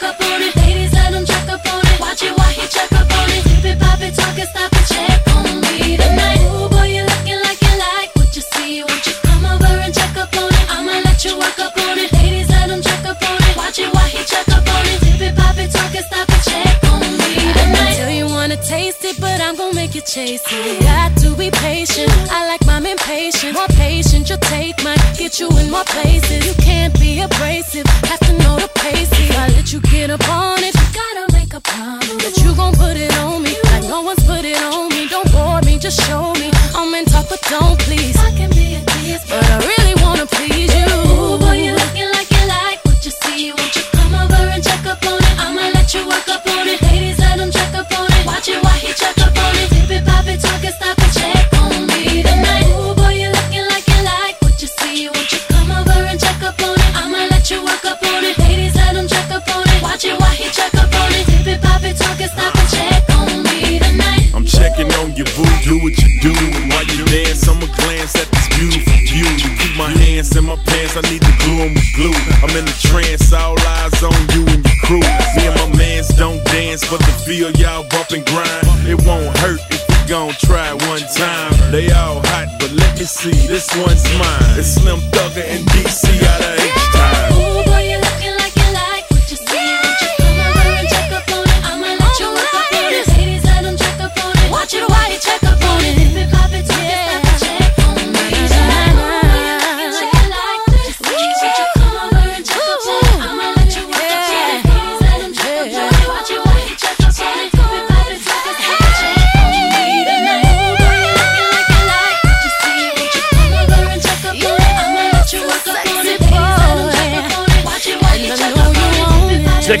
Let 0.00 0.14
up 0.14 0.20
on 0.20 0.42
it. 0.42 0.56
Ladies, 0.56 0.92
let 0.92 1.12
him 1.12 1.24
check 1.24 1.48
up 1.48 1.64
on 1.72 1.80
it. 1.86 2.00
Watch 2.00 2.22
it 2.22 2.36
while 2.36 2.52
he 2.52 2.66
check 2.68 2.90
up 2.92 3.10
on 3.10 3.30
it. 3.30 3.42
Dip 3.44 3.64
it, 3.64 3.78
pop 3.80 4.00
it, 4.00 4.14
talk 4.14 4.38
it, 4.38 4.48
stop 4.48 4.72
it, 4.72 4.86
check 4.86 5.22
on 5.34 5.60
me 5.60 5.96
tonight. 5.96 6.40
Ooh, 6.46 6.68
boy, 6.68 6.86
you 6.86 7.02
looking 7.02 7.40
like 7.42 7.60
you 7.60 7.74
like 7.78 8.10
what 8.14 8.34
you 8.34 8.42
see. 8.42 8.82
Won't 8.82 9.06
you 9.06 9.14
come 9.22 9.44
over 9.46 9.66
and 9.66 9.94
check 9.94 10.16
up 10.16 10.34
on 10.36 10.50
it? 10.50 10.66
I'ma 10.70 11.02
let 11.04 11.24
you 11.24 11.36
work 11.38 11.58
up 11.58 11.76
on 11.76 11.98
it. 11.98 12.12
Ladies, 12.12 12.48
let 12.50 12.70
him 12.70 12.82
check 12.82 13.04
up 13.04 13.20
on 13.22 13.38
it. 13.42 13.56
Watch 13.56 13.78
it 13.78 13.92
while 13.92 14.08
he 14.08 14.22
check 14.24 14.48
up 14.48 14.66
on 14.66 14.84
it. 14.86 15.00
Dip 15.00 15.20
it, 15.20 15.36
pop 15.36 15.58
it, 15.58 15.70
talk 15.70 15.94
it, 15.94 16.04
stop 16.04 16.28
it, 16.28 16.42
check 16.46 16.78
on 16.92 17.00
me 17.00 17.34
tonight. 17.58 17.96
Tell 17.96 18.10
you 18.10 18.26
wanna 18.26 18.56
taste 18.56 19.04
it, 19.04 19.16
but 19.20 19.40
I'm 19.40 19.56
gonna 19.56 19.74
make 19.74 19.94
you 19.94 20.02
chase 20.02 20.44
it. 20.46 20.82
Got 20.82 21.16
to 21.22 21.34
be 21.34 21.50
patient. 21.50 22.10
I 22.30 22.46
like 22.46 22.64
mine 22.66 22.86
impatient. 22.86 23.54
More 23.54 23.68
patient, 23.74 24.28
your 24.28 24.38
take 24.38 24.82
might 24.84 24.97
get 25.18 25.40
you 25.40 25.48
in 25.58 25.68
more 25.70 25.84
places. 25.84 26.46
You 26.46 26.54
can't 26.62 26.94
be 27.00 27.20
abrasive. 27.20 27.86
Have 28.06 28.20
to 28.20 28.32
know 28.38 28.56
the 28.56 28.70
pace. 28.76 29.10
If 29.12 29.36
I 29.36 29.48
let 29.48 29.72
you 29.72 29.80
get 29.80 30.10
up 30.10 30.26
on 30.28 30.62
it, 30.62 30.74
you 30.74 30.88
gotta 30.94 31.32
make 31.32 31.52
a 31.54 31.60
promise 31.60 32.22
that 32.22 32.34
you 32.42 32.54
gon' 32.54 32.72
put 32.74 32.96
it 32.96 33.12
on 33.18 33.42
me. 33.42 33.54
Like 33.72 33.82
no 33.84 34.02
one's 34.02 34.22
put 34.24 34.44
it 34.44 34.62
on 34.62 34.88
me. 34.90 35.08
Don't 35.08 35.30
bore 35.32 35.60
me, 35.62 35.78
just 35.78 36.00
show 36.06 36.32
me. 36.34 36.50
I'm 36.74 36.94
in 36.94 37.04
talk, 37.04 37.26
but 37.28 37.42
don't 37.50 37.78
please. 37.80 38.16
I 38.16 38.30
can 38.38 38.50
be 38.50 38.76
a 38.76 38.80
tease, 38.92 39.24
but 39.28 39.44
I 39.44 39.58
really 39.70 39.96
wanna 40.02 40.26
please 40.26 40.72
you. 40.72 41.47
In 70.36 70.44
my 70.44 70.56
pants, 70.66 70.96
I 70.96 71.02
need 71.10 71.22
to 71.22 71.32
glue 71.38 71.62
'em 71.62 71.74
with 71.74 71.92
glue. 71.94 72.14
I'm 72.42 72.50
in 72.56 72.66
a 72.66 72.76
trance, 72.88 73.32
all 73.32 73.56
eyes 73.78 74.02
on 74.02 74.12
you 74.34 74.44
and 74.46 74.64
your 74.66 74.78
crew. 74.84 75.00
Me 75.36 75.46
and 75.46 75.56
my 75.60 75.78
mans 75.78 76.08
don't 76.08 76.42
dance, 76.46 76.84
but 76.88 76.98
the 77.00 77.12
feel 77.24 77.50
y'all 77.52 77.84
bump 77.90 78.10
and 78.10 78.24
grind. 78.26 78.66
It 78.86 79.00
won't 79.06 79.36
hurt 79.38 79.60
if 79.70 79.82
we 79.88 79.96
gon' 80.08 80.34
try 80.44 80.72
one 80.72 81.04
time. 81.14 81.52
They 81.70 81.90
all 81.92 82.20
hot, 82.30 82.48
but 82.58 82.72
let 82.72 82.98
me 82.98 83.04
see, 83.04 83.36
this 83.46 83.68
one's 83.76 84.04
mine. 84.18 84.58
It's 84.58 84.74
Slim 84.74 85.00
Thugger 85.12 85.44
and 85.44 85.64
DC 85.66 86.08
out 86.24 86.40
of 86.40 86.87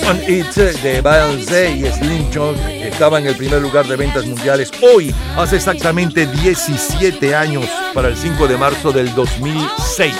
Dip 0.08 0.28
it, 0.30 0.54
de 0.54 1.02
Beyoncé 1.02 1.70
y 1.72 1.84
Slim 1.84 2.30
Chog 2.30 2.56
estaba 2.66 3.18
en 3.18 3.26
el 3.26 3.36
primer 3.36 3.60
lugar 3.60 3.86
de 3.86 3.94
ventas 3.94 4.24
mundiales 4.24 4.70
hoy, 4.80 5.14
hace 5.36 5.56
exactamente 5.56 6.26
17 6.26 7.34
años, 7.34 7.66
para 7.92 8.08
el 8.08 8.16
5 8.16 8.48
de 8.48 8.56
marzo 8.56 8.90
del 8.90 9.14
2006. 9.14 10.14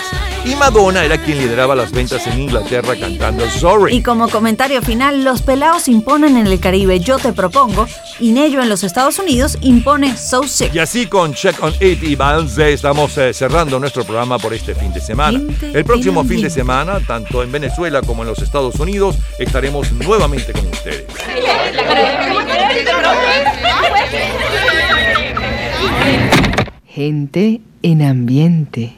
Y 0.45 0.55
Madonna 0.57 1.05
era 1.05 1.19
quien 1.19 1.39
lideraba 1.39 1.75
las 1.75 1.93
ventas 1.93 2.27
en 2.27 2.41
Inglaterra 2.41 2.95
cantando 2.99 3.49
Sorry. 3.51 3.97
Y 3.97 4.03
como 4.03 4.29
comentario 4.29 4.81
final, 4.83 5.25
los 5.25 5.43
pelados 5.43 5.89
imponen 5.89 6.37
en 6.37 6.47
el 6.47 6.59
Caribe 6.61 7.01
Yo 7.01 7.19
te 7.19 7.33
propongo 7.33 7.87
y 8.19 8.33
Nello 8.33 8.63
en 8.63 8.69
los 8.69 8.83
Estados 8.83 9.19
Unidos 9.19 9.59
impone 9.61 10.17
So 10.17 10.45
Sick. 10.45 10.75
Y 10.75 10.79
así 10.79 11.07
con 11.07 11.35
Check 11.35 11.63
on 11.63 11.75
It 11.81 12.03
y 12.03 12.17
Beyoncé 12.17 12.73
estamos 12.73 13.17
eh, 13.19 13.33
cerrando 13.33 13.79
nuestro 13.79 14.05
programa 14.05 14.39
por 14.39 14.55
este 14.55 14.75
fin 14.75 14.93
de 14.93 15.01
semana. 15.01 15.41
El 15.63 15.85
próximo 15.85 16.25
fin 16.25 16.43
de 16.43 16.51
semana, 16.51 17.01
tanto 17.07 17.43
en 17.43 17.53
Venezuela 17.53 18.03
como 18.03 18.23
en 18.23 18.29
los 18.29 18.39
Estados 18.39 18.77
Unidos, 18.77 19.17
estaremos 19.39 19.93
nuevamente 19.93 20.53
con 20.53 20.67
ustedes. 20.67 21.05
Gente 26.87 27.61
en 27.83 28.03
ambiente. 28.03 28.87